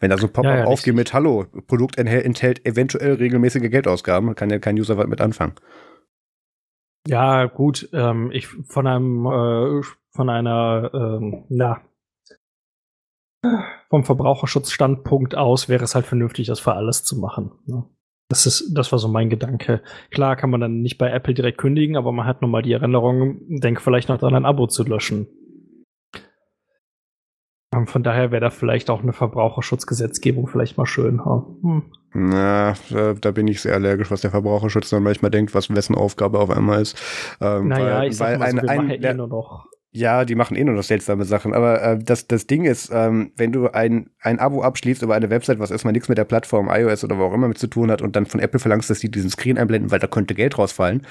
Wenn 0.00 0.10
da 0.10 0.18
so 0.18 0.26
ein 0.26 0.32
Pop-up 0.32 0.52
ja, 0.52 0.58
ja, 0.60 0.64
aufgeht 0.64 0.94
mit 0.94 1.12
Hallo, 1.12 1.46
Produkt 1.66 1.98
enthält, 1.98 2.24
enthält 2.24 2.66
eventuell 2.66 3.14
regelmäßige 3.14 3.70
Geldausgaben, 3.70 4.34
kann 4.34 4.50
ja 4.50 4.58
kein 4.58 4.78
User 4.78 4.96
was 4.96 5.06
mit 5.06 5.20
anfangen. 5.20 5.54
Ja, 7.06 7.46
gut, 7.46 7.88
ähm, 7.92 8.30
ich 8.32 8.46
von 8.46 8.86
einem 8.86 9.26
äh, 9.26 9.82
von 10.14 10.30
einer 10.30 10.90
ähm, 10.94 11.44
na 11.48 11.80
vom 13.90 14.04
Verbraucherschutzstandpunkt 14.04 15.36
aus 15.36 15.68
wäre 15.68 15.84
es 15.84 15.94
halt 15.94 16.06
vernünftig, 16.06 16.46
das 16.46 16.60
für 16.60 16.74
alles 16.74 17.04
zu 17.04 17.18
machen. 17.18 17.52
Ne? 17.66 17.84
Das 18.28 18.46
ist, 18.46 18.72
das 18.74 18.90
war 18.90 18.98
so 18.98 19.08
mein 19.08 19.28
Gedanke. 19.28 19.82
Klar 20.10 20.36
kann 20.36 20.50
man 20.50 20.60
dann 20.60 20.80
nicht 20.80 20.96
bei 20.96 21.10
Apple 21.10 21.34
direkt 21.34 21.58
kündigen, 21.58 21.96
aber 21.96 22.10
man 22.10 22.26
hat 22.26 22.40
nochmal 22.40 22.62
die 22.62 22.72
Erinnerung, 22.72 23.38
denk 23.48 23.82
vielleicht 23.82 24.08
noch 24.08 24.18
dran, 24.18 24.34
ein 24.34 24.46
Abo 24.46 24.66
zu 24.66 24.82
löschen. 24.84 25.28
Von 27.86 28.02
daher 28.04 28.30
wäre 28.30 28.40
da 28.40 28.50
vielleicht 28.50 28.88
auch 28.88 29.02
eine 29.02 29.12
Verbraucherschutzgesetzgebung 29.12 30.46
vielleicht 30.46 30.78
mal 30.78 30.86
schön. 30.86 31.20
Hm. 31.24 31.82
Na, 32.14 32.74
da 33.20 33.30
bin 33.32 33.48
ich 33.48 33.60
sehr 33.60 33.74
allergisch, 33.74 34.10
was 34.12 34.20
der 34.20 34.30
Verbraucherschutz 34.30 34.90
dann 34.90 35.02
manchmal 35.02 35.32
denkt, 35.32 35.54
was 35.54 35.74
wessen 35.74 35.96
Aufgabe 35.96 36.38
auf 36.38 36.50
einmal 36.50 36.80
ist. 36.80 36.96
Ähm, 37.40 37.68
naja, 37.68 37.98
weil, 37.98 38.08
ich 38.08 38.16
sag 38.16 38.38
mal 38.38 38.50
so, 38.50 38.56
wir 38.58 38.70
ein, 38.70 38.76
machen 38.76 39.02
ja 39.02 39.10
eh 39.10 39.14
nur 39.14 39.26
noch 39.26 39.66
ja, 39.96 40.24
die 40.24 40.34
machen 40.34 40.56
eh 40.56 40.64
nur 40.64 40.74
noch 40.74 40.82
seltsame 40.82 41.24
Sachen. 41.24 41.54
Aber 41.54 41.80
äh, 41.80 41.98
das, 41.98 42.26
das 42.26 42.48
Ding 42.48 42.64
ist, 42.64 42.90
ähm, 42.92 43.30
wenn 43.36 43.52
du 43.52 43.68
ein, 43.68 44.10
ein 44.20 44.40
Abo 44.40 44.62
abschließt 44.62 45.02
über 45.02 45.14
eine 45.14 45.30
Website, 45.30 45.60
was 45.60 45.70
erstmal 45.70 45.92
nichts 45.92 46.08
mit 46.08 46.18
der 46.18 46.24
Plattform 46.24 46.68
iOS 46.68 47.04
oder 47.04 47.16
wo 47.16 47.24
auch 47.24 47.32
immer 47.32 47.46
mit 47.46 47.58
zu 47.58 47.68
tun 47.68 47.92
hat 47.92 48.02
und 48.02 48.16
dann 48.16 48.26
von 48.26 48.40
Apple 48.40 48.58
verlangst, 48.58 48.90
dass 48.90 48.98
sie 48.98 49.08
diesen 49.08 49.30
Screen 49.30 49.56
einblenden, 49.56 49.92
weil 49.92 50.00
da 50.00 50.08
könnte 50.08 50.34
Geld 50.34 50.58
rausfallen, 50.58 51.06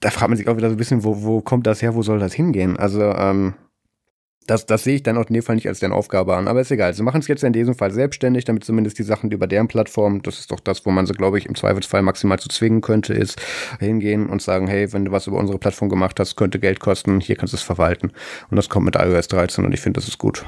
da 0.00 0.10
fragt 0.10 0.28
man 0.28 0.36
sich 0.36 0.46
auch 0.48 0.58
wieder 0.58 0.68
so 0.68 0.74
ein 0.74 0.78
bisschen, 0.78 1.04
wo, 1.04 1.22
wo 1.22 1.40
kommt 1.40 1.66
das 1.66 1.80
her, 1.80 1.94
wo 1.94 2.02
soll 2.02 2.18
das 2.18 2.34
hingehen? 2.34 2.76
Also, 2.76 3.02
ähm, 3.02 3.54
das, 4.46 4.66
das 4.66 4.84
sehe 4.84 4.96
ich 4.96 5.02
dann 5.02 5.16
auch 5.18 5.26
in 5.26 5.34
dem 5.34 5.42
Fall 5.42 5.54
nicht 5.54 5.68
als 5.68 5.80
deren 5.80 5.92
Aufgabe 5.92 6.36
an. 6.36 6.48
Aber 6.48 6.60
ist 6.60 6.70
egal. 6.70 6.94
Sie 6.94 7.02
machen 7.02 7.20
es 7.20 7.28
jetzt 7.28 7.44
in 7.44 7.52
diesem 7.52 7.74
Fall 7.74 7.90
selbstständig, 7.90 8.44
damit 8.44 8.64
zumindest 8.64 8.98
die 8.98 9.02
Sachen 9.02 9.30
über 9.30 9.46
deren 9.46 9.68
Plattform, 9.68 10.22
das 10.22 10.38
ist 10.38 10.50
doch 10.50 10.60
das, 10.60 10.84
wo 10.84 10.90
man 10.90 11.06
sie, 11.06 11.14
glaube 11.14 11.38
ich, 11.38 11.46
im 11.46 11.54
Zweifelsfall 11.54 12.02
maximal 12.02 12.38
zu 12.38 12.48
zwingen 12.48 12.80
könnte, 12.80 13.14
ist 13.14 13.40
hingehen 13.80 14.28
und 14.28 14.42
sagen, 14.42 14.66
hey, 14.66 14.92
wenn 14.92 15.04
du 15.04 15.12
was 15.12 15.26
über 15.26 15.38
unsere 15.38 15.58
Plattform 15.58 15.88
gemacht 15.88 16.18
hast, 16.20 16.36
könnte 16.36 16.58
Geld 16.58 16.80
kosten, 16.80 17.20
hier 17.20 17.36
kannst 17.36 17.52
du 17.52 17.56
es 17.56 17.62
verwalten. 17.62 18.12
Und 18.50 18.56
das 18.56 18.68
kommt 18.68 18.86
mit 18.86 18.96
iOS 18.96 19.28
13 19.28 19.64
und 19.64 19.72
ich 19.72 19.80
finde, 19.80 19.98
das 19.98 20.08
ist 20.08 20.18
gut. 20.18 20.44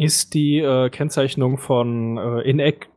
Ist 0.00 0.34
die 0.34 0.58
äh, 0.58 0.90
Kennzeichnung 0.90 1.58
von 1.58 2.18
äh, 2.18 2.48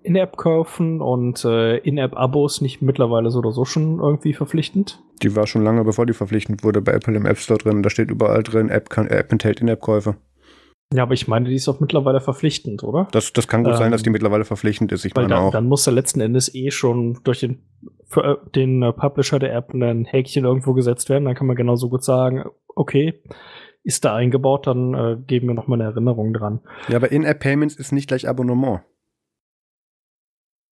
In-App-Käufen 0.03 1.01
und 1.01 1.43
äh, 1.43 1.77
In-App-Abos 1.77 2.61
nicht 2.61 2.83
mittlerweile 2.83 3.31
so 3.31 3.39
oder 3.39 3.51
so 3.51 3.65
schon 3.65 3.97
irgendwie 3.97 4.33
verpflichtend? 4.33 5.01
Die 5.23 5.35
war 5.35 5.47
schon 5.47 5.63
lange, 5.63 5.83
bevor 5.83 6.05
die 6.05 6.13
verpflichtend 6.13 6.63
wurde, 6.63 6.79
bei 6.79 6.91
Apple 6.91 7.15
im 7.15 7.25
App 7.25 7.39
Store 7.39 7.57
drin. 7.57 7.81
Da 7.81 7.89
steht 7.89 8.11
überall 8.11 8.43
drin, 8.43 8.69
App, 8.69 8.91
kann, 8.91 9.07
App 9.07 9.31
enthält 9.31 9.61
In-App-Käufe. 9.61 10.15
Ja, 10.93 11.03
aber 11.03 11.13
ich 11.13 11.27
meine, 11.27 11.47
die 11.47 11.55
ist 11.55 11.69
auch 11.69 11.79
mittlerweile 11.79 12.19
verpflichtend, 12.19 12.83
oder? 12.83 13.07
Das, 13.11 13.31
das 13.31 13.47
kann 13.47 13.63
gut 13.63 13.73
ähm, 13.73 13.79
sein, 13.79 13.91
dass 13.91 14.03
die 14.03 14.09
ähm, 14.09 14.13
mittlerweile 14.13 14.43
verpflichtend 14.43 14.91
ist. 14.91 15.05
Ich 15.05 15.15
meine 15.15 15.29
dann, 15.29 15.37
auch. 15.37 15.51
Dann 15.51 15.67
muss 15.67 15.87
er 15.87 15.93
letzten 15.93 16.19
Endes 16.19 16.53
eh 16.53 16.69
schon 16.71 17.19
durch 17.23 17.39
den, 17.39 17.63
für, 18.07 18.23
äh, 18.23 18.49
den 18.55 18.81
äh, 18.83 18.91
Publisher 18.91 19.39
der 19.39 19.53
App 19.55 19.73
ein 19.73 20.05
Häkchen 20.05 20.43
irgendwo 20.43 20.73
gesetzt 20.73 21.09
werden. 21.09 21.25
Dann 21.25 21.35
kann 21.35 21.47
man 21.47 21.55
genauso 21.55 21.89
gut 21.89 22.03
sagen, 22.03 22.43
okay, 22.67 23.21
ist 23.83 24.03
da 24.05 24.15
eingebaut, 24.15 24.67
dann 24.67 24.93
äh, 24.93 25.17
geben 25.25 25.47
wir 25.47 25.53
nochmal 25.53 25.81
eine 25.81 25.89
Erinnerung 25.89 26.33
dran. 26.33 26.59
Ja, 26.89 26.97
aber 26.97 27.11
In-App-Payments 27.11 27.75
ist 27.75 27.91
nicht 27.93 28.07
gleich 28.07 28.27
Abonnement. 28.27 28.81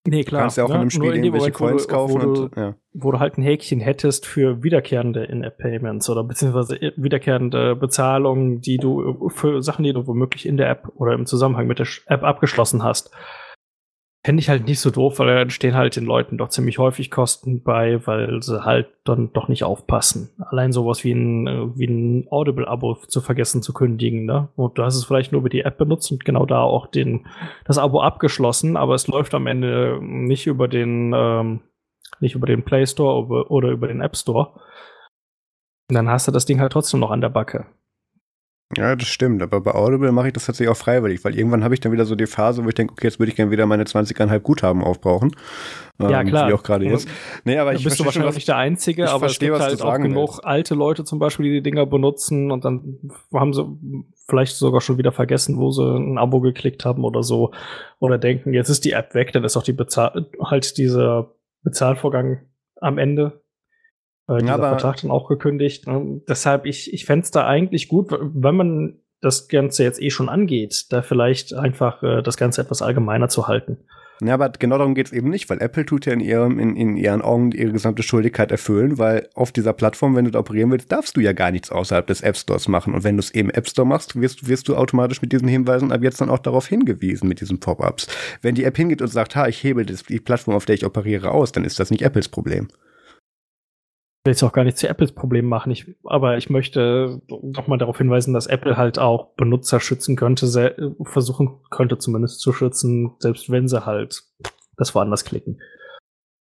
Nee, 0.09 0.23
klar. 0.23 0.41
Du 0.41 0.43
kannst 0.43 0.57
ja 0.57 0.63
auch 0.63 0.69
ne? 0.69 0.75
in 0.75 0.81
einem 0.81 0.89
Spiel 0.89 1.15
irgendwelche 1.15 1.37
Moment, 1.37 1.55
Coins 1.55 1.87
du, 1.87 1.93
kaufen. 1.93 2.21
Wo, 2.21 2.41
und, 2.41 2.55
ja. 2.55 2.75
wo 2.93 3.11
du 3.11 3.19
halt 3.19 3.37
ein 3.37 3.43
Häkchen 3.43 3.79
hättest 3.79 4.25
für 4.25 4.63
wiederkehrende 4.63 5.23
In-App-Payments 5.23 6.09
oder 6.09 6.23
beziehungsweise 6.23 6.79
wiederkehrende 6.95 7.75
Bezahlungen, 7.75 8.61
die 8.61 8.77
du 8.77 9.29
für 9.29 9.61
Sachen, 9.61 9.83
die 9.83 9.93
du 9.93 10.07
womöglich 10.07 10.45
in 10.45 10.57
der 10.57 10.69
App 10.69 10.89
oder 10.95 11.13
im 11.13 11.25
Zusammenhang 11.25 11.67
mit 11.67 11.79
der 11.79 11.87
App 12.07 12.23
abgeschlossen 12.23 12.83
hast. 12.83 13.11
Fände 14.25 14.41
ich 14.41 14.49
halt 14.49 14.67
nicht 14.67 14.81
so 14.81 14.89
doof, 14.89 15.19
weil 15.19 15.27
da 15.27 15.41
entstehen 15.41 15.75
halt 15.75 15.95
den 15.95 16.05
Leuten 16.05 16.37
doch 16.37 16.49
ziemlich 16.49 16.77
häufig 16.77 17.09
Kosten 17.09 17.63
bei, 17.63 18.05
weil 18.05 18.43
sie 18.43 18.65
halt 18.65 18.89
dann 19.05 19.31
doch 19.31 19.47
nicht 19.47 19.63
aufpassen. 19.63 20.29
Allein 20.39 20.73
sowas 20.73 21.05
wie 21.05 21.13
ein, 21.13 21.47
äh, 21.47 21.77
wie 21.77 21.85
ein 21.85 22.27
Audible-Abo 22.29 22.95
zu 23.07 23.21
vergessen 23.21 23.61
zu 23.61 23.71
kündigen, 23.71 24.25
ne? 24.25 24.49
Und 24.57 24.77
du 24.77 24.83
hast 24.83 24.95
es 24.95 25.05
vielleicht 25.05 25.31
nur 25.31 25.39
über 25.39 25.49
die 25.49 25.61
App 25.61 25.77
benutzt 25.77 26.11
und 26.11 26.25
genau 26.25 26.45
da 26.45 26.61
auch 26.61 26.87
den, 26.87 27.27
das 27.63 27.77
Abo 27.77 28.01
abgeschlossen, 28.01 28.75
aber 28.75 28.93
es 28.93 29.07
läuft 29.07 29.33
am 29.33 29.47
Ende 29.47 29.99
nicht 30.01 30.47
über 30.47 30.67
den, 30.67 31.13
ähm, 31.15 31.61
nicht 32.19 32.35
über 32.35 32.45
den 32.47 32.63
Play 32.63 32.85
Store 32.85 33.47
oder 33.49 33.69
über 33.69 33.87
den 33.87 34.01
App 34.01 34.17
Store. 34.17 34.59
Und 35.89 35.95
dann 35.95 36.09
hast 36.09 36.27
du 36.27 36.31
das 36.31 36.45
Ding 36.45 36.59
halt 36.59 36.73
trotzdem 36.73 36.99
noch 36.99 37.11
an 37.11 37.21
der 37.21 37.29
Backe. 37.29 37.67
Ja, 38.77 38.95
das 38.95 39.07
stimmt. 39.07 39.41
Aber 39.41 39.61
bei 39.61 39.73
Audible 39.73 40.11
mache 40.11 40.27
ich 40.27 40.33
das 40.33 40.45
tatsächlich 40.45 40.69
auch 40.69 40.77
freiwillig, 40.77 41.23
weil 41.23 41.35
irgendwann 41.35 41.63
habe 41.63 41.73
ich 41.73 41.79
dann 41.79 41.91
wieder 41.91 42.05
so 42.05 42.13
die 42.13 42.27
Phase, 42.27 42.63
wo 42.63 42.69
ich 42.69 42.75
denke, 42.75 42.93
okay, 42.93 43.07
jetzt 43.07 43.17
würde 43.17 43.31
ich 43.31 43.35
gerne 43.35 43.49
wieder 43.49 43.65
meine 43.65 43.83
20,5 43.83 44.39
Guthaben 44.41 44.83
aufbrauchen. 44.83 45.35
Ja, 45.99 46.21
ähm, 46.21 46.27
klar. 46.27 46.47
Wie 46.47 46.53
auch 46.53 46.61
gerade 46.61 46.85
jetzt. 46.85 47.09
Nee, 47.45 47.57
aber 47.57 47.71
da 47.71 47.77
ich 47.77 47.83
bist 47.83 47.99
du 47.99 48.05
wahrscheinlich 48.05 48.35
nicht 48.35 48.47
der 48.47 48.57
Einzige, 48.57 49.05
ich 49.05 49.09
aber 49.09 49.21
verstehe, 49.21 49.51
es 49.53 49.57
gibt 49.57 49.69
halt 49.69 49.81
auch 49.81 49.97
genug 49.97 50.29
willst. 50.29 50.45
alte 50.45 50.75
Leute 50.75 51.03
zum 51.03 51.17
Beispiel, 51.17 51.45
die 51.45 51.51
die 51.53 51.63
Dinger 51.63 51.87
benutzen 51.87 52.51
und 52.51 52.63
dann 52.63 52.99
haben 53.33 53.53
sie 53.53 53.65
vielleicht 54.27 54.55
sogar 54.55 54.81
schon 54.81 54.99
wieder 54.99 55.11
vergessen, 55.11 55.57
wo 55.57 55.71
sie 55.71 55.83
ein 55.83 56.19
Abo 56.19 56.39
geklickt 56.39 56.85
haben 56.85 57.03
oder 57.03 57.23
so. 57.23 57.51
Oder 57.97 58.19
denken, 58.19 58.53
jetzt 58.53 58.69
ist 58.69 58.85
die 58.85 58.91
App 58.91 59.15
weg, 59.15 59.33
dann 59.33 59.43
ist 59.43 59.57
auch 59.57 59.63
die 59.63 59.73
Bezahl 59.73 60.29
halt 60.43 60.77
dieser 60.77 61.33
Bezahlvorgang 61.63 62.45
am 62.79 62.99
Ende 62.99 63.41
äh, 64.29 64.39
dieser 64.39 64.53
aber 64.53 64.69
Vertrag 64.69 65.01
dann 65.01 65.11
auch 65.11 65.27
gekündigt. 65.27 65.87
Ne? 65.87 66.21
Deshalb, 66.27 66.65
ich, 66.65 66.93
ich 66.93 67.05
fände 67.05 67.23
es 67.23 67.31
da 67.31 67.45
eigentlich 67.45 67.87
gut, 67.87 68.11
wenn 68.11 68.55
man 68.55 68.99
das 69.21 69.47
Ganze 69.47 69.83
jetzt 69.83 70.01
eh 70.01 70.11
schon 70.11 70.29
angeht, 70.29 70.85
da 70.91 71.01
vielleicht 71.01 71.53
einfach 71.53 72.03
äh, 72.03 72.21
das 72.21 72.37
Ganze 72.37 72.61
etwas 72.61 72.81
allgemeiner 72.81 73.27
zu 73.27 73.47
halten. 73.47 73.77
Ja, 74.21 74.33
aber 74.33 74.49
genau 74.49 74.77
darum 74.77 74.95
geht 74.95 75.07
es 75.07 75.13
eben 75.13 75.29
nicht, 75.29 75.49
weil 75.49 75.61
Apple 75.61 75.85
tut 75.85 76.05
ja 76.05 76.11
in, 76.11 76.19
ihrem, 76.19 76.59
in, 76.59 76.75
in 76.75 76.97
ihren 76.97 77.21
Augen 77.21 77.53
ihre 77.53 77.71
gesamte 77.71 78.03
Schuldigkeit 78.03 78.51
erfüllen, 78.51 78.97
weil 78.97 79.29
auf 79.33 79.53
dieser 79.53 79.71
Plattform, 79.71 80.13
wenn 80.13 80.25
du 80.25 80.31
da 80.31 80.39
operieren 80.39 80.71
willst, 80.71 80.91
darfst 80.91 81.15
du 81.15 81.21
ja 81.21 81.31
gar 81.31 81.51
nichts 81.51 81.71
außerhalb 81.71 82.05
des 82.05 82.19
App 82.19 82.35
Stores 82.35 82.67
machen. 82.67 82.93
Und 82.93 83.05
wenn 83.05 83.15
du 83.15 83.21
es 83.21 83.31
eben 83.31 83.49
App 83.49 83.69
Store 83.69 83.87
machst, 83.87 84.19
wirst, 84.19 84.45
wirst 84.49 84.67
du 84.67 84.75
automatisch 84.75 85.21
mit 85.21 85.31
diesen 85.31 85.47
Hinweisen 85.47 85.93
ab 85.93 86.03
jetzt 86.03 86.19
dann 86.19 86.29
auch 86.29 86.39
darauf 86.39 86.67
hingewiesen, 86.67 87.29
mit 87.29 87.39
diesen 87.39 87.61
Pop-ups. 87.61 88.07
Wenn 88.41 88.55
die 88.55 88.65
App 88.65 88.75
hingeht 88.75 89.01
und 89.01 89.07
sagt, 89.07 89.37
ha, 89.37 89.47
ich 89.47 89.63
hebel 89.63 89.85
die 89.85 90.19
Plattform, 90.19 90.53
auf 90.53 90.65
der 90.65 90.75
ich 90.75 90.85
operiere, 90.85 91.31
aus, 91.31 91.53
dann 91.53 91.63
ist 91.63 91.79
das 91.79 91.89
nicht 91.89 92.01
Apples 92.01 92.27
Problem 92.27 92.67
will 94.29 94.33
jetzt 94.33 94.43
auch 94.43 94.53
gar 94.53 94.63
nicht 94.63 94.77
zu 94.77 94.87
Apples 94.87 95.11
Problem 95.11 95.47
machen, 95.47 95.71
ich, 95.71 95.87
aber 96.03 96.37
ich 96.37 96.51
möchte 96.51 97.19
nochmal 97.41 97.79
darauf 97.79 97.97
hinweisen, 97.97 98.31
dass 98.31 98.45
Apple 98.45 98.77
halt 98.77 98.99
auch 98.99 99.29
Benutzer 99.35 99.79
schützen 99.79 100.15
könnte, 100.15 100.93
versuchen 101.01 101.57
könnte 101.71 101.97
zumindest 101.97 102.39
zu 102.39 102.53
schützen, 102.53 103.13
selbst 103.17 103.49
wenn 103.49 103.67
sie 103.67 103.87
halt 103.87 104.23
das 104.77 104.93
woanders 104.93 105.25
klicken. 105.25 105.59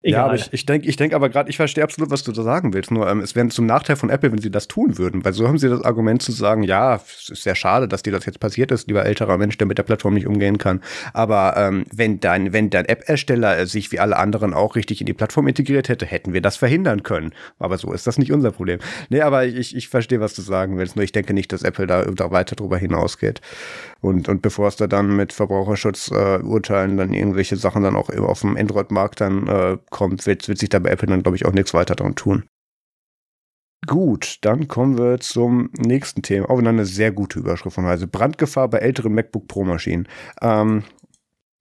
Egal. 0.00 0.20
Ja, 0.20 0.24
aber 0.26 0.34
ich, 0.36 0.52
ich 0.52 0.64
denke 0.64 0.86
ich 0.86 0.94
denk 0.94 1.12
aber 1.12 1.28
gerade, 1.28 1.50
ich 1.50 1.56
verstehe 1.56 1.82
absolut, 1.82 2.12
was 2.12 2.22
du 2.22 2.30
da 2.30 2.44
sagen 2.44 2.72
willst. 2.72 2.92
Nur 2.92 3.10
ähm, 3.10 3.18
es 3.18 3.34
wäre 3.34 3.48
zum 3.48 3.66
Nachteil 3.66 3.96
von 3.96 4.10
Apple, 4.10 4.30
wenn 4.30 4.40
sie 4.40 4.50
das 4.50 4.68
tun 4.68 4.96
würden. 4.96 5.24
Weil 5.24 5.32
so 5.32 5.48
haben 5.48 5.58
sie 5.58 5.68
das 5.68 5.82
Argument 5.82 6.22
zu 6.22 6.30
sagen, 6.30 6.62
ja, 6.62 6.94
es 6.96 7.30
ist 7.30 7.42
sehr 7.42 7.56
schade, 7.56 7.88
dass 7.88 8.04
dir 8.04 8.12
das 8.12 8.24
jetzt 8.24 8.38
passiert 8.38 8.70
ist, 8.70 8.86
lieber 8.86 9.04
älterer 9.04 9.38
Mensch, 9.38 9.58
der 9.58 9.66
mit 9.66 9.76
der 9.76 9.82
Plattform 9.82 10.14
nicht 10.14 10.28
umgehen 10.28 10.56
kann. 10.58 10.82
Aber 11.14 11.56
ähm, 11.56 11.84
wenn 11.92 12.20
dein, 12.20 12.52
wenn 12.52 12.70
dein 12.70 12.84
App-Ersteller 12.84 13.66
sich 13.66 13.90
wie 13.90 13.98
alle 13.98 14.16
anderen 14.16 14.54
auch 14.54 14.76
richtig 14.76 15.00
in 15.00 15.06
die 15.06 15.14
Plattform 15.14 15.48
integriert 15.48 15.88
hätte, 15.88 16.06
hätten 16.06 16.32
wir 16.32 16.42
das 16.42 16.56
verhindern 16.56 17.02
können. 17.02 17.32
Aber 17.58 17.76
so 17.76 17.92
ist 17.92 18.06
das 18.06 18.18
nicht 18.18 18.30
unser 18.30 18.52
Problem. 18.52 18.78
Nee, 19.08 19.22
aber 19.22 19.46
ich, 19.46 19.74
ich 19.74 19.88
verstehe, 19.88 20.20
was 20.20 20.32
du 20.32 20.42
sagen 20.42 20.78
willst. 20.78 20.94
Nur 20.94 21.02
ich 21.02 21.12
denke 21.12 21.34
nicht, 21.34 21.52
dass 21.52 21.64
Apple 21.64 21.88
da, 21.88 22.04
da 22.04 22.30
weiter 22.30 22.54
drüber 22.54 22.78
hinausgeht. 22.78 23.40
Und, 24.00 24.28
und 24.28 24.42
bevor 24.42 24.68
es 24.68 24.76
da 24.76 24.86
dann 24.86 25.16
mit 25.16 25.32
Verbraucherschutzurteilen 25.32 26.92
äh, 26.94 26.96
dann 26.96 27.12
irgendwelche 27.12 27.56
Sachen 27.56 27.82
dann 27.82 27.96
auch 27.96 28.10
auf 28.10 28.42
dem 28.42 28.56
Android-Markt 28.56 29.20
dann 29.20 29.48
äh, 29.48 29.76
kommt, 29.98 30.26
wird, 30.26 30.46
wird 30.46 30.58
sich 30.58 30.68
da 30.68 30.78
bei 30.78 30.90
Apple 30.90 31.08
dann, 31.08 31.24
glaube 31.24 31.36
ich, 31.36 31.44
auch 31.44 31.52
nichts 31.52 31.74
weiter 31.74 31.96
dran 31.96 32.14
tun. 32.14 32.44
Gut, 33.86 34.38
dann 34.42 34.68
kommen 34.68 34.96
wir 34.96 35.18
zum 35.18 35.70
nächsten 35.76 36.22
Thema. 36.22 36.48
Auch 36.48 36.58
wieder 36.58 36.68
eine 36.68 36.84
sehr 36.84 37.10
gute 37.10 37.40
Überschrift 37.40 37.74
von 37.74 37.84
Weise. 37.84 38.06
Brandgefahr 38.06 38.68
bei 38.68 38.78
älteren 38.78 39.12
MacBook 39.12 39.48
Pro-Maschinen. 39.48 40.06
Ähm, 40.40 40.84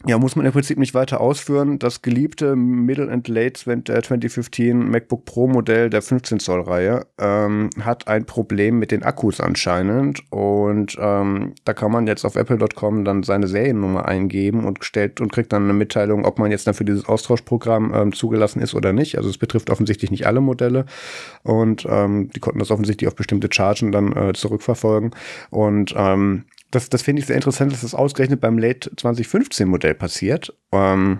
ja, 0.07 0.17
muss 0.17 0.35
man 0.35 0.45
im 0.45 0.51
Prinzip 0.51 0.77
nicht 0.79 0.93
weiter 0.93 1.19
ausführen. 1.19 1.79
Das 1.79 2.01
geliebte 2.01 2.55
Middle 2.55 3.11
and 3.11 3.27
Late 3.27 3.53
2015 3.53 4.69
äh, 4.69 4.73
MacBook 4.73 5.25
Pro 5.25 5.47
Modell 5.47 5.89
der 5.89 6.01
15 6.01 6.39
Zoll 6.39 6.61
Reihe 6.61 7.05
ähm, 7.19 7.69
hat 7.81 8.07
ein 8.07 8.25
Problem 8.25 8.79
mit 8.79 8.91
den 8.91 9.03
Akkus 9.03 9.41
anscheinend 9.41 10.21
und 10.31 10.97
ähm, 10.99 11.53
da 11.65 11.73
kann 11.73 11.91
man 11.91 12.07
jetzt 12.07 12.25
auf 12.25 12.35
Apple.com 12.35 13.03
dann 13.03 13.23
seine 13.23 13.47
Seriennummer 13.47 14.05
eingeben 14.05 14.65
und 14.65 14.83
stellt 14.83 15.19
und 15.19 15.31
kriegt 15.31 15.51
dann 15.51 15.63
eine 15.63 15.73
Mitteilung, 15.73 16.25
ob 16.25 16.39
man 16.39 16.51
jetzt 16.51 16.67
dann 16.67 16.73
für 16.73 16.85
dieses 16.85 17.05
Austauschprogramm 17.05 17.93
ähm, 17.93 18.13
zugelassen 18.13 18.61
ist 18.61 18.73
oder 18.73 18.93
nicht. 18.93 19.17
Also 19.17 19.29
es 19.29 19.37
betrifft 19.37 19.69
offensichtlich 19.69 20.11
nicht 20.11 20.25
alle 20.25 20.41
Modelle 20.41 20.85
und 21.43 21.85
ähm, 21.89 22.29
die 22.33 22.39
konnten 22.39 22.59
das 22.59 22.71
offensichtlich 22.71 23.07
auf 23.07 23.15
bestimmte 23.15 23.49
Chargen 23.51 23.91
dann 23.91 24.13
äh, 24.13 24.33
zurückverfolgen 24.33 25.11
und 25.49 25.93
ähm, 25.97 26.45
das, 26.71 26.89
das 26.89 27.01
finde 27.01 27.21
ich 27.21 27.27
sehr 27.27 27.35
interessant, 27.35 27.71
dass 27.71 27.81
das 27.81 27.95
ausgerechnet 27.95 28.41
beim 28.41 28.57
Late 28.57 28.91
2015 28.95 29.67
Modell 29.67 29.95
passiert. 29.95 30.53
Ähm, 30.71 31.19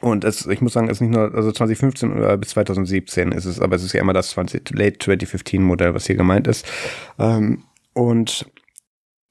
und 0.00 0.24
es, 0.24 0.46
ich 0.46 0.60
muss 0.60 0.72
sagen, 0.72 0.88
es 0.88 0.98
ist 0.98 1.00
nicht 1.02 1.12
nur, 1.12 1.34
also 1.34 1.52
2015 1.52 2.12
oder 2.12 2.36
bis 2.38 2.50
2017 2.50 3.32
ist 3.32 3.44
es, 3.44 3.60
aber 3.60 3.76
es 3.76 3.82
ist 3.82 3.92
ja 3.92 4.00
immer 4.00 4.14
das 4.14 4.30
20, 4.30 4.70
Late 4.70 4.98
2015 4.98 5.62
Modell, 5.62 5.94
was 5.94 6.06
hier 6.06 6.16
gemeint 6.16 6.46
ist. 6.46 6.66
Ähm, 7.18 7.64
und 7.92 8.46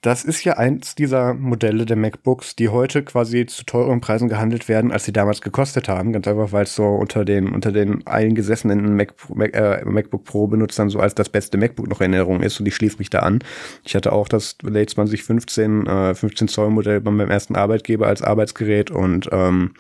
Das 0.02 0.24
ist 0.24 0.46
ja 0.46 0.54
eins 0.54 0.96
dieser 0.96 1.34
Modelle 1.34 1.86
der 1.86 1.98
MacBooks, 1.98 2.56
die 2.56 2.70
heute 2.70 3.04
quasi 3.04 3.46
zu 3.46 3.66
teuren 3.66 4.00
Preisen 4.00 4.30
gehandelt 4.30 4.70
werden, 4.70 4.94
als 4.94 5.04
sie 5.04 5.12
damals 5.12 5.42
gekostet 5.42 5.90
haben. 5.90 6.14
Ganz 6.14 6.26
einfach, 6.26 6.54
weil 6.54 6.64
es 6.64 6.74
so 6.74 6.86
unter 6.86 7.26
den, 7.26 7.50
unter 7.50 7.74
den 7.74 8.08
eingesessenen 8.08 8.96
Mac, 8.96 9.14
Mac, 9.28 9.54
äh, 9.54 9.84
MacBook 9.84 10.24
Pro-Benutzern 10.24 10.90
so 10.90 11.00
als 11.00 11.16
das 11.16 11.28
beste 11.28 11.58
MacBook 11.58 11.90
noch 11.90 12.00
in 12.00 12.14
Erinnerung 12.14 12.42
ist 12.42 12.62
und 12.62 12.66
ich 12.66 12.76
schließe 12.76 12.98
mich 12.98 13.10
da 13.10 13.20
an. 13.20 13.40
Ich 13.84 13.94
hatte 13.94 14.14
auch 14.14 14.30
das 14.30 14.56
Late 14.62 14.94
2015 14.94 15.86
äh, 15.86 16.16
15 16.16 16.48
Zoll 16.48 16.70
Modell 16.70 17.02
bei 17.02 17.12
meinem 17.12 17.30
ersten 17.30 17.58
Arbeitgeber 17.58 18.08
als 18.08 18.22
Arbeitsgerät 18.22 18.92
und 18.92 19.28
ähm, 19.34 19.74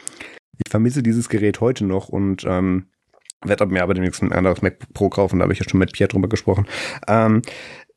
ich 0.57 0.70
vermisse 0.70 1.01
dieses 1.01 1.30
Gerät 1.30 1.61
heute 1.61 1.86
noch 1.86 2.09
und 2.09 2.43
ähm, 2.45 2.88
werde 3.45 3.65
mir 3.67 3.84
aber 3.84 3.93
demnächst 3.93 4.22
ein 4.22 4.34
anderes 4.34 4.61
MacBook 4.61 4.93
Pro 4.93 5.09
kaufen, 5.09 5.39
da 5.39 5.43
habe 5.43 5.53
ich 5.53 5.59
ja 5.59 5.70
schon 5.70 5.80
mit 5.80 5.93
Pierre 5.93 6.09
drüber 6.09 6.28
gesprochen. 6.28 6.67
Ähm, 7.07 7.41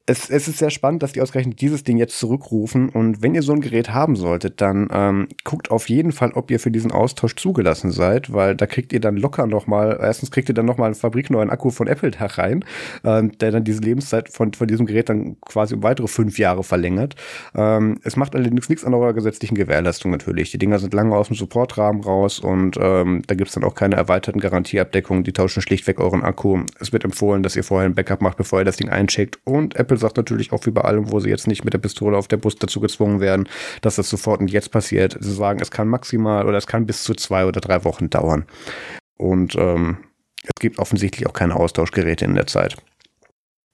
es, 0.07 0.31
es 0.31 0.49
ist 0.49 0.59
sehr 0.59 0.71
spannend, 0.71 1.03
dass 1.03 1.13
die 1.13 1.21
ausgerechnet 1.21 1.61
dieses 1.61 1.85
Ding 1.85 1.97
jetzt 1.97 2.19
zurückrufen. 2.19 2.89
Und 2.89 3.23
wenn 3.23 3.35
ihr 3.35 3.43
so 3.43 3.53
ein 3.53 3.61
Gerät 3.61 3.91
haben 3.91 4.17
solltet, 4.17 4.61
dann 4.61 4.89
ähm, 4.93 5.29
guckt 5.45 5.71
auf 5.71 5.89
jeden 5.89 6.11
Fall, 6.11 6.33
ob 6.33 6.51
ihr 6.51 6.59
für 6.59 6.73
diesen 6.73 6.91
Austausch 6.91 7.37
zugelassen 7.37 7.93
seid, 7.93 8.33
weil 8.33 8.57
da 8.57 8.67
kriegt 8.67 8.93
ihr 8.93 9.01
dann 9.01 9.17
locker 9.17 9.47
nochmal, 9.47 9.99
erstens 10.01 10.31
kriegt 10.31 10.49
ihr 10.49 10.55
dann 10.55 10.67
nochmal 10.67 10.87
einen 10.87 10.95
fabrikneuen 10.97 11.51
Akku 11.51 11.71
von 11.71 11.87
Apple 11.87 12.11
herein, 12.17 12.65
ähm, 13.05 13.37
der 13.39 13.53
dann 13.53 13.63
diese 13.63 13.81
Lebenszeit 13.81 14.29
von, 14.29 14.53
von 14.53 14.67
diesem 14.67 14.87
Gerät 14.87 15.09
dann 15.09 15.37
quasi 15.41 15.75
um 15.75 15.83
weitere 15.85 16.09
fünf 16.09 16.39
Jahre 16.39 16.65
verlängert. 16.65 17.15
Ähm, 17.55 17.99
es 18.03 18.17
macht 18.17 18.35
allerdings 18.35 18.69
nichts 18.69 18.85
an 18.85 18.95
eurer 18.95 19.13
gesetzlichen 19.13 19.55
Gewährleistung 19.55 20.11
natürlich. 20.11 20.51
Die 20.51 20.59
Dinger 20.59 20.81
sind 20.81 20.95
lange 20.95 21.15
aus 21.17 21.29
dem 21.29 21.37
Supportrahmen 21.37 22.03
raus 22.03 22.41
und 22.41 22.77
ähm, 22.81 23.23
da 23.27 23.37
gibt's 23.37 23.55
dann 23.55 23.65
auch 23.65 23.77
keine 23.77 23.95
erweiterten 23.95 24.41
Garantieabdeckungen. 24.41 25.23
Die 25.23 25.33
tauschen 25.33 25.63
schlichtweg 25.63 26.01
euren 26.01 26.23
Akku. 26.23 26.65
Es 26.81 26.93
wird 26.93 27.05
empfohlen, 27.05 27.45
dass 27.45 27.55
ihr 27.55 27.63
vorher 27.65 27.89
ein 27.89 27.95
Backup 27.95 28.21
macht, 28.21 28.37
bevor 28.37 28.59
ihr 28.59 28.65
das 28.65 28.77
Ding 28.77 28.89
eincheckt. 28.89 29.39
Und 29.45 29.77
Apple 29.77 29.92
sagt 29.99 30.17
natürlich 30.17 30.53
auch 30.53 30.67
wie 30.67 30.71
bei 30.71 30.83
allem, 30.83 31.11
wo 31.11 31.21
sie 31.21 31.31
jetzt 31.31 31.47
nicht 31.47 31.65
mit 31.65 31.75
der 31.75 31.79
Pistole 31.79 32.17
auf 32.17 32.29
der 32.29 32.37
Brust 32.37 32.63
dazu 32.63 32.81
gezwungen 32.81 33.21
werden, 33.21 33.49
dass 33.81 33.97
das 33.97 34.09
sofort 34.09 34.41
und 34.41 34.51
jetzt 34.51 34.71
passiert. 34.71 35.17
Sie 35.21 35.33
sagen, 35.33 35.61
es 35.61 35.71
kann 35.71 35.89
maximal 35.89 36.47
oder 36.47 36.59
es 36.59 36.67
kann 36.67 36.87
bis 36.87 37.03
zu 37.03 37.15
zwei 37.15 37.47
oder 37.47 37.61
drei 37.61 37.85
Wochen 37.85 38.11
dauern. 38.11 38.47
Und 39.17 39.55
ähm, 39.57 39.99
es 40.43 40.61
gibt 40.61 40.79
offensichtlich 40.79 41.27
auch 41.27 41.33
keine 41.33 41.57
Austauschgeräte 41.57 42.25
in 42.25 42.35
der 42.35 42.47
Zeit. 42.47 42.77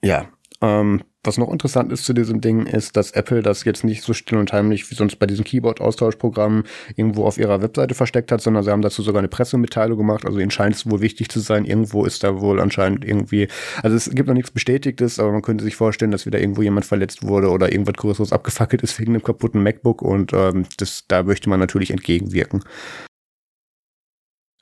Ja, 0.03 0.29
ähm, 0.61 1.03
was 1.25 1.37
noch 1.37 1.53
interessant 1.53 1.93
ist 1.93 2.05
zu 2.05 2.13
diesem 2.13 2.41
Ding, 2.41 2.67
ist, 2.67 2.97
dass 2.97 3.11
Apple 3.11 3.43
das 3.43 3.65
jetzt 3.65 3.85
nicht 3.85 4.03
so 4.03 4.13
still 4.13 4.39
und 4.39 4.53
heimlich 4.53 4.91
wie 4.91 4.95
sonst 4.95 5.17
bei 5.17 5.27
diesen 5.27 5.45
Keyboard-Austauschprogrammen 5.45 6.65
irgendwo 6.97 7.25
auf 7.27 7.39
ihrer 7.39 7.61
Webseite 7.61 7.95
versteckt 7.95 8.33
hat, 8.33 8.41
sondern 8.41 8.63
sie 8.63 8.71
haben 8.71 8.83
dazu 8.83 9.03
sogar 9.03 9.19
eine 9.19 9.29
Pressemitteilung 9.29 9.99
gemacht. 9.99 10.25
Also 10.25 10.39
ihnen 10.39 10.51
scheint 10.51 10.77
es 10.77 10.89
wohl 10.89 11.01
wichtig 11.01 11.29
zu 11.29 11.41
sein. 11.41 11.65
Irgendwo 11.65 12.05
ist 12.05 12.25
da 12.25 12.41
wohl 12.41 12.61
anscheinend 12.61 13.05
irgendwie, 13.05 13.49
also 13.83 13.97
es 13.97 14.11
gibt 14.11 14.29
noch 14.29 14.35
nichts 14.35 14.51
Bestätigtes, 14.51 15.19
aber 15.19 15.33
man 15.33 15.43
könnte 15.43 15.65
sich 15.65 15.77
vorstellen, 15.77 16.13
dass 16.13 16.25
wieder 16.25 16.41
irgendwo 16.41 16.63
jemand 16.63 16.87
verletzt 16.87 17.23
wurde 17.23 17.51
oder 17.51 17.71
irgendwas 17.71 17.95
Größeres 17.95 18.33
abgefackelt 18.33 18.83
ist 18.83 18.99
wegen 18.99 19.13
einem 19.13 19.23
kaputten 19.23 19.63
MacBook 19.63 20.03
und 20.03 20.33
ähm, 20.33 20.67
das, 20.79 21.05
da 21.09 21.25
möchte 21.25 21.51
man 21.51 21.61
natürlich 21.61 21.91
entgegenwirken. 21.91 22.63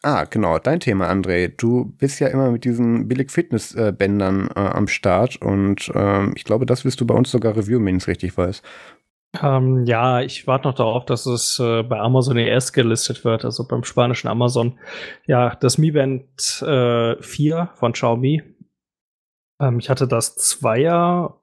Ah, 0.06 0.22
genau, 0.22 0.60
dein 0.60 0.78
Thema, 0.78 1.10
André. 1.10 1.48
Du 1.48 1.86
bist 1.98 2.20
ja 2.20 2.28
immer 2.28 2.52
mit 2.52 2.64
diesen 2.64 3.08
Billig-Fitness-Bändern 3.08 4.50
äh, 4.54 4.60
am 4.60 4.86
Start 4.86 5.42
und 5.42 5.90
ähm, 5.96 6.32
ich 6.36 6.44
glaube, 6.44 6.64
das 6.64 6.84
wirst 6.84 7.00
du 7.00 7.06
bei 7.08 7.14
uns 7.16 7.28
sogar 7.32 7.56
reviewen, 7.56 7.84
wenn 7.84 7.96
ich 7.96 8.04
es 8.04 8.06
richtig 8.06 8.38
weiß. 8.38 8.62
Ähm, 9.42 9.82
ja, 9.84 10.20
ich 10.20 10.46
warte 10.46 10.68
noch 10.68 10.76
darauf, 10.76 11.06
dass 11.06 11.26
es 11.26 11.58
äh, 11.58 11.82
bei 11.82 11.98
Amazon 11.98 12.36
ES 12.36 12.72
gelistet 12.72 13.24
wird, 13.24 13.44
also 13.44 13.66
beim 13.66 13.82
spanischen 13.82 14.28
Amazon. 14.28 14.78
Ja, 15.26 15.56
das 15.56 15.76
Mi 15.76 15.90
Band 15.90 16.62
äh, 16.62 17.20
4 17.20 17.70
von 17.74 17.92
Xiaomi. 17.92 18.44
Ähm, 19.60 19.80
ich 19.80 19.90
hatte 19.90 20.06
das 20.06 20.36
Zweier 20.36 21.40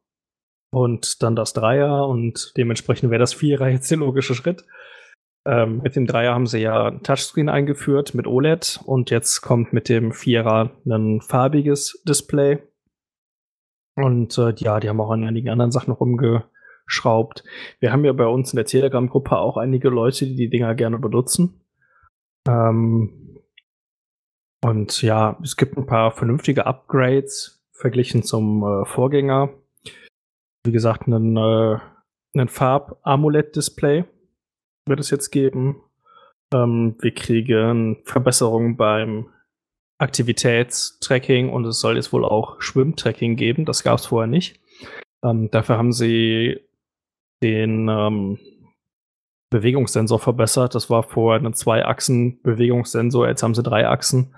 und 0.71 1.21
dann 1.21 1.35
das 1.35 1.51
Dreier 1.51 2.07
und 2.07 2.53
dementsprechend 2.55 3.11
wäre 3.11 3.19
das 3.19 3.33
Vierer 3.33 3.67
jetzt 3.67 3.91
der 3.91 3.97
logische 3.97 4.35
Schritt. 4.35 4.63
Ähm, 5.45 5.81
mit 5.83 5.95
dem 5.95 6.07
Dreier 6.07 6.33
haben 6.33 6.47
sie 6.47 6.59
ja 6.59 6.91
Touchscreen 6.91 7.49
eingeführt 7.49 8.13
mit 8.13 8.27
OLED 8.27 8.79
und 8.85 9.09
jetzt 9.09 9.41
kommt 9.41 9.73
mit 9.73 9.89
dem 9.89 10.13
Vierer 10.13 10.71
ein 10.85 11.19
farbiges 11.21 12.01
Display. 12.07 12.59
Und 13.95 14.37
äh, 14.37 14.53
ja, 14.57 14.79
die 14.79 14.89
haben 14.89 15.01
auch 15.01 15.11
an 15.11 15.25
einigen 15.25 15.49
anderen 15.49 15.71
Sachen 15.71 15.93
rumgeschraubt. 15.93 17.43
Wir 17.79 17.91
haben 17.91 18.05
ja 18.05 18.13
bei 18.13 18.25
uns 18.25 18.53
in 18.53 18.57
der 18.57 18.65
Telegram-Gruppe 18.65 19.37
auch 19.37 19.57
einige 19.57 19.89
Leute, 19.89 20.25
die 20.25 20.35
die 20.35 20.49
Dinger 20.49 20.75
gerne 20.75 20.97
benutzen. 20.97 21.61
Ähm, 22.47 23.39
und 24.63 25.01
ja, 25.01 25.37
es 25.43 25.57
gibt 25.57 25.77
ein 25.77 25.85
paar 25.85 26.11
vernünftige 26.11 26.65
Upgrades 26.65 27.61
verglichen 27.73 28.23
zum 28.23 28.63
äh, 28.63 28.85
Vorgänger. 28.85 29.49
Wie 30.63 30.71
gesagt, 30.71 31.07
ein, 31.07 31.35
äh, 31.35 31.77
ein 32.33 32.47
Farb-AMOLED-Display 32.47 34.05
wird 34.85 34.99
es 34.99 35.09
jetzt 35.09 35.31
geben. 35.31 35.81
Ähm, 36.53 36.95
wir 36.99 37.13
kriegen 37.13 38.01
Verbesserungen 38.05 38.77
beim 38.77 39.27
Aktivitätstracking 39.97 41.49
und 41.49 41.65
es 41.65 41.79
soll 41.79 41.95
jetzt 41.95 42.11
wohl 42.13 42.25
auch 42.25 42.61
Schwimmtracking 42.61 43.35
geben. 43.35 43.65
Das 43.65 43.83
gab 43.83 43.99
es 43.99 44.05
vorher 44.05 44.27
nicht. 44.27 44.59
Ähm, 45.23 45.49
dafür 45.51 45.77
haben 45.77 45.93
sie 45.93 46.59
den 47.41 47.87
ähm, 47.89 48.39
Bewegungssensor 49.49 50.19
verbessert. 50.19 50.75
Das 50.75 50.89
war 50.89 51.03
vorher 51.03 51.45
ein 51.45 51.53
Zwei-Achsen-Bewegungssensor, 51.53 53.27
jetzt 53.27 53.43
haben 53.43 53.55
sie 53.55 53.63
drei 53.63 53.87
Achsen. 53.87 54.35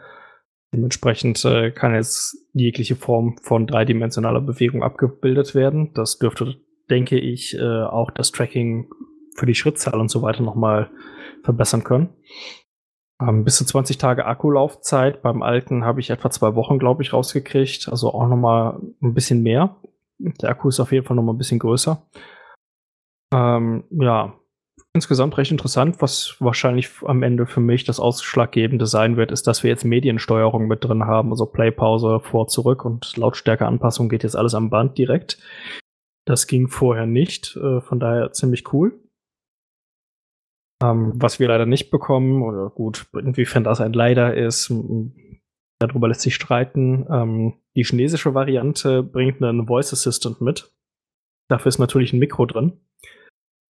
Dementsprechend 0.74 1.44
äh, 1.46 1.72
kann 1.72 1.96
jetzt 1.96 2.38
jegliche 2.54 2.96
Form 2.96 3.38
von 3.42 3.66
dreidimensionaler 3.66 4.42
Bewegung 4.42 4.84
abgebildet 4.84 5.56
werden. 5.56 5.94
Das 5.94 6.18
dürfte, 6.18 6.58
denke 6.90 7.18
ich, 7.18 7.58
äh, 7.58 7.84
auch 7.84 8.12
das 8.12 8.32
Tracking 8.32 8.90
für 9.36 9.46
die 9.46 9.56
Schrittzahl 9.56 10.00
und 10.00 10.10
so 10.10 10.22
weiter 10.22 10.44
nochmal 10.44 10.90
verbessern 11.44 11.84
können. 11.84 12.10
Ähm, 13.22 13.44
bis 13.46 13.58
zu 13.58 13.66
20 13.66 13.98
Tage 13.98 14.26
Akkulaufzeit. 14.26 15.22
Beim 15.22 15.42
alten 15.42 15.86
habe 15.86 16.00
ich 16.00 16.10
etwa 16.10 16.30
zwei 16.30 16.56
Wochen, 16.56 16.80
glaube 16.80 17.04
ich, 17.04 17.14
rausgekriegt. 17.14 17.88
Also 17.90 18.14
auch 18.14 18.28
nochmal 18.28 18.80
ein 19.02 19.14
bisschen 19.14 19.42
mehr. 19.42 19.78
Der 20.42 20.50
Akku 20.50 20.70
ist 20.70 20.80
auf 20.80 20.92
jeden 20.92 21.06
Fall 21.06 21.16
nochmal 21.16 21.36
ein 21.36 21.38
bisschen 21.38 21.60
größer. 21.60 22.02
Ähm, 23.34 23.84
ja, 23.92 24.34
insgesamt 24.94 25.38
recht 25.38 25.52
interessant. 25.52 26.02
Was 26.02 26.36
wahrscheinlich 26.40 26.90
am 27.06 27.24
Ende 27.24 27.46
für 27.46 27.62
mich 27.62 27.86
das 27.86 28.00
Ausschlaggebende 28.00 28.86
sein 28.86 29.16
wird, 29.18 29.32
ist, 29.32 29.48
dass 29.48 29.64
wir 29.64 29.70
jetzt 29.70 29.86
Mediensteuerung 29.86 30.68
mit 30.68 30.84
drin 30.84 31.06
haben. 31.06 31.32
Also 31.32 31.46
Playpause 31.46 32.20
vor, 32.22 32.48
zurück 32.48 32.84
und 32.84 33.16
Lautstärkeanpassung 33.16 34.10
geht 34.10 34.24
jetzt 34.24 34.36
alles 34.36 34.56
am 34.56 34.70
Band 34.70 34.98
direkt. 34.98 35.38
Das 36.26 36.48
ging 36.48 36.68
vorher 36.68 37.06
nicht. 37.06 37.56
Äh, 37.56 37.80
von 37.80 38.00
daher 38.00 38.32
ziemlich 38.32 38.74
cool. 38.74 39.00
Ähm, 40.84 41.14
was 41.16 41.40
wir 41.40 41.48
leider 41.48 41.66
nicht 41.66 41.90
bekommen, 41.90 42.42
oder 42.42 42.70
gut, 42.70 43.08
inwiefern 43.14 43.64
das 43.64 43.82
ein 43.82 43.94
Leider 43.94 44.36
ist, 44.36 44.74
darüber 45.80 46.08
lässt 46.08 46.22
sich 46.22 46.36
streiten. 46.36 47.06
Ähm, 47.10 47.54
die 47.76 47.84
chinesische 47.84 48.34
Variante 48.34 49.04
bringt 49.04 49.42
einen 49.42 49.68
Voice 49.68 49.94
Assistant 49.94 50.42
mit. 50.42 50.72
Dafür 51.50 51.70
ist 51.70 51.80
natürlich 51.80 52.14
ein 52.14 52.20
Mikro 52.20 52.46
drin. 52.46 52.74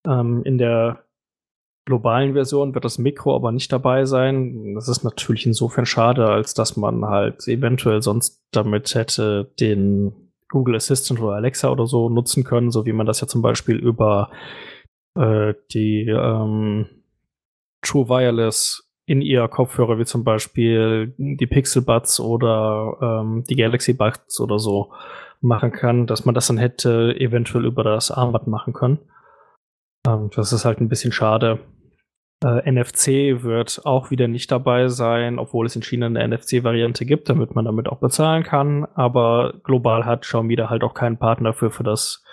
Ähm, 0.07 0.43
in 0.45 0.59
der 0.59 1.05
globalen 1.87 2.33
Version 2.33 2.75
wird 2.75 2.85
das 2.85 2.99
Mikro 2.99 3.35
aber 3.35 3.53
nicht 3.53 3.71
dabei 3.71 4.07
sein. 4.07 4.75
Das 4.75 4.89
ist 4.89 5.05
natürlich 5.05 5.45
insofern 5.47 5.85
schade, 5.87 6.29
als 6.29 6.55
dass 6.55 6.77
man 6.77 7.05
halt 7.05 7.47
eventuell 7.47 8.01
sonst 8.03 8.43
damit 8.53 8.95
hätte 8.95 9.53
den 9.61 10.31
Google 10.49 10.77
Assistant 10.77 11.21
oder 11.21 11.35
Alexa 11.35 11.71
oder 11.71 11.87
so 11.87 12.09
nutzen 12.09 12.45
können, 12.45 12.71
so 12.71 12.87
wie 12.87 12.93
man 12.93 13.07
das 13.07 13.21
ja 13.21 13.27
zum 13.27 13.43
Beispiel 13.43 13.77
über 13.77 14.31
äh, 15.19 15.55
die 15.73 16.07
ähm, 16.09 16.87
True 17.85 18.09
Wireless 18.09 18.91
in 19.07 19.21
ihr 19.21 19.47
Kopfhörer, 19.49 19.99
wie 19.99 20.05
zum 20.05 20.25
Beispiel 20.25 21.15
die 21.19 21.47
Pixel 21.47 21.83
Buds 21.83 22.21
oder 22.21 22.97
ähm, 23.23 23.45
die 23.49 23.57
Galaxy 23.57 23.93
Buds 23.93 24.41
oder 24.41 24.59
so 24.59 24.93
machen 25.41 25.73
kann, 25.73 26.07
dass 26.07 26.25
man 26.25 26.35
das 26.35 26.47
dann 26.47 26.57
hätte 26.57 27.15
eventuell 27.19 27.67
über 27.67 27.85
das 27.85 28.11
Armband 28.11 28.47
machen 28.47 28.73
können. 28.73 28.99
Ähm, 30.07 30.31
das 30.35 30.53
ist 30.53 30.65
halt 30.65 30.81
ein 30.81 30.89
bisschen 30.89 31.13
schade. 31.13 31.61
Äh, 32.43 32.71
NFC 32.71 33.43
wird 33.43 33.83
auch 33.85 34.11
wieder 34.11 34.29
nicht 34.29 34.51
dabei 34.51 34.89
sein, 34.89 35.39
obwohl 35.39 35.67
es 35.67 35.77
in 35.77 35.83
China 35.83 36.07
eine 36.07 36.27
NFC-Variante 36.27 37.07
gibt, 37.07 37.29
damit 37.29 37.55
man 37.55 37.65
damit 37.65 37.89
auch 37.89 38.01
bezahlen 38.01 38.43
kann. 38.43 38.87
Aber 38.95 39.55
global 39.65 40.05
hat 40.05 40.23
Xiaomi 40.23 40.57
da 40.57 40.71
halt 40.71 40.83
auch 40.83 40.95
keinen 40.95 41.19
Partner 41.19 41.53
für, 41.53 41.71
für 41.71 41.85
das 41.85 42.25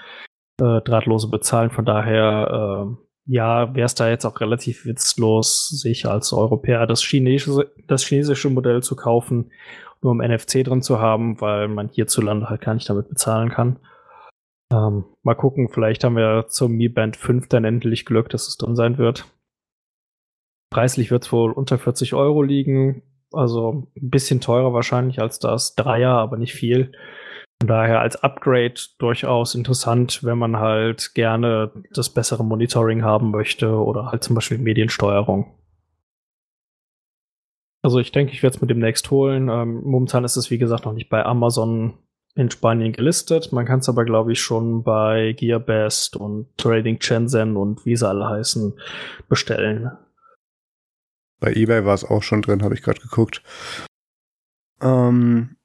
äh, 0.61 0.81
drahtlose 0.81 1.29
Bezahlen. 1.29 1.69
Von 1.69 1.85
daher, 1.85 2.87
äh, 2.87 3.10
ja, 3.25 3.73
wäre 3.75 3.85
es 3.85 3.95
da 3.95 4.09
jetzt 4.09 4.25
auch 4.25 4.39
relativ 4.41 4.85
witzlos, 4.85 5.69
sich 5.69 6.05
als 6.05 6.33
Europäer 6.33 6.87
das 6.87 7.01
chinesische, 7.01 7.71
das 7.87 8.03
chinesische 8.03 8.49
Modell 8.49 8.81
zu 8.81 8.95
kaufen, 8.95 9.51
nur 10.01 10.11
um 10.11 10.17
NFC 10.17 10.63
drin 10.63 10.81
zu 10.81 10.99
haben, 10.99 11.39
weil 11.41 11.67
man 11.67 11.89
hierzulande 11.89 12.49
halt 12.49 12.61
gar 12.61 12.73
nicht 12.73 12.89
damit 12.89 13.09
bezahlen 13.09 13.49
kann. 13.49 13.79
Ähm, 14.71 15.05
mal 15.23 15.35
gucken, 15.35 15.69
vielleicht 15.69 16.03
haben 16.03 16.15
wir 16.15 16.47
zum 16.47 16.71
Mi 16.73 16.89
Band 16.89 17.17
5 17.17 17.47
dann 17.49 17.65
endlich 17.65 18.05
Glück, 18.05 18.29
dass 18.29 18.47
es 18.47 18.57
drin 18.57 18.75
sein 18.75 18.97
wird. 18.97 19.25
Preislich 20.71 21.11
wird 21.11 21.25
es 21.25 21.31
wohl 21.31 21.51
unter 21.51 21.77
40 21.77 22.13
Euro 22.13 22.41
liegen, 22.41 23.03
also 23.33 23.87
ein 23.95 24.09
bisschen 24.09 24.39
teurer 24.39 24.73
wahrscheinlich 24.73 25.19
als 25.19 25.39
das 25.39 25.75
Dreier, 25.75 26.11
aber 26.11 26.37
nicht 26.37 26.53
viel. 26.53 26.93
Von 27.61 27.67
daher 27.67 28.01
als 28.01 28.15
Upgrade 28.15 28.73
durchaus 28.97 29.53
interessant, 29.53 30.23
wenn 30.23 30.39
man 30.39 30.57
halt 30.57 31.13
gerne 31.13 31.71
das 31.91 32.09
bessere 32.09 32.43
Monitoring 32.43 33.03
haben 33.03 33.29
möchte 33.29 33.75
oder 33.75 34.07
halt 34.07 34.23
zum 34.23 34.33
Beispiel 34.33 34.57
Mediensteuerung. 34.57 35.53
Also 37.83 37.99
ich 37.99 38.11
denke, 38.11 38.33
ich 38.33 38.41
werde 38.41 38.55
es 38.55 38.61
mir 38.63 38.67
demnächst 38.67 39.11
holen. 39.11 39.47
Ähm, 39.49 39.83
momentan 39.83 40.23
ist 40.23 40.37
es, 40.37 40.49
wie 40.49 40.57
gesagt, 40.57 40.85
noch 40.85 40.93
nicht 40.93 41.09
bei 41.09 41.23
Amazon 41.23 41.99
in 42.33 42.49
Spanien 42.49 42.93
gelistet. 42.93 43.51
Man 43.51 43.67
kann 43.67 43.81
es 43.81 43.89
aber, 43.89 44.05
glaube 44.05 44.31
ich, 44.31 44.41
schon 44.41 44.81
bei 44.81 45.33
Gearbest 45.33 46.15
und 46.15 46.47
Trading 46.57 46.99
Shenzhen 46.99 47.57
und 47.57 47.85
wie 47.85 47.95
sie 47.95 48.09
alle 48.09 48.27
heißen, 48.27 48.73
bestellen. 49.29 49.91
Bei 51.39 51.53
eBay 51.53 51.85
war 51.85 51.93
es 51.93 52.05
auch 52.05 52.23
schon 52.23 52.41
drin, 52.41 52.63
habe 52.63 52.73
ich 52.73 52.81
gerade 52.81 53.01
geguckt. 53.01 53.43
Ähm, 54.81 55.57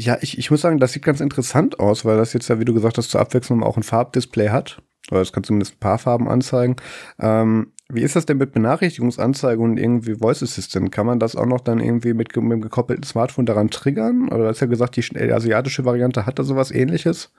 ja, 0.00 0.18
ich, 0.20 0.38
ich 0.38 0.50
muss 0.50 0.60
sagen, 0.60 0.78
das 0.78 0.92
sieht 0.92 1.04
ganz 1.04 1.20
interessant 1.20 1.78
aus, 1.78 2.04
weil 2.04 2.16
das 2.16 2.32
jetzt 2.32 2.48
ja, 2.48 2.58
wie 2.58 2.64
du 2.64 2.74
gesagt 2.74 2.98
hast, 2.98 3.10
zur 3.10 3.20
Abwechslung 3.20 3.62
auch 3.62 3.76
ein 3.76 3.82
Farbdisplay 3.82 4.48
hat. 4.48 4.82
Oder 5.10 5.20
es 5.20 5.32
kann 5.32 5.44
zumindest 5.44 5.74
ein 5.74 5.80
paar 5.80 5.98
Farben 5.98 6.28
anzeigen. 6.28 6.76
Ähm, 7.20 7.72
wie 7.92 8.02
ist 8.02 8.16
das 8.16 8.24
denn 8.24 8.38
mit 8.38 8.52
Benachrichtigungsanzeige 8.52 9.60
und 9.60 9.76
irgendwie 9.76 10.14
Voice 10.14 10.42
Assistant? 10.42 10.90
Kann 10.90 11.06
man 11.06 11.20
das 11.20 11.36
auch 11.36 11.46
noch 11.46 11.60
dann 11.60 11.78
irgendwie 11.78 12.14
mit, 12.14 12.34
mit 12.34 12.52
dem 12.52 12.62
gekoppelten 12.62 13.04
Smartphone 13.04 13.44
daran 13.44 13.70
triggern? 13.70 14.30
Oder 14.32 14.48
hast 14.48 14.60
ja 14.60 14.66
gesagt, 14.66 14.96
die, 14.96 15.02
die 15.02 15.32
asiatische 15.32 15.84
Variante 15.84 16.24
hat 16.24 16.38
da 16.38 16.42
sowas 16.42 16.70
ähnliches? 16.70 17.32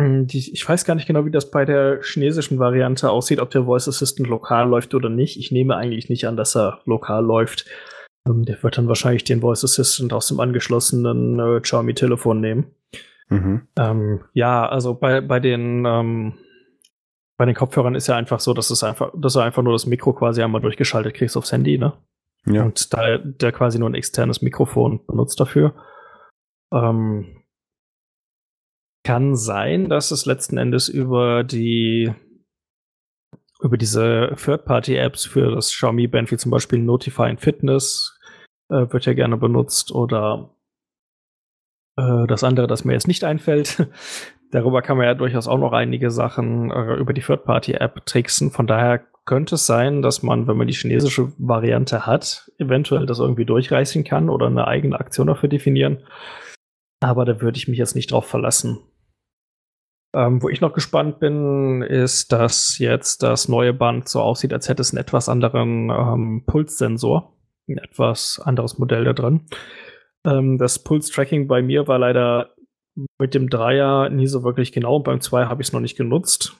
Hm, 0.00 0.26
ich 0.32 0.68
weiß 0.68 0.84
gar 0.86 0.94
nicht 0.94 1.06
genau, 1.06 1.26
wie 1.26 1.30
das 1.30 1.50
bei 1.50 1.64
der 1.64 2.00
chinesischen 2.02 2.58
Variante 2.58 3.10
aussieht, 3.10 3.38
ob 3.38 3.50
der 3.50 3.64
Voice 3.64 3.86
Assistant 3.86 4.28
lokal 4.28 4.68
läuft 4.68 4.94
oder 4.94 5.10
nicht. 5.10 5.38
Ich 5.38 5.52
nehme 5.52 5.76
eigentlich 5.76 6.08
nicht 6.08 6.26
an, 6.26 6.36
dass 6.36 6.56
er 6.56 6.80
lokal 6.86 7.24
läuft. 7.24 7.66
Ähm, 8.26 8.44
der 8.44 8.62
wird 8.62 8.78
dann 8.78 8.88
wahrscheinlich 8.88 9.24
den 9.24 9.40
Voice 9.40 9.64
Assistant 9.64 10.12
aus 10.12 10.28
dem 10.28 10.40
angeschlossenen 10.40 11.38
äh, 11.38 11.60
Xiaomi-Telefon 11.60 12.40
nehmen. 12.40 12.74
Mhm. 13.28 13.68
Ähm, 13.76 14.24
ja, 14.32 14.68
also 14.68 14.94
bei, 14.94 15.20
bei 15.20 15.40
den 15.40 15.84
ähm, 15.86 16.34
bei 17.36 17.46
den 17.46 17.54
Kopfhörern 17.54 17.94
ist 17.94 18.06
ja 18.06 18.16
einfach 18.16 18.40
so, 18.40 18.54
dass 18.54 18.70
es 18.70 18.84
einfach, 18.84 19.12
dass 19.16 19.32
du 19.32 19.40
einfach 19.40 19.62
nur 19.62 19.72
das 19.72 19.86
Mikro 19.86 20.12
quasi 20.12 20.42
einmal 20.42 20.60
durchgeschaltet 20.60 21.14
kriegst 21.14 21.36
aufs 21.36 21.52
Handy, 21.52 21.78
ne? 21.78 21.94
Ja. 22.46 22.62
Und 22.62 22.92
da 22.92 23.18
der 23.18 23.52
quasi 23.52 23.78
nur 23.78 23.88
ein 23.88 23.94
externes 23.94 24.42
Mikrofon 24.42 25.04
benutzt 25.06 25.40
dafür. 25.40 25.74
Ähm, 26.72 27.42
kann 29.02 29.34
sein, 29.34 29.88
dass 29.88 30.10
es 30.10 30.26
letzten 30.26 30.58
Endes 30.58 30.88
über 30.88 31.42
die 31.42 32.14
über 33.60 33.78
diese 33.78 34.34
Third-Party-Apps 34.36 35.24
für 35.24 35.50
das 35.50 35.70
Xiaomi-Band, 35.70 36.30
wie 36.30 36.36
zum 36.36 36.50
Beispiel 36.50 36.78
Notify 36.78 37.30
in 37.30 37.38
Fitness, 37.38 38.13
äh, 38.74 38.92
wird 38.92 39.06
ja 39.06 39.14
gerne 39.14 39.36
benutzt 39.36 39.92
oder 39.92 40.50
äh, 41.96 42.26
das 42.26 42.44
andere, 42.44 42.66
das 42.66 42.84
mir 42.84 42.92
jetzt 42.92 43.08
nicht 43.08 43.24
einfällt. 43.24 43.88
Darüber 44.50 44.82
kann 44.82 44.96
man 44.96 45.06
ja 45.06 45.14
durchaus 45.14 45.48
auch 45.48 45.58
noch 45.58 45.72
einige 45.72 46.10
Sachen 46.10 46.70
äh, 46.70 46.94
über 46.94 47.12
die 47.12 47.22
Third-Party-App 47.22 48.04
tricksen. 48.06 48.50
Von 48.50 48.66
daher 48.66 49.04
könnte 49.24 49.54
es 49.54 49.66
sein, 49.66 50.02
dass 50.02 50.22
man, 50.22 50.46
wenn 50.46 50.56
man 50.56 50.66
die 50.66 50.74
chinesische 50.74 51.32
Variante 51.38 52.06
hat, 52.06 52.50
eventuell 52.58 53.06
das 53.06 53.18
irgendwie 53.18 53.46
durchreißen 53.46 54.04
kann 54.04 54.28
oder 54.28 54.46
eine 54.46 54.66
eigene 54.66 54.98
Aktion 54.98 55.28
dafür 55.28 55.48
definieren. 55.48 56.04
Aber 57.00 57.24
da 57.24 57.40
würde 57.40 57.56
ich 57.56 57.68
mich 57.68 57.78
jetzt 57.78 57.96
nicht 57.96 58.12
drauf 58.12 58.26
verlassen. 58.26 58.78
Ähm, 60.14 60.42
wo 60.42 60.48
ich 60.48 60.60
noch 60.60 60.72
gespannt 60.72 61.18
bin, 61.18 61.82
ist, 61.82 62.30
dass 62.30 62.78
jetzt 62.78 63.22
das 63.24 63.48
neue 63.48 63.72
Band 63.72 64.08
so 64.08 64.20
aussieht, 64.20 64.52
als 64.52 64.68
hätte 64.68 64.82
es 64.82 64.92
einen 64.92 65.00
etwas 65.00 65.28
anderen 65.28 65.90
ähm, 65.90 66.44
Pulssensor. 66.46 67.34
Ein 67.68 67.78
etwas 67.78 68.40
anderes 68.44 68.78
Modell 68.78 69.04
da 69.04 69.12
drin. 69.12 69.46
Ähm, 70.26 70.58
das 70.58 70.78
Pulse-Tracking 70.78 71.46
bei 71.46 71.62
mir 71.62 71.88
war 71.88 71.98
leider 71.98 72.54
mit 73.18 73.34
dem 73.34 73.48
Dreier 73.48 74.08
nie 74.10 74.26
so 74.26 74.42
wirklich 74.44 74.72
genau. 74.72 75.00
Beim 75.00 75.20
Zwei 75.20 75.46
habe 75.46 75.62
ich 75.62 75.68
es 75.68 75.72
noch 75.72 75.80
nicht 75.80 75.96
genutzt. 75.96 76.56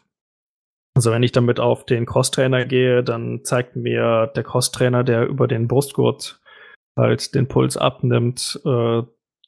Also 0.96 1.10
wenn 1.10 1.22
ich 1.22 1.32
damit 1.32 1.58
auf 1.58 1.84
den 1.86 2.06
Crosstrainer 2.06 2.64
gehe, 2.64 3.02
dann 3.02 3.44
zeigt 3.44 3.74
mir 3.74 4.28
der 4.34 4.44
Crosstrainer, 4.44 5.02
der 5.02 5.26
über 5.26 5.48
den 5.48 5.66
Brustgurt 5.66 6.40
halt 6.96 7.34
den 7.34 7.48
Puls 7.48 7.76
abnimmt, 7.76 8.60
äh, 8.64 9.02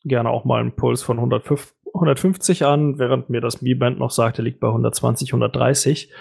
gerne 0.05 0.31
auch 0.31 0.45
mal 0.45 0.61
einen 0.61 0.75
Puls 0.75 1.03
von 1.03 1.19
150 1.19 2.65
an, 2.65 2.99
während 2.99 3.31
mir 3.31 3.41
das 3.41 3.63
Mi 3.63 3.75
Band 3.75 3.99
noch 3.99 4.11
sagt, 4.11 4.39
er 4.39 4.45
liegt 4.45 4.59
bei 4.59 4.69
120, 4.69 5.31
130. 5.31 6.13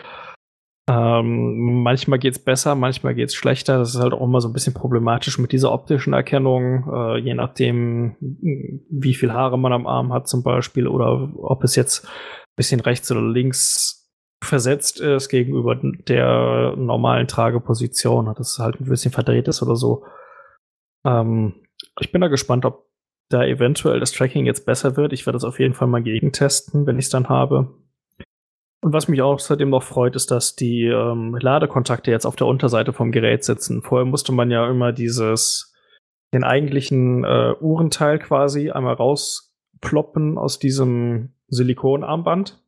Ähm, 0.88 1.82
manchmal 1.82 2.20
geht's 2.20 2.38
besser, 2.38 2.76
manchmal 2.76 3.16
geht's 3.16 3.34
schlechter. 3.34 3.80
Das 3.80 3.96
ist 3.96 4.02
halt 4.02 4.14
auch 4.14 4.22
immer 4.22 4.40
so 4.40 4.48
ein 4.48 4.54
bisschen 4.54 4.74
problematisch 4.74 5.40
mit 5.40 5.52
dieser 5.52 5.72
optischen 5.72 6.14
Erkennung, 6.14 6.88
äh, 6.92 7.18
je 7.18 7.34
nachdem, 7.34 8.16
wie 8.20 9.16
viel 9.16 9.34
Haare 9.34 9.58
man 9.58 9.74
am 9.74 9.88
Arm 9.88 10.14
hat 10.14 10.28
zum 10.28 10.44
Beispiel 10.44 10.88
oder 10.88 11.32
ob 11.38 11.64
es 11.64 11.76
jetzt 11.76 12.06
ein 12.06 12.56
bisschen 12.56 12.82
rechts 12.82 13.12
oder 13.12 13.22
links 13.22 14.12
versetzt 14.44 15.00
ist 15.00 15.30
gegenüber 15.30 15.76
der 15.76 16.76
normalen 16.78 17.28
Trageposition, 17.28 18.26
dass 18.26 18.52
es 18.52 18.60
halt 18.60 18.80
ein 18.80 18.86
bisschen 18.86 19.12
verdreht 19.12 19.48
ist 19.48 19.64
oder 19.64 19.76
so. 19.76 20.06
Ähm, 21.04 21.56
ich 22.00 22.12
bin 22.12 22.22
da 22.22 22.28
gespannt, 22.28 22.64
ob 22.66 22.86
da 23.30 23.44
eventuell 23.44 24.00
das 24.00 24.12
Tracking 24.12 24.46
jetzt 24.46 24.68
besser 24.68 24.98
wird. 24.98 25.14
Ich 25.14 25.26
werde 25.26 25.36
das 25.36 25.46
auf 25.46 25.60
jeden 25.60 25.74
Fall 25.74 25.88
mal 25.88 26.04
gegentesten, 26.04 26.86
wenn 26.86 27.00
ich 27.00 27.06
es 27.06 27.12
dann 27.12 27.28
habe. 27.28 27.74
Und 28.86 28.94
was 28.94 29.08
mich 29.08 29.20
außerdem 29.20 29.72
noch 29.72 29.82
freut, 29.82 30.16
ist, 30.16 30.30
dass 30.30 30.56
die 30.56 30.84
ähm, 30.84 31.36
Ladekontakte 31.42 32.12
jetzt 32.12 32.28
auf 32.28 32.36
der 32.36 32.46
Unterseite 32.46 32.94
vom 32.94 33.12
Gerät 33.12 33.44
sitzen. 33.44 33.82
Vorher 33.82 34.06
musste 34.06 34.32
man 34.32 34.52
ja 34.52 34.70
immer 34.70 34.92
dieses, 34.92 35.74
den 36.36 36.44
eigentlichen 36.44 37.24
äh, 37.24 37.56
Uhrenteil 37.60 38.20
quasi 38.20 38.70
einmal 38.70 38.94
rausploppen 38.94 40.38
aus 40.38 40.60
diesem 40.60 41.34
Silikonarmband. 41.48 42.64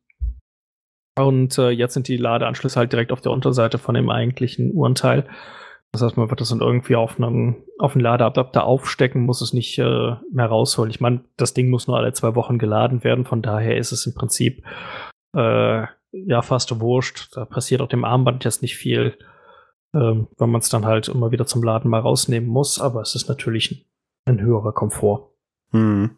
Und 1.16 1.56
äh, 1.56 1.70
jetzt 1.70 1.94
sind 1.94 2.08
die 2.08 2.16
Ladeanschlüsse 2.16 2.80
halt 2.80 2.92
direkt 2.92 3.12
auf 3.12 3.20
der 3.20 3.30
Unterseite 3.30 3.78
von 3.78 3.94
dem 3.94 4.10
eigentlichen 4.10 4.74
Uhrenteil. 4.74 5.24
Das 5.92 6.02
heißt, 6.02 6.16
man 6.16 6.30
wird 6.30 6.40
das 6.40 6.48
dann 6.48 6.62
irgendwie 6.62 6.96
auf 6.96 7.20
einen, 7.20 7.62
auf 7.78 7.94
einen 7.94 8.02
Ladeadapter 8.02 8.64
aufstecken, 8.64 9.22
muss 9.22 9.40
es 9.40 9.52
nicht 9.52 9.78
äh, 9.78 10.16
mehr 10.32 10.46
rausholen. 10.46 10.90
Ich 10.90 11.00
meine, 11.00 11.20
das 11.36 11.54
Ding 11.54 11.70
muss 11.70 11.86
nur 11.86 11.96
alle 11.96 12.12
zwei 12.12 12.34
Wochen 12.34 12.58
geladen 12.58 13.04
werden, 13.04 13.24
von 13.24 13.40
daher 13.40 13.76
ist 13.76 13.92
es 13.92 14.04
im 14.04 14.14
Prinzip 14.14 14.64
äh, 15.36 15.86
ja 16.12 16.42
fast 16.42 16.80
wurscht. 16.80 17.36
Da 17.36 17.44
passiert 17.44 17.80
auch 17.80 17.88
dem 17.88 18.04
Armband 18.04 18.44
jetzt 18.44 18.62
nicht 18.62 18.76
viel, 18.76 19.16
ähm, 19.94 20.28
wenn 20.38 20.50
man 20.50 20.60
es 20.60 20.68
dann 20.68 20.86
halt 20.86 21.08
immer 21.08 21.30
wieder 21.30 21.46
zum 21.46 21.62
Laden 21.62 21.90
mal 21.90 22.00
rausnehmen 22.00 22.48
muss. 22.48 22.80
Aber 22.80 23.00
es 23.02 23.14
ist 23.14 23.28
natürlich 23.28 23.70
ein, 24.26 24.36
ein 24.36 24.40
höherer 24.40 24.72
Komfort. 24.72 25.30
Hm. 25.70 26.16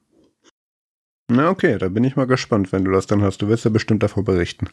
Na 1.29 1.49
okay, 1.51 1.79
da 1.79 1.89
bin 1.89 2.05
ich 2.05 2.17
mal 2.17 2.27
gespannt, 2.27 2.73
wenn 2.73 2.85
du 2.85 2.91
das 2.91 3.07
dann 3.07 3.23
hast. 3.23 3.41
Du 3.43 3.49
wirst 3.49 3.65
ja 3.65 3.71
bestimmt 3.71 4.03
davon 4.03 4.25
berichten. 4.25 4.69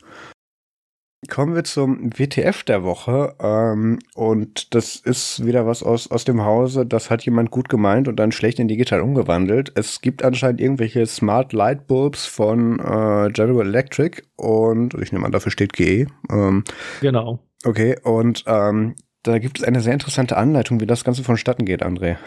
Kommen 1.30 1.56
wir 1.56 1.64
zum 1.64 2.12
WTF 2.16 2.64
der 2.64 2.84
Woche. 2.84 3.34
Ähm, 3.40 3.98
und 4.16 4.76
das 4.76 4.98
ist 4.98 5.44
wieder 5.46 5.66
was 5.66 5.82
aus, 5.82 6.12
aus 6.12 6.26
dem 6.26 6.46
Hause, 6.46 6.86
das 6.86 7.10
hat 7.10 7.26
jemand 7.26 7.50
gut 7.50 7.70
gemeint 7.70 8.08
und 8.08 8.18
dann 8.18 8.32
schlecht 8.32 8.60
in 8.60 8.68
digital 8.68 9.02
umgewandelt. 9.02 9.72
Es 9.76 10.02
gibt 10.02 10.24
anscheinend 10.24 10.62
irgendwelche 10.62 11.06
Smart 11.08 11.54
Light 11.54 11.88
Bulbs 11.88 12.28
von 12.28 12.80
äh, 12.80 13.32
General 13.32 13.66
Electric 13.66 14.22
und 14.36 14.94
ich 14.94 15.12
nehme 15.12 15.26
an, 15.26 15.32
dafür 15.32 15.52
steht 15.52 15.74
GE. 15.74 16.06
Ähm, 16.30 16.64
genau. 17.02 17.40
Okay, 17.66 17.98
und 18.04 18.44
ähm, 18.46 18.96
da 19.24 19.40
gibt 19.40 19.58
es 19.60 19.66
eine 19.66 19.82
sehr 19.82 19.94
interessante 19.94 20.38
Anleitung, 20.38 20.80
wie 20.80 20.86
das 20.86 21.04
Ganze 21.04 21.24
vonstatten 21.24 21.66
geht, 21.66 21.84
André. 21.84 22.18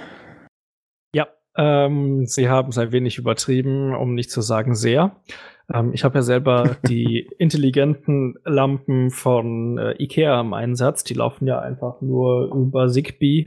Ähm, 1.57 2.27
sie 2.27 2.49
haben 2.49 2.69
es 2.69 2.79
ein 2.79 2.93
wenig 2.93 3.19
übertrieben, 3.19 3.95
um 3.95 4.15
nicht 4.15 4.31
zu 4.31 4.41
sagen 4.41 4.75
sehr. 4.75 5.17
Ähm, 5.73 5.93
ich 5.93 6.05
habe 6.05 6.19
ja 6.19 6.23
selber 6.23 6.77
die 6.89 7.29
intelligenten 7.39 8.37
Lampen 8.45 9.11
von 9.11 9.79
äh, 9.79 10.03
Ikea 10.03 10.41
im 10.41 10.55
Einsatz. 10.55 11.05
Die 11.05 11.15
laufen 11.15 11.47
ja 11.47 11.61
einfach 11.61 12.01
nur 12.01 12.53
über 12.55 12.89
Zigbee 12.89 13.47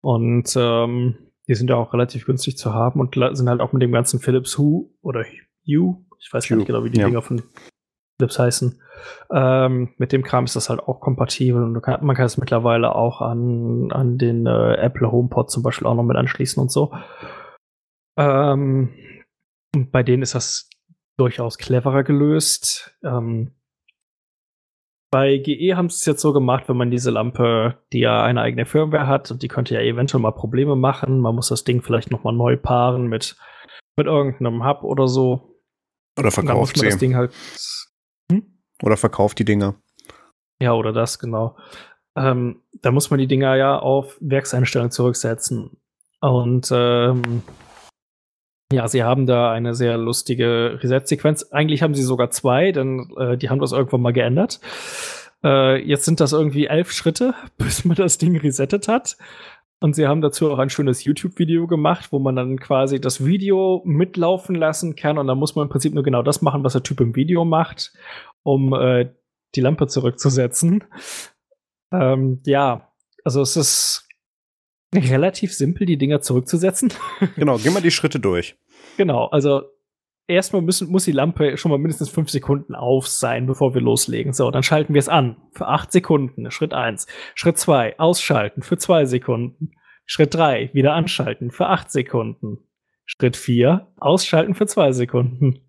und 0.00 0.54
ähm, 0.56 1.16
die 1.48 1.54
sind 1.54 1.70
ja 1.70 1.76
auch 1.76 1.92
relativ 1.92 2.26
günstig 2.26 2.56
zu 2.56 2.72
haben 2.72 3.00
und 3.00 3.14
sind 3.14 3.48
halt 3.48 3.60
auch 3.60 3.72
mit 3.72 3.82
dem 3.82 3.92
ganzen 3.92 4.20
Philips 4.20 4.58
Hue 4.58 4.86
oder 5.02 5.24
Hue, 5.66 5.96
ich 6.20 6.32
weiß 6.32 6.48
Hue. 6.50 6.56
nicht 6.56 6.66
genau, 6.66 6.84
wie 6.84 6.90
die 6.90 7.00
ja. 7.00 7.06
Dinger 7.06 7.22
von 7.22 7.42
Philips 8.22 8.38
heißen. 8.38 8.80
Ähm, 9.32 9.94
mit 9.98 10.12
dem 10.12 10.22
Kram 10.22 10.44
ist 10.44 10.54
das 10.54 10.70
halt 10.70 10.80
auch 10.80 11.00
kompatibel 11.00 11.62
und 11.62 11.80
kann, 11.82 12.04
man 12.06 12.14
kann 12.14 12.26
es 12.26 12.38
mittlerweile 12.38 12.94
auch 12.94 13.20
an, 13.20 13.90
an 13.90 14.16
den 14.16 14.46
äh, 14.46 14.74
Apple 14.74 15.10
HomePod 15.10 15.50
zum 15.50 15.64
Beispiel 15.64 15.88
auch 15.88 15.96
noch 15.96 16.04
mit 16.04 16.16
anschließen 16.16 16.62
und 16.62 16.70
so. 16.70 16.92
Ähm, 18.16 18.94
bei 19.74 20.04
denen 20.04 20.22
ist 20.22 20.36
das 20.36 20.70
durchaus 21.18 21.58
cleverer 21.58 22.04
gelöst. 22.04 22.96
Ähm, 23.02 23.54
bei 25.10 25.38
GE 25.38 25.74
haben 25.74 25.88
sie 25.88 25.96
es 25.96 26.06
jetzt 26.06 26.22
so 26.22 26.32
gemacht, 26.32 26.68
wenn 26.68 26.76
man 26.76 26.90
diese 26.90 27.10
Lampe, 27.10 27.78
die 27.92 28.00
ja 28.00 28.22
eine 28.22 28.40
eigene 28.40 28.66
Firmware 28.66 29.08
hat 29.08 29.30
und 29.32 29.42
die 29.42 29.48
könnte 29.48 29.74
ja 29.74 29.80
eventuell 29.80 30.22
mal 30.22 30.30
Probleme 30.30 30.76
machen. 30.76 31.20
Man 31.20 31.34
muss 31.34 31.48
das 31.48 31.64
Ding 31.64 31.82
vielleicht 31.82 32.10
noch 32.10 32.22
mal 32.22 32.32
neu 32.32 32.56
paaren 32.56 33.08
mit, 33.08 33.36
mit 33.96 34.06
irgendeinem 34.06 34.64
Hub 34.64 34.84
oder 34.84 35.08
so. 35.08 35.58
Oder 36.18 36.30
verkauft 36.30 36.78
sie. 36.78 36.86
Das 36.86 36.98
Ding 36.98 37.16
halt? 37.16 37.32
Oder 38.82 38.96
verkauft 38.96 39.38
die 39.38 39.44
Dinger. 39.44 39.74
Ja, 40.60 40.74
oder 40.74 40.92
das, 40.92 41.18
genau. 41.18 41.56
Ähm, 42.16 42.60
da 42.82 42.90
muss 42.90 43.10
man 43.10 43.18
die 43.18 43.26
Dinger 43.26 43.56
ja 43.56 43.78
auf 43.78 44.18
Werkseinstellung 44.20 44.90
zurücksetzen. 44.90 45.70
Und 46.20 46.68
ähm, 46.72 47.42
Ja, 48.72 48.88
sie 48.88 49.04
haben 49.04 49.26
da 49.26 49.52
eine 49.52 49.74
sehr 49.74 49.98
lustige 49.98 50.78
Reset-Sequenz. 50.82 51.52
Eigentlich 51.52 51.82
haben 51.82 51.94
sie 51.94 52.02
sogar 52.02 52.30
zwei, 52.30 52.72
denn 52.72 53.12
äh, 53.18 53.36
die 53.36 53.50
haben 53.50 53.60
das 53.60 53.72
irgendwann 53.72 54.00
mal 54.00 54.14
geändert. 54.14 54.60
Äh, 55.44 55.86
jetzt 55.86 56.06
sind 56.06 56.20
das 56.20 56.32
irgendwie 56.32 56.66
elf 56.66 56.90
Schritte, 56.90 57.34
bis 57.58 57.84
man 57.84 57.96
das 57.96 58.16
Ding 58.16 58.36
resettet 58.36 58.88
hat. 58.88 59.18
Und 59.80 59.94
sie 59.94 60.06
haben 60.06 60.20
dazu 60.20 60.50
auch 60.50 60.58
ein 60.58 60.70
schönes 60.70 61.04
YouTube-Video 61.04 61.66
gemacht, 61.66 62.12
wo 62.12 62.20
man 62.20 62.36
dann 62.36 62.58
quasi 62.58 63.00
das 63.00 63.26
Video 63.26 63.82
mitlaufen 63.84 64.54
lassen 64.54 64.94
kann. 64.96 65.18
Und 65.18 65.26
dann 65.26 65.38
muss 65.38 65.56
man 65.56 65.66
im 65.66 65.70
Prinzip 65.70 65.92
nur 65.92 66.04
genau 66.04 66.22
das 66.22 66.40
machen, 66.40 66.62
was 66.64 66.72
der 66.72 66.84
Typ 66.84 67.00
im 67.00 67.16
Video 67.16 67.44
macht, 67.44 67.92
um 68.42 68.72
äh, 68.74 69.10
die 69.54 69.60
Lampe 69.60 69.86
zurückzusetzen. 69.86 70.84
Ähm, 71.92 72.40
ja, 72.44 72.92
also 73.24 73.42
es 73.42 73.56
ist 73.56 74.08
relativ 74.94 75.54
simpel, 75.54 75.86
die 75.86 75.98
Dinger 75.98 76.20
zurückzusetzen. 76.20 76.92
Genau, 77.36 77.58
geh 77.58 77.70
mal 77.70 77.82
die 77.82 77.90
Schritte 77.90 78.20
durch. 78.20 78.56
Genau, 78.96 79.26
also 79.26 79.62
erstmal 80.26 80.62
müssen, 80.62 80.90
muss 80.90 81.04
die 81.04 81.12
Lampe 81.12 81.56
schon 81.56 81.70
mal 81.70 81.78
mindestens 81.78 82.10
fünf 82.10 82.30
Sekunden 82.30 82.74
auf 82.74 83.06
sein, 83.06 83.46
bevor 83.46 83.74
wir 83.74 83.80
loslegen. 83.80 84.32
So, 84.32 84.50
dann 84.50 84.62
schalten 84.62 84.94
wir 84.94 84.98
es 84.98 85.08
an 85.08 85.36
für 85.52 85.66
acht 85.66 85.92
Sekunden. 85.92 86.50
Schritt 86.50 86.74
eins. 86.74 87.06
Schritt 87.34 87.58
zwei, 87.58 87.98
ausschalten 87.98 88.62
für 88.62 88.78
zwei 88.78 89.04
Sekunden. 89.04 89.72
Schritt 90.04 90.34
drei, 90.34 90.70
wieder 90.72 90.94
anschalten 90.94 91.50
für 91.50 91.68
acht 91.68 91.90
Sekunden. 91.90 92.58
Schritt 93.06 93.36
vier, 93.36 93.92
ausschalten 93.98 94.54
für 94.54 94.66
zwei 94.66 94.92
Sekunden. 94.92 95.60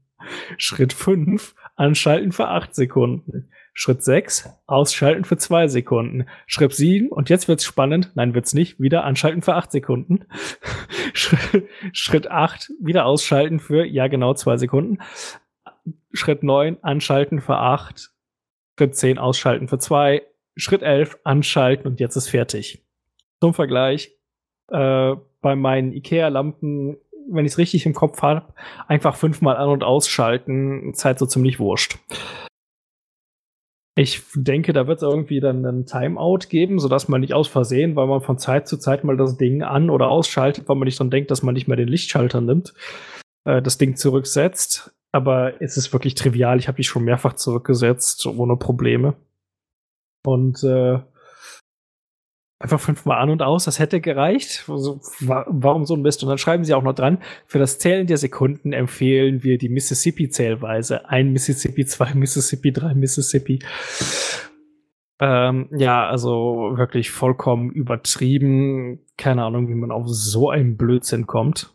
Schritt 0.57 0.93
fünf, 0.93 1.55
anschalten 1.75 2.31
für 2.31 2.47
acht 2.47 2.75
Sekunden. 2.75 3.49
Schritt 3.75 4.03
6, 4.03 4.49
ausschalten 4.67 5.25
für 5.25 5.37
2 5.37 5.67
Sekunden. 5.67 6.27
Schritt 6.45 6.73
7, 6.73 7.09
und 7.09 7.29
jetzt 7.29 7.47
wird's 7.47 7.65
spannend, 7.65 8.11
nein, 8.13 8.35
wird's 8.35 8.53
nicht, 8.53 8.79
wieder 8.79 9.03
anschalten 9.03 9.41
für 9.41 9.55
8 9.55 9.71
Sekunden. 9.71 10.25
Schritt 11.91 12.29
8, 12.29 12.71
wieder 12.79 13.05
ausschalten 13.05 13.59
für, 13.59 13.83
ja 13.83 14.07
genau, 14.07 14.35
2 14.35 14.57
Sekunden. 14.57 14.99
Schritt 16.13 16.43
9, 16.43 16.83
anschalten 16.83 17.41
für 17.41 17.57
8. 17.57 18.11
Schritt 18.77 18.95
10, 18.95 19.17
ausschalten 19.17 19.67
für 19.67 19.79
2. 19.79 20.21
Schritt 20.55 20.83
11, 20.83 21.17
anschalten 21.23 21.87
und 21.87 21.99
jetzt 21.99 22.15
ist 22.15 22.29
fertig. 22.29 22.85
Zum 23.41 23.55
Vergleich, 23.55 24.15
äh, 24.67 25.15
bei 25.41 25.55
meinen 25.55 25.93
IKEA-Lampen, 25.93 26.97
wenn 27.29 27.45
ich 27.45 27.53
es 27.53 27.57
richtig 27.57 27.85
im 27.85 27.93
Kopf 27.93 28.21
habe, 28.21 28.53
einfach 28.87 29.15
fünfmal 29.15 29.57
an- 29.57 29.69
und 29.69 29.83
ausschalten, 29.83 30.93
Zeit 30.93 31.19
so 31.19 31.25
ziemlich 31.25 31.59
wurscht. 31.59 31.97
Ich 33.95 34.23
denke, 34.33 34.73
da 34.73 34.87
wird 34.87 34.97
es 34.97 35.03
irgendwie 35.03 35.39
dann 35.39 35.65
einen 35.65 35.85
Timeout 35.85 36.47
geben, 36.49 36.79
sodass 36.79 37.07
man 37.07 37.21
nicht 37.21 37.33
aus 37.33 37.47
Versehen, 37.47 37.95
weil 37.95 38.07
man 38.07 38.21
von 38.21 38.39
Zeit 38.39 38.67
zu 38.67 38.77
Zeit 38.77 39.03
mal 39.03 39.17
das 39.17 39.37
Ding 39.37 39.61
an- 39.61 39.91
oder 39.91 40.09
ausschaltet, 40.09 40.67
weil 40.67 40.77
man 40.77 40.85
nicht 40.85 40.99
dann 40.99 41.11
denkt, 41.11 41.29
dass 41.29 41.43
man 41.43 41.53
nicht 41.53 41.67
mehr 41.67 41.77
den 41.77 41.87
Lichtschalter 41.87 42.41
nimmt, 42.41 42.73
äh, 43.45 43.61
das 43.61 43.77
Ding 43.77 43.95
zurücksetzt. 43.95 44.95
Aber 45.11 45.61
es 45.61 45.77
ist 45.77 45.93
wirklich 45.93 46.15
trivial. 46.15 46.57
Ich 46.57 46.67
habe 46.67 46.77
die 46.77 46.83
schon 46.83 47.03
mehrfach 47.03 47.33
zurückgesetzt, 47.33 48.25
ohne 48.25 48.57
Probleme. 48.57 49.13
Und 50.25 50.63
äh, 50.63 50.99
einfach 52.63 52.79
fünfmal 52.79 53.21
an 53.21 53.29
und 53.29 53.41
aus, 53.41 53.65
das 53.65 53.77
hätte 53.77 53.99
gereicht. 53.99 54.65
Also, 54.69 55.01
warum 55.19 55.85
so 55.85 55.95
ein 55.95 56.01
Mist? 56.01 56.23
Und 56.23 56.29
dann 56.29 56.37
schreiben 56.37 56.63
sie 56.63 56.73
auch 56.73 56.81
noch 56.81 56.95
dran, 56.95 57.19
für 57.45 57.59
das 57.59 57.77
Zählen 57.77 58.07
der 58.07 58.17
Sekunden 58.17 58.71
empfehlen 58.71 59.43
wir 59.43 59.57
die 59.57 59.69
Mississippi-Zählweise. 59.69 61.09
Ein 61.09 61.33
Mississippi, 61.33 61.85
zwei 61.85 62.13
Mississippi, 62.13 62.71
drei 62.71 62.93
Mississippi. 62.93 63.59
Ähm, 65.19 65.67
ja, 65.75 66.07
also 66.07 66.73
wirklich 66.75 67.11
vollkommen 67.11 67.69
übertrieben. 67.69 68.99
Keine 69.17 69.43
Ahnung, 69.43 69.67
wie 69.67 69.75
man 69.75 69.91
auf 69.91 70.07
so 70.07 70.49
einen 70.49 70.77
Blödsinn 70.77 71.27
kommt. 71.27 71.73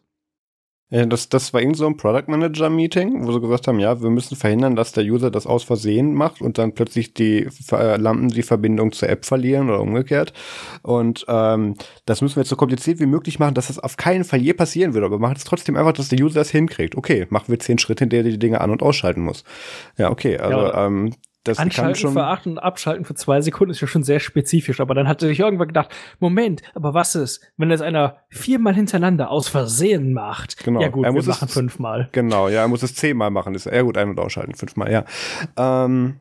Ja, 0.90 1.04
das, 1.04 1.28
das 1.28 1.52
war 1.52 1.60
irgend 1.60 1.76
so 1.76 1.86
ein 1.86 1.98
Product 1.98 2.28
Manager 2.28 2.70
Meeting, 2.70 3.26
wo 3.26 3.32
sie 3.32 3.40
gesagt 3.40 3.68
haben, 3.68 3.78
ja, 3.78 4.00
wir 4.00 4.08
müssen 4.08 4.36
verhindern, 4.36 4.74
dass 4.74 4.92
der 4.92 5.04
User 5.04 5.30
das 5.30 5.46
aus 5.46 5.62
Versehen 5.62 6.14
macht 6.14 6.40
und 6.40 6.56
dann 6.56 6.72
plötzlich 6.72 7.12
die 7.12 7.46
äh, 7.72 7.96
Lampen 7.96 8.28
die 8.28 8.42
Verbindung 8.42 8.92
zur 8.92 9.10
App 9.10 9.26
verlieren 9.26 9.68
oder 9.68 9.82
umgekehrt. 9.82 10.32
Und 10.82 11.26
ähm, 11.28 11.74
das 12.06 12.22
müssen 12.22 12.36
wir 12.36 12.42
jetzt 12.42 12.48
so 12.48 12.56
kompliziert 12.56 13.00
wie 13.00 13.06
möglich 13.06 13.38
machen, 13.38 13.54
dass 13.54 13.66
das 13.66 13.78
auf 13.78 13.98
keinen 13.98 14.24
Fall 14.24 14.40
je 14.40 14.54
passieren 14.54 14.94
wird. 14.94 15.04
Aber 15.04 15.16
wir 15.16 15.20
machen 15.20 15.36
es 15.36 15.44
trotzdem 15.44 15.76
einfach, 15.76 15.92
dass 15.92 16.08
der 16.08 16.20
User 16.20 16.40
es 16.40 16.50
hinkriegt. 16.50 16.96
Okay, 16.96 17.26
machen 17.28 17.48
wir 17.48 17.58
zehn 17.58 17.78
Schritte, 17.78 18.04
in 18.04 18.10
der 18.10 18.22
die 18.22 18.38
Dinge 18.38 18.62
an- 18.62 18.70
und 18.70 18.82
ausschalten 18.82 19.20
muss. 19.20 19.44
Ja, 19.98 20.10
okay, 20.10 20.38
also 20.38 20.58
ja, 20.58 20.86
ähm, 20.86 21.12
das 21.48 21.58
Anschalten 21.58 21.96
schon 21.96 22.12
für 22.12 22.24
acht 22.24 22.46
und 22.46 22.58
abschalten 22.58 23.04
für 23.04 23.14
zwei 23.14 23.40
Sekunden 23.40 23.72
ist 23.72 23.80
ja 23.80 23.86
schon 23.86 24.02
sehr 24.02 24.20
spezifisch, 24.20 24.80
aber 24.80 24.94
dann 24.94 25.08
hat 25.08 25.22
er 25.22 25.28
sich 25.28 25.40
irgendwann 25.40 25.68
gedacht, 25.68 25.90
Moment, 26.18 26.62
aber 26.74 26.94
was 26.94 27.14
ist, 27.14 27.40
wenn 27.56 27.68
das 27.68 27.80
einer 27.80 28.18
viermal 28.28 28.74
hintereinander 28.74 29.30
aus 29.30 29.48
Versehen 29.48 30.12
macht? 30.12 30.62
Genau. 30.64 30.80
Ja 30.80 30.88
gut, 30.88 31.04
er 31.04 31.12
muss 31.12 31.26
wir 31.26 31.32
machen 31.32 31.48
fünfmal. 31.48 32.08
Genau, 32.12 32.48
ja, 32.48 32.62
er 32.62 32.68
muss 32.68 32.82
es 32.82 32.94
zehnmal 32.94 33.30
machen. 33.30 33.54
Ist 33.54 33.66
ja 33.66 33.82
gut, 33.82 33.96
ein- 33.96 34.10
und 34.10 34.20
ausschalten, 34.20 34.54
fünfmal, 34.54 34.92
ja. 34.92 35.04
Ähm, 35.56 36.20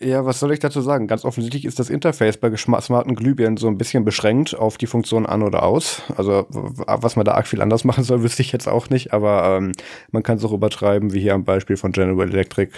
ja, 0.00 0.24
was 0.24 0.38
soll 0.38 0.52
ich 0.52 0.60
dazu 0.60 0.80
sagen? 0.80 1.08
Ganz 1.08 1.24
offensichtlich 1.24 1.64
ist 1.64 1.78
das 1.78 1.90
Interface 1.90 2.36
bei 2.36 2.54
smarten 2.56 3.16
Glühbirnen 3.16 3.56
so 3.56 3.66
ein 3.66 3.78
bisschen 3.78 4.04
beschränkt 4.04 4.54
auf 4.54 4.78
die 4.78 4.86
Funktion 4.86 5.26
an 5.26 5.42
oder 5.42 5.64
aus. 5.64 6.02
Also 6.16 6.46
was 6.48 7.16
man 7.16 7.24
da 7.24 7.32
arg 7.32 7.48
viel 7.48 7.60
anders 7.60 7.84
machen 7.84 8.04
soll, 8.04 8.22
wüsste 8.22 8.42
ich 8.42 8.52
jetzt 8.52 8.68
auch 8.68 8.90
nicht, 8.90 9.12
aber 9.12 9.56
ähm, 9.56 9.72
man 10.12 10.22
kann 10.22 10.38
es 10.38 10.44
auch 10.44 10.52
übertreiben, 10.52 11.12
wie 11.12 11.20
hier 11.20 11.34
am 11.34 11.44
Beispiel 11.44 11.76
von 11.76 11.90
General 11.90 12.28
Electric. 12.28 12.72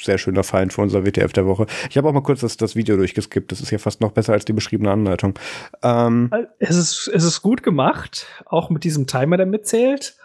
Sehr 0.00 0.18
schöner 0.18 0.42
Feind 0.42 0.72
für 0.72 0.80
unser 0.80 1.04
WTF 1.04 1.32
der 1.32 1.46
Woche. 1.46 1.66
Ich 1.90 1.98
habe 1.98 2.08
auch 2.08 2.12
mal 2.12 2.22
kurz 2.22 2.40
das, 2.40 2.56
das 2.56 2.76
Video 2.76 2.96
durchgeskippt. 2.96 3.52
Das 3.52 3.60
ist 3.60 3.70
ja 3.70 3.78
fast 3.78 4.00
noch 4.00 4.12
besser 4.12 4.32
als 4.32 4.46
die 4.46 4.54
beschriebene 4.54 4.90
Anleitung. 4.90 5.38
Ähm, 5.82 6.30
es, 6.58 6.76
ist, 6.76 7.10
es 7.12 7.24
ist 7.24 7.42
gut 7.42 7.62
gemacht, 7.62 8.26
auch 8.46 8.70
mit 8.70 8.84
diesem 8.84 9.06
Timer, 9.06 9.36
der 9.36 9.46
mitzählt. 9.46 10.16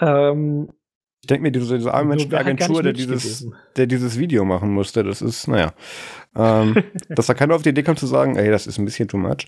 Ähm, 0.00 0.70
ich 1.22 1.28
denke 1.28 1.42
mir, 1.42 1.52
diese, 1.52 1.76
diese 1.78 1.94
arme 1.94 2.10
Menschen 2.10 2.34
Agentur, 2.34 2.82
der 2.82 2.92
dieses, 2.92 3.48
der 3.76 3.86
dieses 3.86 4.18
Video 4.18 4.44
machen 4.44 4.72
musste, 4.72 5.04
das 5.04 5.22
ist, 5.22 5.46
naja. 5.46 5.72
Ähm, 6.34 6.74
dass 7.08 7.26
da 7.26 7.34
keiner 7.34 7.54
auf 7.54 7.62
die 7.62 7.68
Idee 7.68 7.84
kam 7.84 7.96
zu 7.96 8.08
sagen, 8.08 8.34
ey, 8.34 8.50
das 8.50 8.66
ist 8.66 8.78
ein 8.78 8.84
bisschen 8.84 9.06
too 9.06 9.18
much. 9.18 9.46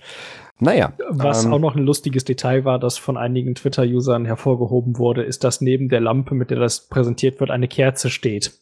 Naja. 0.57 0.93
Was 1.09 1.43
ähm, 1.43 1.51
auch 1.51 1.59
noch 1.59 1.75
ein 1.75 1.83
lustiges 1.83 2.23
Detail 2.23 2.63
war, 2.63 2.79
das 2.79 2.97
von 2.97 3.17
einigen 3.17 3.55
Twitter-Usern 3.55 4.23
hervorgehoben 4.23 4.97
wurde, 4.97 5.23
ist, 5.23 5.43
dass 5.43 5.59
neben 5.59 5.89
der 5.89 5.99
Lampe, 5.99 6.33
mit 6.33 6.49
der 6.49 6.59
das 6.59 6.87
präsentiert 6.87 7.41
wird, 7.41 7.51
eine 7.51 7.67
Kerze 7.67 8.09
steht. 8.09 8.57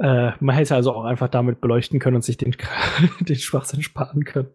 Äh, 0.00 0.32
man 0.40 0.56
hätte 0.56 0.74
also 0.74 0.90
auch 0.94 1.04
einfach 1.04 1.28
damit 1.28 1.60
beleuchten 1.60 2.00
können 2.00 2.16
und 2.16 2.24
sich 2.24 2.38
den, 2.38 2.56
den 3.20 3.36
Schwachsinn 3.36 3.82
sparen 3.82 4.24
können. 4.24 4.48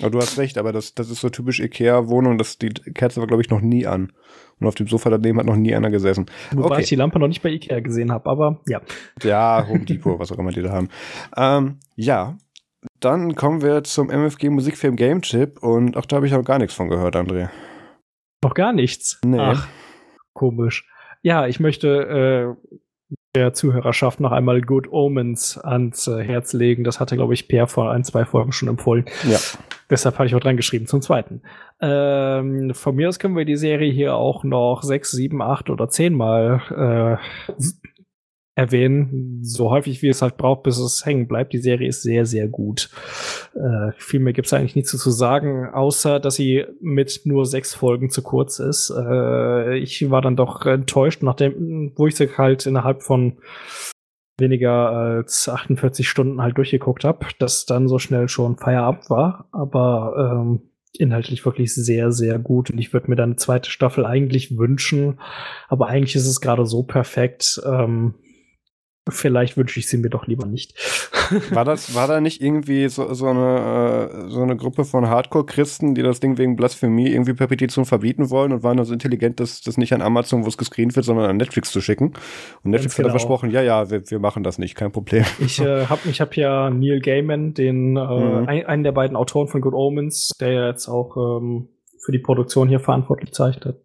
Aber 0.00 0.10
du 0.10 0.18
hast 0.18 0.38
recht, 0.38 0.58
aber 0.58 0.72
das, 0.72 0.94
das 0.94 1.08
ist 1.08 1.20
so 1.20 1.28
typisch 1.28 1.60
Ikea-Wohnung, 1.60 2.36
dass 2.36 2.58
die 2.58 2.70
Kerze 2.70 3.20
war, 3.20 3.28
glaube 3.28 3.42
ich, 3.42 3.50
noch 3.50 3.60
nie 3.60 3.86
an. 3.86 4.12
Und 4.58 4.66
auf 4.66 4.74
dem 4.74 4.88
Sofa 4.88 5.10
daneben 5.10 5.38
hat 5.38 5.46
noch 5.46 5.56
nie 5.56 5.74
einer 5.74 5.90
gesessen. 5.90 6.26
Wobei 6.52 6.66
okay. 6.66 6.82
ich 6.82 6.88
die 6.88 6.96
Lampe 6.96 7.18
noch 7.18 7.28
nicht 7.28 7.42
bei 7.42 7.50
Ikea 7.50 7.80
gesehen 7.80 8.10
habe, 8.10 8.28
aber 8.28 8.60
ja. 8.66 8.80
Ja, 9.22 9.66
Home 9.68 9.84
Depot, 9.84 10.18
was 10.18 10.32
auch 10.32 10.38
immer 10.38 10.50
die 10.50 10.62
da 10.62 10.72
haben. 10.72 10.88
Ähm, 11.36 11.78
ja, 11.94 12.36
dann 13.00 13.34
kommen 13.36 13.62
wir 13.62 13.84
zum 13.84 14.08
MFG 14.08 14.50
Musikfilm 14.50 14.96
Game 14.96 15.22
Chip 15.22 15.62
und 15.62 15.96
auch 15.96 16.06
da 16.06 16.16
habe 16.16 16.26
ich 16.26 16.32
noch 16.32 16.44
gar 16.44 16.58
nichts 16.58 16.74
von 16.74 16.88
gehört, 16.88 17.16
André. 17.16 17.48
Noch 18.42 18.54
gar 18.54 18.72
nichts? 18.72 19.20
Nee. 19.24 19.38
Ach, 19.38 19.68
komisch. 20.32 20.88
Ja, 21.22 21.46
ich 21.46 21.60
möchte 21.60 22.56
äh, 22.58 22.78
der 23.34 23.52
Zuhörerschaft 23.52 24.20
noch 24.20 24.32
einmal 24.32 24.60
Good 24.60 24.90
Omens 24.92 25.58
ans 25.58 26.06
äh, 26.06 26.22
Herz 26.22 26.52
legen. 26.52 26.84
Das 26.84 27.00
hatte, 27.00 27.16
glaube 27.16 27.34
ich, 27.34 27.48
Per 27.48 27.66
vor 27.66 27.90
ein, 27.90 28.04
zwei 28.04 28.24
Folgen 28.24 28.52
schon 28.52 28.68
empfohlen. 28.68 29.04
Ja. 29.28 29.38
Deshalb 29.90 30.18
habe 30.18 30.26
ich 30.26 30.34
auch 30.34 30.40
dran 30.40 30.56
geschrieben 30.56 30.86
zum 30.86 31.02
zweiten. 31.02 31.42
Ähm, 31.80 32.72
von 32.74 32.94
mir 32.94 33.08
aus 33.08 33.18
können 33.18 33.36
wir 33.36 33.44
die 33.44 33.56
Serie 33.56 33.92
hier 33.92 34.14
auch 34.14 34.44
noch 34.44 34.82
sechs, 34.82 35.10
sieben, 35.10 35.42
acht 35.42 35.68
oder 35.68 35.88
zehnmal 35.88 37.18
äh, 37.58 37.62
erwähnen, 38.56 39.40
so 39.42 39.70
häufig 39.70 40.00
wie 40.02 40.08
es 40.08 40.22
halt 40.22 40.36
braucht, 40.36 40.62
bis 40.62 40.78
es 40.78 41.04
hängen 41.04 41.26
bleibt. 41.26 41.52
Die 41.52 41.58
Serie 41.58 41.88
ist 41.88 42.02
sehr, 42.02 42.24
sehr 42.24 42.46
gut. 42.46 42.88
Äh, 43.54 43.92
viel 43.98 44.20
mehr 44.20 44.32
gibt 44.32 44.46
es 44.46 44.52
eigentlich 44.52 44.76
nichts 44.76 44.90
zu 44.90 45.10
sagen, 45.10 45.68
außer 45.72 46.20
dass 46.20 46.36
sie 46.36 46.64
mit 46.80 47.22
nur 47.24 47.46
sechs 47.46 47.74
Folgen 47.74 48.10
zu 48.10 48.22
kurz 48.22 48.60
ist. 48.60 48.90
Äh, 48.96 49.78
ich 49.78 50.08
war 50.10 50.22
dann 50.22 50.36
doch 50.36 50.64
enttäuscht, 50.66 51.22
nachdem, 51.22 51.92
wo 51.96 52.06
ich 52.06 52.14
sie 52.14 52.28
halt 52.36 52.66
innerhalb 52.66 53.02
von 53.02 53.38
weniger 54.38 54.90
als 54.90 55.48
48 55.48 56.08
Stunden 56.08 56.42
halt 56.42 56.56
durchgeguckt 56.56 57.04
habe, 57.04 57.26
dass 57.38 57.66
dann 57.66 57.88
so 57.88 57.98
schnell 57.98 58.28
schon 58.28 58.56
Feierabend 58.56 59.10
war. 59.10 59.48
Aber 59.52 60.32
ähm, 60.32 60.62
inhaltlich 60.96 61.44
wirklich 61.44 61.74
sehr, 61.74 62.12
sehr 62.12 62.38
gut. 62.38 62.70
Und 62.70 62.78
ich 62.78 62.92
würde 62.92 63.10
mir 63.10 63.16
dann 63.16 63.30
eine 63.30 63.36
zweite 63.36 63.70
Staffel 63.70 64.06
eigentlich 64.06 64.56
wünschen. 64.56 65.18
Aber 65.68 65.88
eigentlich 65.88 66.14
ist 66.14 66.26
es 66.26 66.40
gerade 66.40 66.66
so 66.66 66.82
perfekt. 66.82 67.60
Ähm, 67.64 68.14
Vielleicht 69.10 69.58
wünsche 69.58 69.78
ich 69.78 69.86
sie 69.86 69.98
mir 69.98 70.08
doch 70.08 70.26
lieber 70.26 70.46
nicht. 70.46 70.74
War 71.50 71.64
das, 71.64 71.94
war 71.94 72.06
da 72.06 72.20
nicht 72.20 72.42
irgendwie 72.42 72.88
so, 72.88 73.12
so 73.14 73.26
eine, 73.26 74.10
äh, 74.26 74.28
so 74.28 74.42
eine 74.42 74.56
Gruppe 74.56 74.84
von 74.84 75.08
Hardcore-Christen, 75.08 75.94
die 75.94 76.02
das 76.02 76.20
Ding 76.20 76.36
wegen 76.36 76.56
Blasphemie 76.56 77.08
irgendwie 77.08 77.32
per 77.32 77.46
Petition 77.46 77.86
verbieten 77.86 78.30
wollen 78.30 78.52
und 78.52 78.62
waren 78.62 78.82
so 78.84 78.92
intelligent, 78.92 79.40
das, 79.40 79.62
das 79.62 79.78
nicht 79.78 79.94
an 79.94 80.02
Amazon, 80.02 80.44
wo 80.44 80.48
es 80.48 80.58
gescreent 80.58 80.96
wird, 80.96 81.06
sondern 81.06 81.30
an 81.30 81.36
Netflix 81.36 81.70
zu 81.70 81.80
schicken? 81.80 82.12
Und 82.62 82.70
Netflix 82.70 82.96
genau. 82.96 83.08
hat 83.08 83.14
dann 83.14 83.18
versprochen, 83.18 83.50
ja, 83.50 83.62
ja, 83.62 83.90
wir, 83.90 84.10
wir 84.10 84.18
machen 84.18 84.42
das 84.42 84.58
nicht, 84.58 84.74
kein 84.74 84.92
Problem. 84.92 85.24
Ich 85.38 85.60
äh, 85.60 85.86
habe 85.86 86.00
ich 86.08 86.20
hab 86.20 86.36
ja 86.36 86.70
Neil 86.70 87.00
Gaiman, 87.00 87.54
den, 87.54 87.96
äh, 87.96 88.00
mhm. 88.00 88.48
ein, 88.48 88.66
einen 88.66 88.84
der 88.84 88.92
beiden 88.92 89.16
Autoren 89.16 89.48
von 89.48 89.60
Good 89.60 89.74
Omens, 89.74 90.30
der 90.40 90.52
ja 90.52 90.68
jetzt 90.68 90.88
auch 90.88 91.16
ähm, 91.16 91.68
für 92.04 92.12
die 92.12 92.18
Produktion 92.18 92.68
hier 92.68 92.80
verantwortlich 92.80 93.32
zeichnet, 93.32 93.82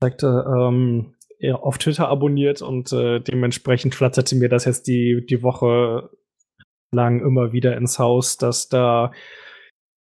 sagte, 0.00 0.44
ähm, 0.58 1.15
auf 1.52 1.78
Twitter 1.78 2.08
abonniert 2.08 2.62
und 2.62 2.92
äh, 2.92 3.20
dementsprechend 3.20 3.94
flatterte 3.94 4.36
mir 4.36 4.48
das 4.48 4.64
jetzt 4.64 4.86
die, 4.86 5.24
die 5.28 5.42
Woche 5.42 6.10
lang 6.92 7.20
immer 7.20 7.52
wieder 7.52 7.76
ins 7.76 7.98
Haus, 7.98 8.36
dass 8.36 8.68
da 8.68 9.12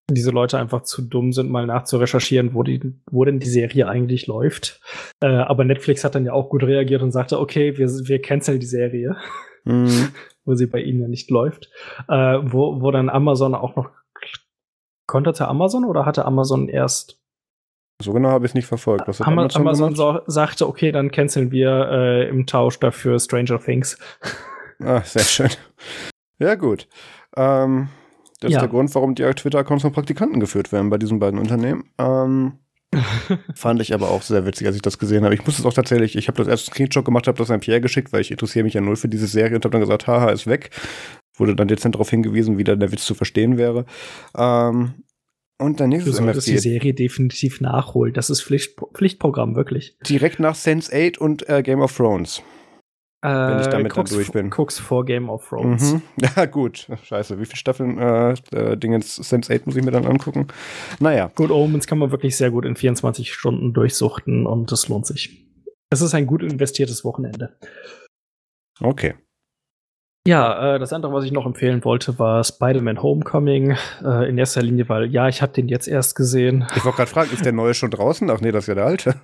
diese 0.10 0.32
Leute 0.32 0.60
einfach 0.60 0.84
zu 0.84 1.02
dumm 1.02 1.32
sind, 1.32 1.50
mal 1.50 1.66
nachzurecherchieren, 1.66 2.54
wo, 2.54 2.64
die, 2.64 2.94
wo 3.10 3.26
denn 3.26 3.40
die 3.40 3.50
Serie 3.50 3.88
eigentlich 3.88 4.28
läuft. 4.28 4.80
Äh, 5.20 5.28
aber 5.28 5.64
Netflix 5.64 6.04
hat 6.04 6.16
dann 6.16 6.26
ja 6.26 6.34
auch 6.34 6.50
gut 6.50 6.64
reagiert 6.64 7.02
und 7.02 7.12
sagte, 7.12 7.40
okay, 7.40 7.78
wir, 7.78 7.88
wir 7.88 8.22
canceln 8.22 8.60
die 8.60 8.66
Serie, 8.68 9.18
mhm. 9.64 10.10
wo 10.46 10.54
sie 10.54 10.68
bei 10.68 10.80
ihnen 10.80 11.02
ja 11.02 11.08
nicht 11.08 11.32
läuft. 11.32 11.72
Äh, 12.08 12.40
wo, 12.44 12.82
wo 12.82 12.92
dann 12.92 13.10
Amazon 13.10 13.56
auch 13.56 13.76
noch 13.76 13.90
konterte 15.08 15.48
Amazon 15.48 15.86
oder 15.86 16.06
hatte 16.06 16.26
Amazon 16.26 16.70
erst 16.70 17.20
so 18.02 18.12
genau 18.14 18.30
habe 18.30 18.46
ich 18.46 18.52
es 18.52 18.56
nicht 18.56 18.68
verfolgt. 18.68 19.08
Was 19.08 19.22
Amazon, 19.22 19.62
Amazon 19.62 19.96
so, 19.96 20.20
sagte, 20.28 20.68
okay, 20.68 20.92
dann 20.92 21.12
canceln 21.12 21.52
wir 21.52 21.90
äh, 21.92 22.30
im 22.30 22.46
Tausch 22.46 22.80
dafür 22.80 23.20
Stranger 23.20 23.60
Things. 23.60 23.98
Ah, 24.84 25.02
sehr 25.02 25.24
schön. 25.24 25.50
Ja, 26.38 26.56
gut. 26.56 26.88
Ähm, 27.38 27.88
das 28.42 28.52
ja. 28.52 28.58
ist 28.58 28.62
der 28.62 28.70
Grund, 28.70 28.94
warum 28.94 29.16
die 29.16 29.24
Twitter-Accounts 29.24 29.84
von 29.84 29.94
Praktikanten 29.94 30.42
geführt 30.42 30.72
werden 30.72 30.90
bei 30.90 30.98
diesen 30.98 31.20
beiden 31.20 31.40
Unternehmen. 31.40 31.86
Ähm, 31.98 32.60
fand 33.56 33.82
ich 33.82 33.94
aber 33.94 34.10
auch 34.10 34.22
sehr 34.22 34.46
witzig, 34.46 34.68
als 34.68 34.76
ich 34.76 34.82
das 34.82 35.00
gesehen 35.00 35.24
habe. 35.24 35.34
Ich 35.34 35.46
musste 35.46 35.62
es 35.62 35.66
auch 35.66 35.74
tatsächlich, 35.74 36.16
ich 36.18 36.28
habe 36.28 36.38
das 36.38 36.48
erst 36.48 36.68
Screenshot 36.68 37.06
gemacht, 37.06 37.28
habe 37.28 37.38
das 37.38 37.52
an 37.52 37.60
Pierre 37.60 37.82
geschickt, 37.82 38.12
weil 38.12 38.22
ich 38.22 38.32
interessiere 38.32 38.64
mich 38.64 38.74
ja 38.74 38.82
null 38.82 38.96
für 38.96 39.08
diese 39.08 39.28
Serie 39.28 39.56
und 39.56 39.64
habe 39.64 39.72
dann 39.72 39.82
gesagt, 39.82 40.08
haha, 40.08 40.30
ist 40.32 40.48
weg. 40.48 40.72
Wurde 41.38 41.56
dann 41.56 41.68
dezent 41.68 41.96
darauf 41.96 42.10
hingewiesen, 42.10 42.58
wie 42.58 42.64
dann 42.64 42.80
der 42.80 42.92
Witz 42.92 43.06
zu 43.06 43.14
verstehen 43.14 43.58
wäre. 43.58 43.86
Ähm, 44.38 44.94
und 45.60 45.80
dann 45.80 45.90
nächstes 45.90 46.18
Du 46.18 46.24
solltest 46.24 46.48
die 46.48 46.58
Serie 46.58 46.94
definitiv 46.94 47.62
nachholen. 47.62 48.14
Das 48.14 48.30
ist 48.30 48.44
Pflicht, 48.44 48.80
Pflichtprogramm, 48.94 49.56
wirklich. 49.56 49.98
Direkt 50.08 50.40
nach 50.40 50.56
Sense 50.56 50.92
8 50.94 51.18
und 51.18 51.48
äh, 51.50 51.64
Game 51.64 51.82
of 51.82 51.96
Thrones. 51.96 52.42
Wenn 53.22 53.60
ich 53.60 53.68
äh, 53.68 53.70
damit 53.72 53.98
dann 53.98 54.06
durch 54.06 54.32
bin. 54.32 54.52
Guck's 54.52 54.78
vor 54.78 55.04
Game 55.04 55.30
of 55.30 55.48
Thrones. 55.50 55.94
Mhm. 55.94 56.02
Ja, 56.36 56.46
gut. 56.46 56.88
Scheiße. 57.04 57.40
Wie 57.40 57.46
viele 57.46 57.58
Staffeln 57.58 57.98
äh, 57.98 58.34
äh, 58.52 58.78
Dingens 58.78 59.16
Sense 59.16 59.52
8 59.52 59.66
muss 59.66 59.76
ich 59.76 59.84
mir 59.84 59.92
dann 59.92 60.06
angucken? 60.06 60.48
Naja. 61.00 61.32
Good 61.34 61.50
Omens 61.50 61.88
kann 61.88 61.98
man 61.98 62.12
wirklich 62.12 62.38
sehr 62.38 62.52
gut 62.52 62.66
in 62.66 62.76
24 62.76 63.34
Stunden 63.34 63.74
durchsuchten 63.74 64.46
und 64.46 64.72
das 64.72 64.90
lohnt 64.90 65.08
sich. 65.08 65.48
Es 65.90 66.02
ist 66.02 66.14
ein 66.14 66.28
gut 66.28 66.44
investiertes 66.44 67.04
Wochenende. 67.04 67.58
Okay. 68.80 69.16
Ja, 70.28 70.76
äh, 70.76 70.80
das 70.80 70.92
andere, 70.92 71.14
was 71.14 71.24
ich 71.24 71.32
noch 71.32 71.46
empfehlen 71.46 71.84
wollte, 71.86 72.18
war 72.18 72.44
Spider-Man 72.44 73.02
Homecoming. 73.02 73.78
Äh, 74.04 74.30
in 74.30 74.38
erster 74.38 74.64
Linie, 74.64 74.90
weil 74.90 75.06
ja, 75.12 75.28
ich 75.28 75.42
habe 75.42 75.54
den 75.54 75.68
jetzt 75.68 75.88
erst 75.88 76.16
gesehen. 76.16 76.68
Ich 76.76 76.84
wollte 76.84 76.98
gerade 76.98 77.12
fragen, 77.12 77.32
ist 77.32 77.46
der 77.46 77.54
neue 77.54 77.76
schon 77.76 77.92
draußen? 77.92 78.30
Ach 78.32 78.42
nee, 78.42 78.52
das 78.52 78.64
ist 78.64 78.68
ja 78.68 78.76
der 78.76 78.86
alte. 78.86 79.16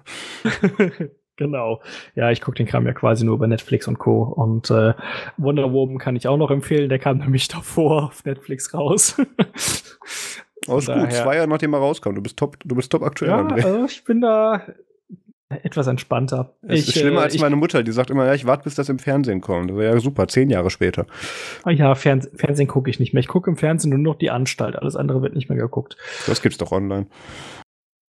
Genau. 1.38 1.82
Ja, 2.14 2.30
ich 2.30 2.40
gucke 2.40 2.58
den 2.58 2.68
Kram 2.68 2.86
ja 2.86 2.94
quasi 2.94 3.26
nur 3.26 3.34
über 3.34 3.48
Netflix 3.48 3.88
und 3.88 3.98
Co. 3.98 4.22
Und 4.22 4.70
äh, 4.70 4.94
Wonder 5.38 5.74
Woman 5.74 5.98
kann 5.98 6.16
ich 6.16 6.28
auch 6.28 6.38
noch 6.38 6.52
empfehlen. 6.52 6.88
Der 6.88 7.00
kam 7.00 7.18
nämlich 7.18 7.48
davor 7.48 8.04
auf 8.04 8.24
Netflix 8.26 8.76
raus. 8.76 9.16
Aus 10.68 10.86
gut, 10.86 11.12
zwei 11.12 11.38
Jahre 11.38 11.48
nachdem 11.48 11.74
er 11.74 11.80
rauskam. 11.80 12.14
Du 12.14 12.22
bist 12.22 12.38
top, 12.38 12.58
du 12.64 12.76
bist 12.76 12.92
top 12.92 13.02
aktuell. 13.02 13.32
Ja, 13.32 13.48
also 13.48 13.86
ich 13.86 14.04
bin 14.04 14.22
da 14.22 14.62
etwas 15.64 15.88
entspannter. 15.88 16.56
Es 16.62 16.82
ich, 16.82 16.88
ist 16.88 17.00
schlimmer 17.00 17.22
äh, 17.22 17.24
als 17.24 17.36
ich, 17.36 17.42
meine 17.42 17.56
Mutter, 17.56 17.84
die 17.84 17.92
sagt 17.92 18.10
immer, 18.10 18.26
ja, 18.26 18.34
ich 18.34 18.46
warte, 18.46 18.64
bis 18.64 18.76
das 18.76 18.90
im 18.90 19.00
Fernsehen 19.00 19.42
kommt. 19.42 19.70
Das 19.70 19.78
wäre 19.78 19.96
ja 19.96 20.00
super, 20.00 20.28
zehn 20.28 20.50
Jahre 20.50 20.70
später. 20.70 21.06
Ah 21.64 21.72
ja, 21.72 21.96
Fern 21.96 22.22
Fernsehen 22.36 22.68
gucke 22.68 22.90
ich 22.90 23.00
nicht 23.00 23.14
mehr. 23.14 23.22
Ich 23.22 23.28
gucke 23.28 23.50
im 23.50 23.58
Fernsehen 23.58 23.90
nur 23.90 24.00
noch 24.00 24.16
die 24.16 24.32
Anstalt. 24.32 24.76
Alles 24.76 24.96
andere 24.96 25.22
wird 25.22 25.36
nicht 25.36 25.50
mehr 25.50 25.58
geguckt. 25.58 25.98
Das 26.28 26.42
gibt's 26.42 26.58
doch 26.58 26.72
online. 26.72 27.08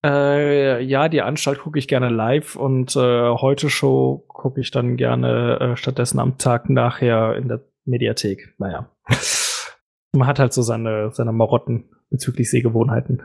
Äh, 0.04 0.82
ja, 0.82 1.08
die 1.08 1.22
Anstalt 1.22 1.60
gucke 1.60 1.78
ich 1.78 1.86
gerne 1.86 2.08
live 2.08 2.56
und 2.56 2.96
äh, 2.96 3.28
heute 3.30 3.70
Show 3.70 4.24
gucke 4.26 4.60
ich 4.60 4.72
dann 4.72 4.96
gerne 4.96 5.60
äh, 5.60 5.76
stattdessen 5.76 6.18
am 6.18 6.38
Tag 6.38 6.68
nachher 6.68 7.36
in 7.36 7.48
der 7.48 7.60
Mediathek. 7.84 8.54
Naja. 8.58 8.90
Man 10.12 10.26
hat 10.26 10.38
halt 10.38 10.52
so 10.52 10.62
seine, 10.62 11.10
seine 11.12 11.32
Marotten 11.32 11.84
bezüglich 12.10 12.50
Sehgewohnheiten. 12.50 13.22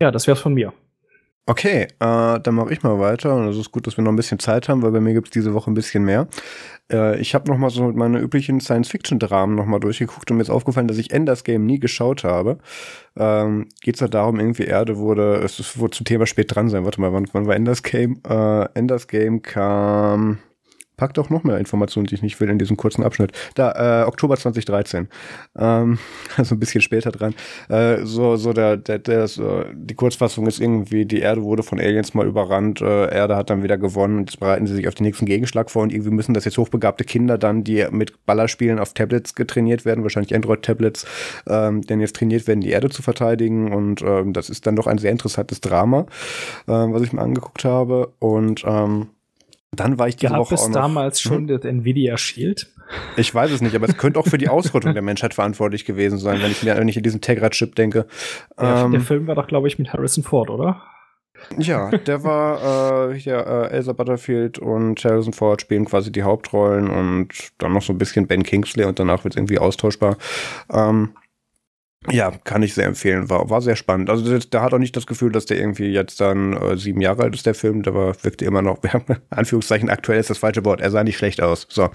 ja, 0.00 0.10
das 0.10 0.26
wär's 0.26 0.40
von 0.40 0.54
mir. 0.54 0.72
Okay, 1.48 1.82
äh, 2.00 2.40
dann 2.40 2.54
mache 2.56 2.72
ich 2.72 2.82
mal 2.82 2.98
weiter. 2.98 3.36
Und 3.36 3.46
es 3.46 3.56
ist 3.56 3.70
gut, 3.70 3.86
dass 3.86 3.96
wir 3.96 4.02
noch 4.02 4.10
ein 4.10 4.16
bisschen 4.16 4.40
Zeit 4.40 4.68
haben, 4.68 4.82
weil 4.82 4.90
bei 4.90 5.00
mir 5.00 5.14
gibt 5.14 5.28
es 5.28 5.30
diese 5.32 5.54
Woche 5.54 5.70
ein 5.70 5.74
bisschen 5.74 6.04
mehr. 6.04 6.26
Äh, 6.90 7.20
ich 7.20 7.36
habe 7.36 7.48
noch 7.48 7.56
mal 7.56 7.70
so 7.70 7.92
meine 7.92 8.18
üblichen 8.18 8.60
Science-Fiction-Dramen 8.60 9.54
noch 9.54 9.64
mal 9.66 9.78
durchgeguckt 9.78 10.28
und 10.28 10.38
mir 10.38 10.42
ist 10.42 10.50
aufgefallen, 10.50 10.88
dass 10.88 10.98
ich 10.98 11.12
Enders 11.12 11.44
Game 11.44 11.64
nie 11.64 11.78
geschaut 11.78 12.24
habe. 12.24 12.58
Ähm, 13.16 13.68
Geht 13.80 13.94
es 13.94 14.00
halt 14.02 14.14
darum, 14.14 14.40
irgendwie 14.40 14.64
Erde 14.64 14.96
wurde, 14.96 15.36
es 15.44 15.78
wurde 15.78 15.96
zum 15.96 16.04
Thema 16.04 16.26
spät 16.26 16.52
dran 16.52 16.68
sein. 16.68 16.84
Warte 16.84 17.00
mal, 17.00 17.12
wann, 17.12 17.28
wann 17.32 17.46
war 17.46 17.54
Enders 17.54 17.84
Game? 17.84 18.20
Äh, 18.28 18.64
Enders 18.74 19.06
Game 19.06 19.40
kam 19.42 20.38
Pack 20.96 21.14
doch 21.14 21.30
noch 21.30 21.44
mehr 21.44 21.58
Informationen, 21.58 22.06
die 22.06 22.14
ich 22.14 22.22
nicht 22.22 22.40
will, 22.40 22.50
in 22.50 22.58
diesem 22.58 22.76
kurzen 22.76 23.02
Abschnitt. 23.02 23.32
Da, 23.54 24.02
äh, 24.02 24.06
Oktober 24.06 24.36
2013. 24.36 25.08
Ähm, 25.58 25.98
also 26.36 26.54
ein 26.54 26.60
bisschen 26.60 26.82
später 26.82 27.10
dran. 27.10 27.34
Äh, 27.68 28.04
so, 28.04 28.36
so 28.36 28.52
der, 28.52 28.76
der, 28.76 28.98
der 28.98 29.28
so, 29.28 29.64
die 29.74 29.94
Kurzfassung 29.94 30.46
ist 30.46 30.60
irgendwie, 30.60 31.06
die 31.06 31.20
Erde 31.20 31.42
wurde 31.42 31.62
von 31.62 31.80
Aliens 31.80 32.14
mal 32.14 32.26
überrannt, 32.26 32.80
äh, 32.80 33.14
Erde 33.14 33.36
hat 33.36 33.50
dann 33.50 33.62
wieder 33.62 33.78
gewonnen 33.78 34.26
jetzt 34.26 34.40
bereiten 34.40 34.66
sie 34.66 34.74
sich 34.74 34.88
auf 34.88 34.94
den 34.94 35.04
nächsten 35.04 35.26
Gegenschlag 35.26 35.70
vor 35.70 35.82
und 35.82 35.92
irgendwie 35.92 36.10
müssen 36.10 36.34
das 36.34 36.44
jetzt 36.44 36.58
hochbegabte 36.58 37.04
Kinder 37.04 37.38
dann, 37.38 37.64
die 37.64 37.86
mit 37.90 38.26
Ballerspielen 38.26 38.78
auf 38.78 38.92
Tablets 38.92 39.34
getrainiert 39.34 39.84
werden, 39.84 40.02
wahrscheinlich 40.02 40.34
Android-Tablets, 40.34 41.06
ähm, 41.48 41.82
denn 41.82 42.00
jetzt 42.00 42.16
trainiert 42.16 42.46
werden, 42.46 42.60
die 42.60 42.70
Erde 42.70 42.90
zu 42.90 43.02
verteidigen 43.02 43.72
und 43.72 44.02
ähm, 44.02 44.32
das 44.32 44.50
ist 44.50 44.66
dann 44.66 44.76
doch 44.76 44.86
ein 44.86 44.98
sehr 44.98 45.12
interessantes 45.12 45.60
Drama, 45.60 46.06
äh, 46.66 46.72
was 46.72 47.02
ich 47.02 47.12
mir 47.12 47.22
angeguckt 47.22 47.64
habe 47.64 48.12
und 48.18 48.64
ähm, 48.66 49.08
dann 49.80 49.98
war 49.98 50.08
ich 50.08 50.16
diese 50.16 50.32
Gab 50.32 50.40
Woche 50.40 50.54
es 50.54 50.62
auch 50.62 50.68
noch, 50.68 50.74
damals 50.74 51.20
schon 51.20 51.48
hm? 51.48 51.48
das 51.48 51.64
Nvidia 51.64 52.16
Shield? 52.16 52.72
Ich 53.16 53.34
weiß 53.34 53.50
es 53.50 53.60
nicht, 53.60 53.74
aber 53.74 53.88
es 53.88 53.96
könnte 53.96 54.18
auch 54.18 54.26
für 54.26 54.38
die 54.38 54.48
Ausrottung 54.50 54.92
der 54.92 55.02
Menschheit 55.02 55.34
verantwortlich 55.34 55.84
gewesen 55.84 56.18
sein, 56.18 56.40
wenn 56.42 56.50
ich 56.50 56.62
mir 56.62 56.76
wenn 56.76 56.88
ich 56.88 56.96
an 56.96 57.02
diesen 57.02 57.20
Tegra-Chip 57.20 57.74
denke. 57.74 58.06
Ja, 58.60 58.84
ähm, 58.84 58.92
der 58.92 59.00
Film 59.00 59.26
war 59.26 59.34
doch, 59.34 59.46
glaube 59.46 59.68
ich, 59.68 59.78
mit 59.78 59.92
Harrison 59.92 60.24
Ford, 60.24 60.50
oder? 60.50 60.82
Ja, 61.58 61.90
der 61.90 62.24
war 62.24 63.10
äh, 63.10 63.14
hier 63.18 63.38
äh, 63.46 63.70
Elsa 63.70 63.92
Butterfield 63.92 64.58
und 64.58 65.04
Harrison 65.04 65.32
Ford 65.32 65.60
spielen 65.60 65.84
quasi 65.84 66.10
die 66.10 66.22
Hauptrollen 66.22 66.88
und 66.88 67.28
dann 67.58 67.72
noch 67.72 67.82
so 67.82 67.92
ein 67.92 67.98
bisschen 67.98 68.26
Ben 68.26 68.42
Kingsley 68.42 68.84
und 68.84 68.98
danach 68.98 69.24
wird 69.24 69.34
es 69.34 69.36
irgendwie 69.36 69.58
austauschbar. 69.58 70.16
Ähm, 70.72 71.10
ja, 72.10 72.32
kann 72.44 72.62
ich 72.62 72.74
sehr 72.74 72.86
empfehlen. 72.86 73.28
War, 73.30 73.48
war 73.50 73.60
sehr 73.60 73.76
spannend. 73.76 74.10
Also 74.10 74.38
da 74.38 74.62
hat 74.62 74.74
auch 74.74 74.78
nicht 74.78 74.96
das 74.96 75.06
Gefühl, 75.06 75.32
dass 75.32 75.46
der 75.46 75.58
irgendwie 75.58 75.86
jetzt 75.86 76.20
dann 76.20 76.52
äh, 76.54 76.76
sieben 76.76 77.00
Jahre 77.00 77.24
alt 77.24 77.34
ist, 77.34 77.46
der 77.46 77.54
Film. 77.54 77.84
War, 77.86 78.14
wirkte 78.22 78.44
immer 78.44 78.62
noch, 78.62 78.78
Anführungszeichen, 79.30 79.90
aktuell 79.90 80.20
ist 80.20 80.30
das 80.30 80.38
falsche 80.38 80.64
Wort. 80.64 80.80
Er 80.80 80.90
sah 80.90 81.04
nicht 81.04 81.16
schlecht 81.16 81.40
aus. 81.40 81.66
So. 81.70 81.90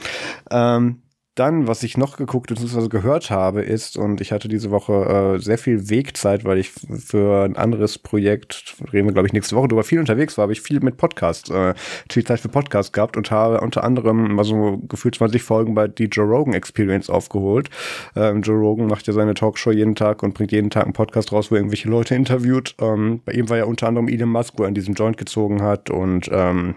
Ähm, 0.50 1.02
dann, 1.42 1.68
was 1.68 1.82
ich 1.82 1.98
noch 1.98 2.18
geguckt 2.18 2.50
bzw. 2.50 2.88
gehört 2.88 3.32
habe, 3.32 3.64
ist, 3.64 3.98
und 3.98 4.22
ich 4.22 4.32
hatte 4.32 4.48
diese 4.48 4.70
Woche 4.70 5.38
äh, 5.38 5.42
sehr 5.42 5.58
viel 5.58 5.90
Wegzeit, 5.90 6.46
weil 6.46 6.60
ich 6.60 6.70
für 6.70 7.44
ein 7.46 7.56
anderes 7.56 7.98
Projekt, 7.98 8.76
reden 8.94 9.08
wir 9.08 9.14
glaube 9.14 9.28
ich 9.28 9.34
nächste 9.34 9.56
Woche 9.56 9.70
drüber, 9.70 9.84
viel 9.84 9.98
unterwegs 9.98 10.38
war, 10.38 10.44
habe 10.44 10.54
ich 10.54 10.62
viel 10.62 10.82
mit 10.82 10.98
Podcasts, 10.98 11.50
äh, 11.50 11.74
viel 12.12 12.24
Zeit 12.24 12.42
für 12.42 12.50
Podcasts 12.50 12.92
gehabt 12.92 13.18
und 13.18 13.32
habe 13.32 13.60
unter 13.62 13.84
anderem 13.84 14.36
mal 14.36 14.44
so 14.44 14.78
gefühlt 14.88 15.16
20 15.16 15.42
Folgen 15.42 15.74
bei 15.74 15.88
die 15.88 16.06
Joe 16.06 16.28
Rogan 16.28 16.54
Experience 16.54 17.10
aufgeholt. 17.10 17.72
Ähm, 18.16 18.44
Joe 18.44 18.60
Rogan 18.60 18.86
macht 18.86 19.08
ja 19.08 19.14
seine 19.14 19.34
Talkshow 19.34 19.72
jeden 19.72 19.96
Tag 19.96 20.22
und 20.22 20.36
bringt 20.36 20.52
jeden 20.52 20.70
Tag 20.70 20.84
einen 20.84 20.94
Podcast 20.94 21.32
raus, 21.32 21.50
wo 21.50 21.56
er 21.56 21.62
irgendwelche 21.62 21.90
Leute 21.90 22.14
interviewt. 22.14 22.76
Ähm, 22.80 23.22
bei 23.26 23.32
ihm 23.32 23.50
war 23.50 23.58
ja 23.58 23.66
unter 23.66 23.88
anderem 23.88 24.08
Elon 24.08 24.30
Musk, 24.30 24.54
wo 24.58 24.64
er 24.64 24.70
in 24.70 24.76
diesem 24.76 24.94
Joint 24.94 25.18
gezogen 25.18 25.64
hat 25.64 25.90
und 25.90 26.30
ähm, 26.32 26.76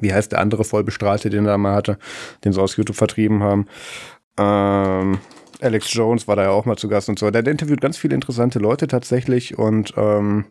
wie 0.00 0.12
heißt 0.12 0.32
der 0.32 0.40
andere 0.40 0.64
Vollbestrahlte, 0.64 1.30
den 1.30 1.46
er 1.46 1.52
da 1.52 1.58
mal 1.58 1.74
hatte, 1.74 1.98
den 2.44 2.52
sie 2.52 2.60
aus 2.60 2.76
YouTube 2.76 2.96
vertrieben 2.96 3.42
haben. 3.42 3.66
Ähm, 4.38 5.18
Alex 5.60 5.92
Jones 5.92 6.26
war 6.26 6.36
da 6.36 6.44
ja 6.44 6.50
auch 6.50 6.64
mal 6.64 6.76
zu 6.76 6.88
Gast 6.88 7.08
und 7.08 7.18
so. 7.18 7.30
Der, 7.30 7.42
der 7.42 7.52
interviewt 7.52 7.80
ganz 7.80 7.96
viele 7.98 8.14
interessante 8.14 8.58
Leute 8.58 8.86
tatsächlich 8.86 9.58
und 9.58 9.92
ähm, 9.96 10.46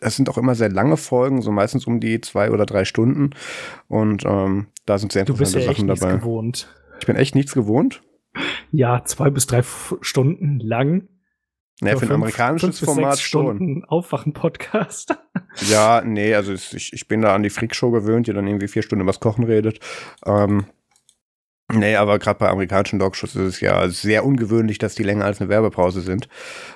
es 0.00 0.16
sind 0.16 0.28
auch 0.28 0.38
immer 0.38 0.54
sehr 0.54 0.70
lange 0.70 0.96
Folgen, 0.96 1.40
so 1.40 1.50
meistens 1.50 1.86
um 1.86 2.00
die 2.00 2.20
zwei 2.20 2.50
oder 2.50 2.66
drei 2.66 2.84
Stunden. 2.84 3.30
Und 3.88 4.24
ähm, 4.26 4.66
da 4.86 4.98
sind 4.98 5.12
sehr 5.12 5.22
interessante 5.22 5.52
du 5.52 5.58
bist 5.58 5.66
ja 5.66 5.72
Sachen 5.72 5.88
dabei. 5.88 6.18
Gewohnt. 6.18 6.68
Ich 7.00 7.06
bin 7.06 7.16
echt 7.16 7.34
nichts 7.34 7.54
gewohnt. 7.54 8.02
Ja, 8.70 9.04
zwei 9.04 9.30
bis 9.30 9.46
drei 9.46 9.62
Stunden 10.00 10.58
lang 10.58 11.08
naja, 11.80 11.96
für 11.96 12.06
ein 12.06 12.12
amerikanisches 12.12 12.78
fünf 12.78 12.94
Format 12.94 13.18
schon. 13.18 13.84
Aufwachen-Podcast. 13.84 15.16
Ja, 15.60 16.02
nee, 16.04 16.34
also 16.34 16.52
ich, 16.52 16.92
ich 16.92 17.08
bin 17.08 17.22
da 17.22 17.34
an 17.34 17.42
die 17.42 17.50
Freakshow 17.50 17.90
gewöhnt, 17.90 18.26
die 18.26 18.32
dann 18.32 18.46
irgendwie 18.46 18.68
vier 18.68 18.82
Stunden 18.82 19.02
übers 19.02 19.20
Kochen 19.20 19.44
redet. 19.44 19.78
Ähm, 20.26 20.66
Nee, 21.74 21.96
aber 21.96 22.20
gerade 22.20 22.38
bei 22.38 22.48
amerikanischen 22.48 23.00
Dogshows 23.00 23.34
ist 23.34 23.42
es 23.42 23.60
ja 23.60 23.88
sehr 23.88 24.24
ungewöhnlich, 24.24 24.78
dass 24.78 24.94
die 24.94 25.02
länger 25.02 25.24
als 25.24 25.40
eine 25.40 25.50
Werbepause 25.50 26.02
sind. 26.02 26.28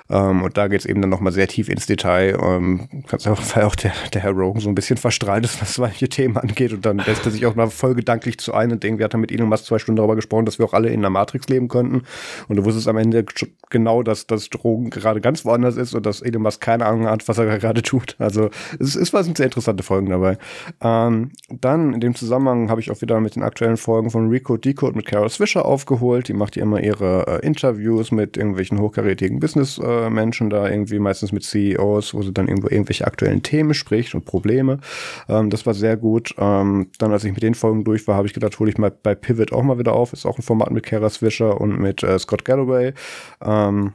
Ähm, 0.09 0.41
und 0.41 0.57
da 0.57 0.67
geht 0.67 0.81
es 0.81 0.85
eben 0.85 1.01
dann 1.01 1.09
nochmal 1.09 1.31
sehr 1.31 1.47
tief 1.47 1.69
ins 1.69 1.85
Detail. 1.85 2.37
Ähm, 2.41 2.89
kannst 3.07 3.27
auch, 3.27 3.39
weil 3.55 3.63
auch 3.63 3.75
der, 3.75 3.93
der 4.13 4.23
Herr 4.23 4.31
Rogan 4.31 4.59
so 4.59 4.67
ein 4.67 4.75
bisschen 4.75 4.97
verstrahlt 4.97 5.45
ist, 5.45 5.61
was 5.61 5.77
manche 5.77 6.09
Themen 6.09 6.35
angeht. 6.37 6.73
Und 6.73 6.85
dann 6.85 6.97
lässt 6.97 7.25
er 7.25 7.31
sich 7.31 7.45
auch 7.45 7.55
mal 7.55 7.69
voll 7.69 7.95
gedanklich 7.95 8.39
zu 8.39 8.53
ein 8.53 8.71
und 8.71 8.83
denkt, 8.83 8.99
wir 8.99 9.05
hatten 9.05 9.21
mit 9.21 9.31
Elon 9.31 9.47
Musk 9.47 9.65
zwei 9.65 9.79
Stunden 9.79 9.97
darüber 9.97 10.15
gesprochen, 10.15 10.45
dass 10.45 10.59
wir 10.59 10.65
auch 10.65 10.73
alle 10.73 10.89
in 10.89 11.01
der 11.01 11.09
Matrix 11.09 11.47
leben 11.47 11.69
könnten. 11.69 12.03
Und 12.49 12.55
du 12.57 12.65
wusstest 12.65 12.87
am 12.89 12.97
Ende 12.97 13.23
genau, 13.69 14.03
dass 14.03 14.27
das 14.27 14.49
Drogen 14.49 14.89
gerade 14.89 15.21
ganz 15.21 15.45
woanders 15.45 15.77
ist 15.77 15.93
und 15.93 16.05
dass 16.05 16.21
Elon 16.21 16.41
Musk 16.41 16.59
keine 16.59 16.85
Ahnung 16.85 17.07
hat, 17.07 17.27
was 17.27 17.37
er 17.37 17.57
gerade 17.57 17.81
tut. 17.83 18.15
Also 18.19 18.49
es, 18.79 18.95
es 18.95 19.13
waren 19.13 19.33
sehr 19.33 19.45
interessante 19.45 19.83
Folgen 19.83 20.09
dabei. 20.09 20.37
Ähm, 20.81 21.31
dann 21.49 21.93
in 21.93 22.01
dem 22.01 22.15
Zusammenhang 22.15 22.69
habe 22.69 22.81
ich 22.81 22.91
auch 22.91 23.01
wieder 23.01 23.19
mit 23.21 23.35
den 23.35 23.43
aktuellen 23.43 23.77
Folgen 23.77 24.09
von 24.09 24.29
Rico 24.29 24.57
Decode 24.89 24.95
mit 24.97 25.05
Carol 25.05 25.29
Swisher 25.29 25.65
aufgeholt. 25.65 26.27
Die 26.27 26.33
macht 26.33 26.55
ja 26.55 26.63
immer 26.63 26.81
ihre 26.81 27.25
äh, 27.27 27.45
Interviews 27.45 28.11
mit 28.11 28.37
irgendwelchen 28.37 28.79
hochkarätigen 28.79 29.39
Business-Menschen 29.39 30.47
äh, 30.47 30.49
da, 30.49 30.69
irgendwie 30.69 30.99
meistens 30.99 31.31
mit 31.31 31.43
CEOs, 31.43 32.13
wo 32.13 32.21
sie 32.21 32.33
dann 32.33 32.47
irgendwo 32.47 32.69
irgendwelche 32.69 33.05
aktuellen 33.05 33.43
Themen 33.43 33.73
spricht 33.73 34.15
und 34.15 34.25
Probleme. 34.25 34.79
Ähm, 35.27 35.49
das 35.49 35.65
war 35.65 35.73
sehr 35.73 35.97
gut. 35.97 36.33
Ähm, 36.37 36.89
dann, 36.97 37.11
als 37.11 37.23
ich 37.23 37.33
mit 37.33 37.43
den 37.43 37.55
Folgen 37.55 37.83
durch 37.83 38.07
war, 38.07 38.15
habe 38.15 38.27
ich 38.27 38.33
gedacht, 38.33 38.59
hole 38.59 38.69
ich 38.69 38.77
mal 38.77 38.91
bei 38.91 39.15
Pivot 39.15 39.53
auch 39.53 39.63
mal 39.63 39.79
wieder 39.79 39.93
auf. 39.93 40.13
Ist 40.13 40.25
auch 40.25 40.37
ein 40.37 40.43
Format 40.43 40.71
mit 40.71 40.85
Kara 40.85 41.09
Swisher 41.09 41.59
und 41.59 41.79
mit 41.79 42.03
äh, 42.03 42.17
Scott 42.19 42.45
Galloway. 42.45 42.93
Ähm, 43.43 43.93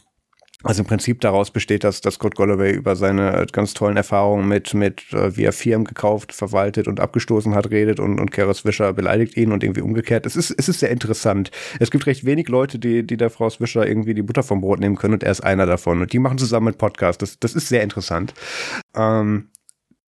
also 0.65 0.83
im 0.83 0.87
Prinzip 0.87 1.21
daraus 1.21 1.51
besteht, 1.51 1.85
dass, 1.85 2.01
dass 2.01 2.15
Scott 2.15 2.35
Golloway 2.35 2.73
über 2.73 2.97
seine 2.97 3.47
ganz 3.53 3.75
tollen 3.75 3.97
Erfahrungen 3.97 4.49
mit, 4.49 4.75
mit 4.75 5.13
äh, 5.13 5.37
wie 5.37 5.45
er 5.45 5.53
Firmen 5.53 5.85
gekauft, 5.85 6.33
verwaltet 6.33 6.89
und 6.89 7.01
abgestoßen 7.01 7.55
hat, 7.55 7.71
redet 7.71 8.01
und, 8.01 8.19
und 8.19 8.33
Kara 8.33 8.55
Swisher 8.55 8.93
beleidigt 8.93 9.37
ihn 9.37 9.53
und 9.53 9.63
irgendwie 9.63 9.83
umgekehrt. 9.83 10.27
Es 10.27 10.37
ist, 10.37 10.51
es 10.51 10.69
ist 10.69 10.81
sehr 10.81 10.91
interessant. 10.91 11.51
Es 11.81 11.91
gibt 11.91 12.07
recht 12.07 12.25
wenig 12.25 12.49
Leute, 12.49 12.79
die, 12.79 13.07
die 13.07 13.17
der 13.17 13.31
Frau 13.31 13.51
Swisher 13.51 13.87
irgendwie 13.87 14.15
die 14.15 14.23
Butter 14.23 14.43
vom 14.43 14.61
Brot 14.61 14.81
nehmen 14.81 14.97
können 14.97 15.15
und 15.15 15.23
er 15.23 15.33
ist 15.33 15.43
einer 15.43 15.67
davon. 15.67 16.01
Und 16.01 16.13
die 16.13 16.19
machen 16.19 16.39
zusammen 16.39 16.69
einen 16.69 16.79
Podcast. 16.79 17.23
Das, 17.23 17.39
das 17.39 17.55
ist 17.55 17.69
sehr 17.69 17.83
interessant. 17.83 18.33
Ähm, 18.97 19.49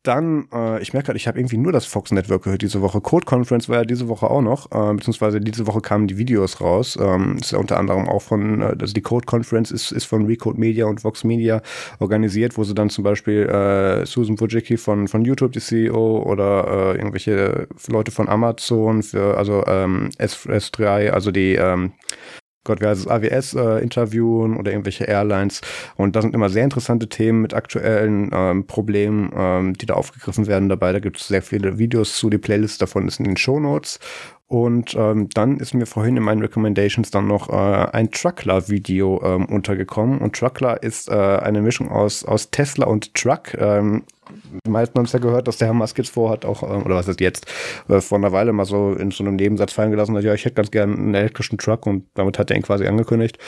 dann, 0.07 0.49
äh, 0.53 0.81
ich 0.81 0.93
merke 0.93 1.07
gerade, 1.07 1.17
ich 1.17 1.27
habe 1.27 1.39
irgendwie 1.39 1.57
nur 1.57 1.73
das 1.73 1.87
Fox 1.87 2.13
Network 2.13 2.45
gehört 2.45 2.63
diese 2.63 2.81
Woche. 2.83 3.01
Code 3.01 3.27
Conference 3.27 3.69
war 3.69 3.79
ja 3.79 3.85
diese 3.85 4.09
Woche 4.09 4.31
auch 4.31 4.43
noch, 4.43 4.71
äh, 4.71 4.95
beziehungsweise 4.95 5.41
diese 5.41 5.67
Woche 5.67 5.81
kamen 5.81 6.07
die 6.07 6.19
Videos 6.19 6.61
raus. 6.61 6.99
Ähm, 7.01 7.39
ist 7.41 7.53
ja 7.53 7.59
unter 7.59 7.79
anderem 7.79 8.09
auch 8.09 8.23
von, 8.23 8.61
äh, 8.63 8.77
also 8.79 8.95
die 8.95 9.03
Code 9.03 9.27
Conference 9.27 9.71
ist, 9.71 9.93
ist 9.93 10.05
von 10.05 10.27
Recode 10.27 10.59
Media 10.59 10.87
und 10.87 11.03
Vox 11.05 11.25
Media 11.25 11.63
organisiert, 11.99 12.57
wo 12.57 12.65
sie 12.65 12.75
dann 12.75 12.91
zum 12.91 13.05
Beispiel 13.05 13.47
äh, 13.47 14.07
Susan 14.07 14.39
Wojcicki 14.41 14.77
von, 14.77 15.09
von 15.09 15.25
YouTube, 15.25 15.53
die 15.53 15.61
CEO, 15.61 16.23
oder 16.23 16.95
äh, 16.95 16.99
irgendwelche 16.99 17.69
Leute 17.89 18.11
von 18.11 18.29
Amazon 18.29 19.03
für, 19.03 19.37
also 19.37 19.65
ähm, 19.67 20.11
S, 20.19 20.47
S3, 20.47 21.11
also 21.11 21.31
die 21.31 21.55
ähm, 21.55 21.93
Gott, 22.67 22.81
wer 22.81 22.91
heißt 22.91 23.01
es, 23.01 23.09
AWS 23.09 23.55
äh, 23.55 23.83
interviewen 23.83 24.57
oder 24.57 24.71
irgendwelche 24.73 25.05
Airlines. 25.05 25.61
Und 25.97 26.17
da 26.17 26.23
sind 26.23 26.35
immer 26.35 26.51
sehr 26.51 26.65
interessante 26.65 27.09
Themen 27.09 27.41
mit 27.41 27.55
aktuellen 27.55 28.31
ähm, 28.33 28.67
Problemen, 28.67 29.33
ähm, 29.35 29.73
die 29.75 29.87
da 29.87 29.95
aufgegriffen 29.95 30.47
werden 30.47 30.69
dabei. 30.69 30.93
Da 30.93 30.99
gibt 30.99 31.19
es 31.19 31.29
sehr 31.29 31.43
viele 31.43 31.79
Videos 31.79 32.17
zu. 32.17 32.29
Die 32.29 32.39
Playlist 32.39 32.83
davon 32.83 33.09
ist 33.09 33.19
in 33.19 33.25
den 33.25 33.37
Show 33.37 33.59
Notes. 33.61 33.99
Und 34.49 34.95
ähm, 34.97 35.29
dann 35.35 35.59
ist 35.59 35.75
mir 35.75 35.87
vorhin 35.87 36.17
in 36.17 36.23
meinen 36.23 36.41
Recommendations 36.41 37.11
dann 37.11 37.27
noch 37.27 37.49
äh, 37.49 37.53
ein 37.53 38.13
Truckler-Video 38.13 39.21
ähm, 39.25 39.47
untergekommen. 39.47 40.19
Und 40.19 40.37
Truckler 40.37 40.83
ist 40.83 41.09
äh, 41.09 41.15
eine 41.15 41.63
Mischung 41.63 41.91
aus, 41.91 42.25
aus 42.25 42.51
Tesla 42.53 42.87
und 42.87 43.13
Truck. 43.15 43.55
Ähm, 43.55 44.05
meisten 44.69 44.99
haben 44.99 45.07
es 45.07 45.13
ja 45.13 45.19
gehört, 45.19 45.49
dass 45.49 45.57
der 45.57 45.69
Herr 45.69 45.75
Musk 45.75 45.99
jetzt 45.99 46.11
vorhat, 46.11 46.45
auch, 46.45 46.63
ähm, 46.63 46.85
oder 46.85 46.95
was 46.95 47.09
ist 47.09 47.21
jetzt, 47.21 47.47
äh, 47.89 48.01
vor 48.01 48.19
einer 48.19 48.33
Weile 48.33 48.53
mal 48.53 48.65
so 48.65 48.93
in 48.93 49.11
so 49.11 49.25
einem 49.25 49.37
Nebensatz 49.37 49.73
fallen 49.73 49.91
gelassen 49.91 50.17
hat, 50.17 50.25
ja, 50.25 50.35
ich 50.35 50.45
hätte 50.45 50.55
ganz 50.55 50.71
gern 50.71 50.93
einen 50.93 51.15
elektrischen 51.15 51.59
Truck 51.59 51.87
und 51.87 52.07
damit 52.15 52.39
hat 52.39 52.51
er 52.51 52.57
ihn 52.57 52.63
quasi 52.63 52.87
angekündigt. 52.87 53.39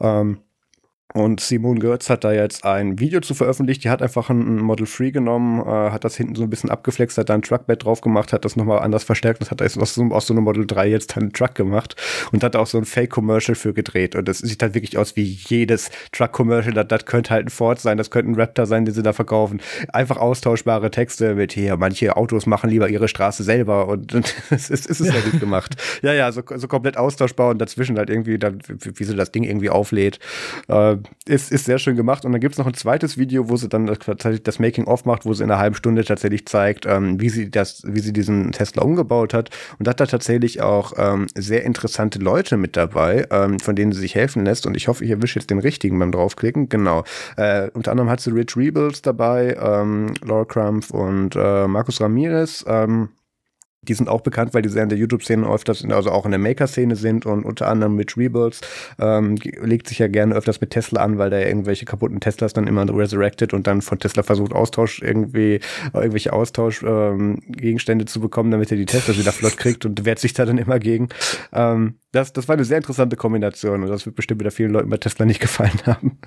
Ähm, 0.00 0.38
und 1.16 1.38
Simone 1.38 1.78
Götz 1.78 2.10
hat 2.10 2.24
da 2.24 2.32
jetzt 2.32 2.64
ein 2.64 2.98
Video 2.98 3.20
zu 3.20 3.34
veröffentlicht. 3.34 3.84
Die 3.84 3.90
hat 3.90 4.02
einfach 4.02 4.30
ein 4.30 4.56
Model 4.56 4.84
3 4.84 5.10
genommen, 5.10 5.60
äh, 5.60 5.92
hat 5.92 6.02
das 6.02 6.16
hinten 6.16 6.34
so 6.34 6.42
ein 6.42 6.50
bisschen 6.50 6.70
abgeflext, 6.70 7.16
hat 7.18 7.28
da 7.28 7.34
ein 7.34 7.42
Truckbed 7.42 7.84
drauf 7.84 8.00
gemacht, 8.00 8.32
hat 8.32 8.44
das 8.44 8.56
nochmal 8.56 8.80
anders 8.80 9.04
verstärkt 9.04 9.40
und 9.40 9.48
hat 9.48 9.62
aus 9.62 9.94
so, 9.94 10.02
aus 10.10 10.26
so 10.26 10.34
einem 10.34 10.42
Model 10.42 10.66
3 10.66 10.88
jetzt 10.88 11.16
einen 11.16 11.32
Truck 11.32 11.54
gemacht 11.54 11.94
und 12.32 12.42
hat 12.42 12.56
auch 12.56 12.66
so 12.66 12.78
ein 12.78 12.84
Fake-Commercial 12.84 13.54
für 13.54 13.72
gedreht. 13.72 14.16
Und 14.16 14.26
das 14.26 14.38
sieht 14.38 14.60
halt 14.60 14.74
wirklich 14.74 14.98
aus 14.98 15.14
wie 15.14 15.22
jedes 15.22 15.88
Truck-Commercial. 16.10 16.74
Das, 16.74 16.88
das 16.88 17.06
könnte 17.06 17.30
halt 17.30 17.46
ein 17.46 17.50
Ford 17.50 17.78
sein, 17.78 17.96
das 17.96 18.10
könnte 18.10 18.32
ein 18.32 18.34
Raptor 18.34 18.66
sein, 18.66 18.84
den 18.84 18.92
sie 18.92 19.04
da 19.04 19.12
verkaufen. 19.12 19.60
Einfach 19.92 20.16
austauschbare 20.16 20.90
Texte 20.90 21.36
mit 21.36 21.52
hier, 21.52 21.76
manche 21.76 22.16
Autos 22.16 22.46
machen 22.46 22.70
lieber 22.70 22.88
ihre 22.88 23.06
Straße 23.06 23.44
selber 23.44 23.86
und, 23.86 24.14
es 24.50 24.68
ist, 24.68 24.90
es 24.90 25.00
ist 25.00 25.12
sehr 25.12 25.22
gut 25.22 25.38
gemacht. 25.38 25.76
Ja, 26.02 26.12
ja, 26.12 26.32
so, 26.32 26.42
so 26.56 26.66
komplett 26.66 26.96
austauschbar 26.96 27.50
und 27.50 27.58
dazwischen 27.58 27.98
halt 27.98 28.10
irgendwie 28.10 28.36
dann, 28.36 28.58
wie, 28.66 28.98
wie 28.98 29.04
sie 29.04 29.14
das 29.14 29.30
Ding 29.30 29.44
irgendwie 29.44 29.70
auflädt. 29.70 30.18
Äh, 30.66 30.96
ist, 31.26 31.52
ist 31.52 31.64
sehr 31.64 31.78
schön 31.78 31.96
gemacht. 31.96 32.24
Und 32.24 32.32
dann 32.32 32.40
gibt 32.40 32.54
es 32.54 32.58
noch 32.58 32.66
ein 32.66 32.74
zweites 32.74 33.16
Video, 33.18 33.48
wo 33.48 33.56
sie 33.56 33.68
dann 33.68 33.86
tatsächlich 33.86 34.42
das 34.42 34.58
Making-of 34.58 35.04
macht, 35.04 35.24
wo 35.24 35.32
sie 35.32 35.44
in 35.44 35.50
einer 35.50 35.60
halben 35.60 35.74
Stunde 35.74 36.04
tatsächlich 36.04 36.46
zeigt, 36.46 36.86
ähm, 36.86 37.20
wie 37.20 37.30
sie 37.30 37.50
das, 37.50 37.82
wie 37.86 38.00
sie 38.00 38.12
diesen 38.12 38.52
Tesla 38.52 38.82
umgebaut 38.82 39.34
hat. 39.34 39.50
Und 39.78 39.88
hat 39.88 40.00
da 40.00 40.06
tatsächlich 40.06 40.62
auch 40.62 40.92
ähm, 40.96 41.26
sehr 41.34 41.64
interessante 41.64 42.18
Leute 42.18 42.56
mit 42.56 42.76
dabei, 42.76 43.26
ähm, 43.30 43.58
von 43.60 43.76
denen 43.76 43.92
sie 43.92 44.00
sich 44.00 44.14
helfen 44.14 44.44
lässt. 44.44 44.66
Und 44.66 44.76
ich 44.76 44.88
hoffe, 44.88 45.04
ich 45.04 45.10
erwische 45.10 45.38
jetzt 45.38 45.50
den 45.50 45.58
richtigen 45.58 45.98
beim 45.98 46.12
draufklicken. 46.12 46.68
Genau. 46.68 47.04
Äh, 47.36 47.70
unter 47.74 47.90
anderem 47.90 48.10
hat 48.10 48.20
sie 48.20 48.30
Rich 48.30 48.56
Rebels 48.56 49.02
dabei, 49.02 49.56
ähm, 49.60 50.14
Laura 50.24 50.44
Crumpf 50.44 50.90
und 50.90 51.36
äh, 51.36 51.66
Markus 51.66 52.00
Ramirez. 52.00 52.64
Ähm, 52.66 53.08
die 53.84 53.94
sind 53.94 54.08
auch 54.08 54.20
bekannt, 54.20 54.54
weil 54.54 54.62
die 54.62 54.68
sehr 54.68 54.82
in 54.82 54.88
der 54.88 54.98
YouTube-Szene 54.98 55.48
öfters, 55.48 55.84
also 55.84 56.10
auch 56.10 56.24
in 56.24 56.30
der 56.30 56.40
Maker-Szene 56.40 56.96
sind 56.96 57.26
und 57.26 57.44
unter 57.44 57.68
anderem 57.68 57.94
mit 57.96 58.16
Rebuilds 58.16 58.60
ähm, 58.98 59.36
legt 59.60 59.88
sich 59.88 59.98
ja 59.98 60.08
gerne 60.08 60.34
öfters 60.34 60.60
mit 60.60 60.70
Tesla 60.70 61.02
an, 61.02 61.18
weil 61.18 61.30
der 61.30 61.46
irgendwelche 61.46 61.84
kaputten 61.84 62.20
Teslas 62.20 62.52
dann 62.52 62.66
immer 62.66 62.84
resurrected 62.88 63.52
und 63.54 63.66
dann 63.66 63.82
von 63.82 63.98
Tesla 63.98 64.22
versucht 64.22 64.52
Austausch 64.52 65.02
irgendwie 65.02 65.60
irgendwelche 65.92 66.32
Austausch-Gegenstände 66.32 68.02
ähm, 68.02 68.06
zu 68.06 68.20
bekommen, 68.20 68.50
damit 68.50 68.70
er 68.70 68.76
die 68.76 68.86
Teslas 68.86 69.18
wieder 69.18 69.32
flott 69.32 69.56
kriegt 69.56 69.84
und 69.84 70.04
wehrt 70.04 70.18
sich 70.18 70.32
da 70.32 70.44
dann 70.44 70.58
immer 70.58 70.78
gegen. 70.78 71.08
Ähm, 71.52 71.98
das, 72.12 72.32
das 72.32 72.48
war 72.48 72.54
eine 72.54 72.64
sehr 72.64 72.78
interessante 72.78 73.16
Kombination 73.16 73.82
und 73.82 73.88
das 73.88 74.06
wird 74.06 74.16
bestimmt 74.16 74.40
wieder 74.40 74.50
vielen 74.50 74.72
Leuten 74.72 74.88
bei 74.88 74.98
Tesla 74.98 75.24
nicht 75.24 75.40
gefallen 75.40 75.80
haben. 75.84 76.18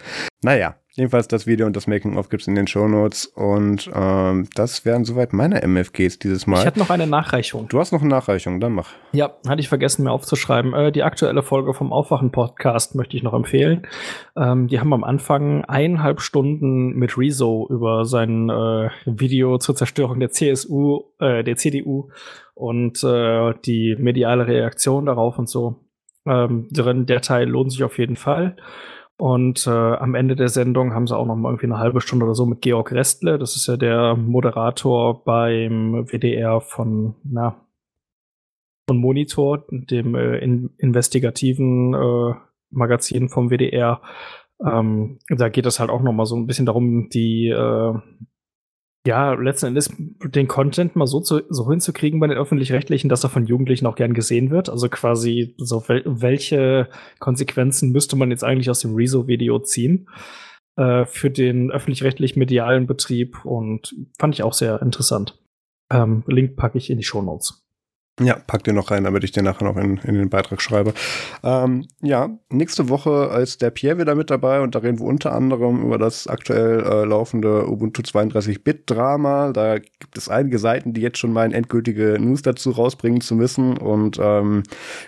Naja, 0.44 0.76
jedenfalls 0.98 1.28
das 1.28 1.46
Video 1.46 1.68
und 1.68 1.76
das 1.76 1.88
Making-of 1.88 2.30
gibt's 2.30 2.48
in 2.48 2.56
den 2.56 2.68
Show 2.68 2.88
Notes 2.88 3.28
und 3.28 3.90
ähm, 3.94 4.48
das 4.56 4.84
wären 4.84 5.06
soweit 5.06 5.32
meine 5.32 5.62
MFGs 5.62 6.20
dieses 6.20 6.48
Mal. 6.48 6.62
Ich 6.62 6.66
habe 6.66 6.80
noch 6.80 6.90
eine 6.90 7.06
Nachreichung. 7.06 7.68
Du 7.70 7.80
hast 7.80 7.92
noch 7.92 8.02
eine 8.02 8.10
Nachreichung, 8.10 8.60
dann 8.60 8.74
mach. 8.74 8.90
Ja, 9.14 9.36
hatte 9.48 9.62
ich 9.62 9.70
vergessen 9.70 10.04
mir 10.04 10.12
aufzuschreiben. 10.12 10.74
Äh, 10.74 10.92
die 10.92 11.04
aktuelle 11.04 11.44
Folge 11.44 11.74
vom 11.74 11.94
Aufwachen-Podcast 11.94 12.96
möchte 12.96 13.16
ich 13.16 13.24
noch 13.24 13.34
empfehlen. 13.34 13.88
Ähm, 14.36 14.68
die 14.68 14.80
haben 14.80 14.92
am 14.92 15.04
Anfang 15.04 15.64
eineinhalb 15.66 16.20
Stunden 16.20 16.96
mit 16.96 17.18
Rezo 17.18 17.68
über 17.70 18.06
sein 18.06 18.50
äh, 18.50 18.90
Video 19.06 19.60
zur 19.60 19.76
Zerstörung 19.76 20.20
der 20.20 20.32
CSU, 20.32 21.04
äh, 21.20 21.44
der 21.44 21.58
CDU 21.58 22.10
und 22.56 23.04
äh, 23.04 23.54
die 23.66 23.96
mediale 24.00 24.48
Reaktion 24.48 25.06
darauf 25.06 25.38
und 25.38 25.48
so. 25.48 25.76
Ähm, 26.26 26.68
drin, 26.72 27.06
der 27.06 27.22
Teil 27.22 27.48
lohnt 27.48 27.72
sich 27.72 27.84
auf 27.84 28.00
jeden 28.00 28.16
Fall. 28.16 28.58
Und 29.18 29.66
äh, 29.66 29.72
am 29.72 30.14
Ende 30.14 30.36
der 30.36 30.50
Sendung 30.50 30.94
haben 30.94 31.08
sie 31.08 31.18
auch 31.18 31.26
noch 31.26 31.36
mal 31.36 31.50
irgendwie 31.50 31.66
eine 31.66 31.80
halbe 31.80 32.02
Stunde 32.02 32.26
oder 32.26 32.36
so 32.36 32.46
mit 32.46 32.62
Georg 32.62 32.92
Restle. 32.92 33.40
Das 33.40 33.56
ist 33.56 33.68
ja 33.68 33.76
der 33.76 34.16
Moderator 34.16 35.24
beim 35.24 36.06
WDR 36.08 36.62
von, 36.62 37.16
na, 37.24 37.60
von 38.88 38.98
Monitor, 38.98 39.66
dem 39.72 40.14
äh, 40.14 40.38
in, 40.38 40.70
investigativen 40.78 41.96
äh, 41.96 42.36
Magazin 42.70 43.30
vom 43.30 43.50
WDR. 43.50 44.02
Ähm, 44.64 45.18
da 45.30 45.50
geht 45.50 45.66
es 45.66 45.80
halt 45.80 45.90
auch 45.90 46.02
noch 46.02 46.14
mal 46.14 46.26
so 46.26 46.36
ein 46.36 46.46
bisschen 46.46 46.68
darum, 46.68 47.10
die 47.10 47.48
äh, 47.48 47.94
ja, 49.08 49.34
letzten 49.34 49.68
Endes 49.68 49.90
den 49.98 50.50
Content 50.50 50.98
mal 50.98 51.08
so, 51.08 51.22
zu, 51.22 51.42
so 51.50 51.70
hinzukriegen 51.70 52.20
bei 52.20 52.28
den 52.28 52.38
Öffentlich-Rechtlichen, 52.38 53.08
dass 53.08 53.24
er 53.24 53.30
von 53.30 53.46
Jugendlichen 53.46 53.86
auch 53.86 53.96
gern 53.96 54.14
gesehen 54.14 54.52
wird. 54.52 54.70
Also 54.70 54.90
quasi 54.90 55.56
so, 55.58 55.88
wel 55.88 56.04
welche 56.06 56.90
Konsequenzen 57.20 57.92
müsste 57.94 58.18
man 58.18 58.32
jetzt 58.32 58.44
eigentlich 58.44 58.70
aus 58.70 58.82
dem 58.82 58.96
Rezo-Video 58.96 59.60
ziehen 59.60 60.10
äh, 60.76 61.06
für 61.06 61.32
den 61.32 61.72
öffentlich-rechtlich 61.72 62.36
medialen 62.36 62.86
Betrieb 62.86 63.46
und 63.46 63.96
fand 64.20 64.36
ich 64.36 64.44
auch 64.44 64.54
sehr 64.54 64.82
interessant. 64.82 65.40
Ähm, 65.90 66.26
Link 66.28 66.58
packe 66.58 66.78
ich 66.78 66.90
in 66.90 66.98
die 66.98 67.06
Show 67.06 67.22
Notes. 67.22 67.66
Ja, 68.20 68.36
pack 68.48 68.64
den 68.64 68.74
noch 68.74 68.90
rein, 68.90 69.04
damit 69.04 69.24
ich 69.24 69.32
den 69.32 69.44
nachher 69.44 69.66
noch 69.66 69.78
in, 69.78 69.98
in 69.98 70.16
den 70.16 70.30
Beitrag 70.30 70.60
schreibe. 70.60 70.96
Ähm, 71.44 71.86
ja, 72.02 72.32
nächste 72.50 72.90
Woche 72.90 73.30
ist 73.44 73.62
der 73.62 73.70
Pierre 73.70 74.00
wieder 74.00 74.16
mit 74.16 74.32
dabei 74.32 74.62
und 74.62 74.74
da 74.74 74.80
reden 74.80 74.98
wir 74.98 75.06
unter 75.06 75.34
anderem 75.34 75.84
über 75.84 76.00
das 76.00 76.26
aktuell 76.26 76.80
äh, 76.80 77.06
laufende 77.06 77.68
Ubuntu 77.70 78.02
32-Bit-Drama. 78.02 79.52
Da 79.52 79.78
gibt 79.78 80.18
es 80.18 80.30
einige 80.30 80.58
Seiten, 80.58 80.94
die 80.94 81.02
jetzt 81.02 81.20
schon 81.20 81.32
mal 81.32 81.54
endgültige 81.54 82.18
News 82.20 82.42
dazu 82.42 82.72
rausbringen 82.72 83.22
zu 83.22 83.36
müssen 83.36 83.78
und 83.78 84.18
ähm, 84.20 84.64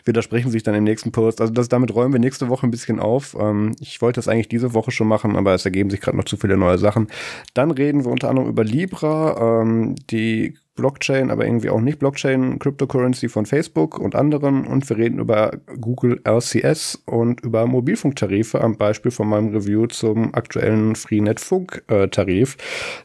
widersprechen 0.06 0.52
sich 0.52 0.62
dann 0.62 0.76
im 0.76 0.84
nächsten 0.84 1.12
Post. 1.12 1.42
Also 1.42 1.52
das, 1.52 1.68
damit 1.68 1.96
räumen 1.96 2.14
wir 2.14 2.20
nächste 2.20 2.48
Woche 2.48 2.68
ein 2.68 2.72
bisschen 2.72 3.00
auf. 3.00 3.36
Ähm, 3.40 3.76
ich 3.80 4.04
wollte 4.04 4.20
das 4.20 4.28
eigentlich 4.28 4.50
diese 4.50 4.76
Woche 4.76 4.92
schon 4.92 5.08
machen, 5.08 5.36
aber 5.36 5.56
es 5.56 5.66
ergeben 5.66 5.90
sich 5.90 6.00
gerade 6.00 6.16
noch 6.16 6.26
zu 6.26 6.38
viele 6.38 6.58
neue 6.58 6.78
Sachen. 6.78 7.08
Dann 7.56 7.72
reden 7.72 8.06
wir 8.06 8.12
unter 8.12 8.30
anderem 8.30 8.50
über 8.50 8.64
Libra, 8.64 9.62
ähm, 9.62 9.96
die 10.12 10.54
Blockchain, 10.80 11.30
aber 11.30 11.46
irgendwie 11.46 11.70
auch 11.70 11.82
nicht 11.82 12.00
Blockchain, 12.00 12.58
Cryptocurrency 12.58 13.30
von 13.30 13.46
Facebook 13.46 14.00
und 14.00 14.16
anderen. 14.16 14.66
Und 14.66 14.90
wir 14.90 14.98
reden 14.98 15.20
über 15.20 15.52
Google 15.80 16.22
RCS 16.28 17.04
und 17.06 17.42
über 17.42 17.68
Mobilfunktarife 17.68 18.62
am 18.62 18.78
Beispiel 18.78 19.12
von 19.12 19.28
meinem 19.28 19.50
Review 19.50 19.88
zum 19.88 20.34
aktuellen 20.34 20.96
Freenet-Funk-Tarif, 20.96 22.58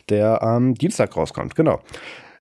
der 0.09 0.43
am 0.43 0.75
Dienstag 0.75 1.17
rauskommt. 1.17 1.55
Genau. 1.55 1.81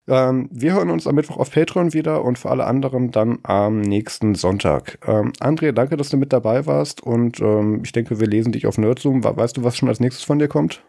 Ähm, 0.07 0.49
wir 0.51 0.73
hören 0.73 0.89
uns 0.89 1.07
am 1.07 1.15
Mittwoch 1.15 1.37
auf 1.37 1.51
Patreon 1.51 1.93
wieder 1.93 2.23
und 2.23 2.37
für 2.37 2.49
alle 2.49 2.65
anderen 2.65 3.11
dann 3.11 3.39
am 3.43 3.81
nächsten 3.81 4.35
Sonntag. 4.35 4.99
Ähm, 5.07 5.31
André, 5.39 5.71
danke, 5.71 5.97
dass 5.97 6.09
du 6.09 6.17
mit 6.17 6.33
dabei 6.33 6.65
warst 6.65 7.01
und 7.01 7.39
ähm, 7.39 7.81
ich 7.83 7.93
denke, 7.93 8.19
wir 8.19 8.27
lesen 8.27 8.51
dich 8.51 8.67
auf 8.67 8.77
Nerdzoom. 8.77 9.23
Weißt 9.23 9.57
du, 9.57 9.63
was 9.63 9.77
schon 9.77 9.89
als 9.89 9.99
nächstes 9.99 10.25
von 10.25 10.39
dir 10.39 10.47
kommt? 10.47 10.83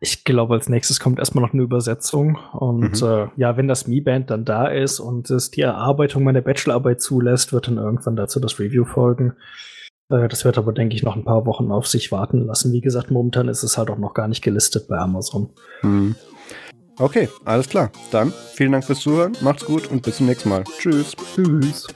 Ich 0.00 0.24
glaube, 0.24 0.54
als 0.54 0.68
nächstes 0.68 1.00
kommt 1.00 1.18
erstmal 1.18 1.44
noch 1.44 1.52
eine 1.52 1.62
Übersetzung. 1.62 2.38
Und 2.52 3.02
mhm. 3.02 3.08
äh, 3.08 3.26
ja, 3.36 3.56
wenn 3.56 3.68
das 3.68 3.86
Mi-Band 3.86 4.30
dann 4.30 4.44
da 4.44 4.66
ist 4.66 5.00
und 5.00 5.30
es 5.30 5.50
die 5.50 5.62
Erarbeitung 5.62 6.24
meiner 6.24 6.40
Bachelorarbeit 6.40 7.00
zulässt, 7.00 7.52
wird 7.52 7.68
dann 7.68 7.78
irgendwann 7.78 8.16
dazu 8.16 8.40
das 8.40 8.58
Review 8.58 8.84
folgen. 8.84 9.34
Äh, 10.08 10.28
das 10.28 10.44
wird 10.44 10.58
aber, 10.58 10.72
denke 10.72 10.94
ich, 10.94 11.02
noch 11.02 11.16
ein 11.16 11.24
paar 11.24 11.46
Wochen 11.46 11.70
auf 11.70 11.86
sich 11.86 12.12
warten 12.12 12.46
lassen. 12.46 12.72
Wie 12.72 12.80
gesagt, 12.80 13.10
momentan 13.10 13.48
ist 13.48 13.62
es 13.62 13.78
halt 13.78 13.90
auch 13.90 13.98
noch 13.98 14.14
gar 14.14 14.28
nicht 14.28 14.42
gelistet 14.42 14.88
bei 14.88 14.98
Amazon. 14.98 15.50
Mhm. 15.82 16.14
Okay, 16.98 17.28
alles 17.44 17.68
klar. 17.68 17.90
Dann 18.10 18.32
vielen 18.54 18.72
Dank 18.72 18.84
fürs 18.84 19.00
Zuhören, 19.00 19.36
macht's 19.40 19.64
gut 19.64 19.90
und 19.90 20.02
bis 20.02 20.18
zum 20.18 20.26
nächsten 20.26 20.50
Mal. 20.50 20.64
Tschüss. 20.78 21.16
Tschüss. 21.34 21.86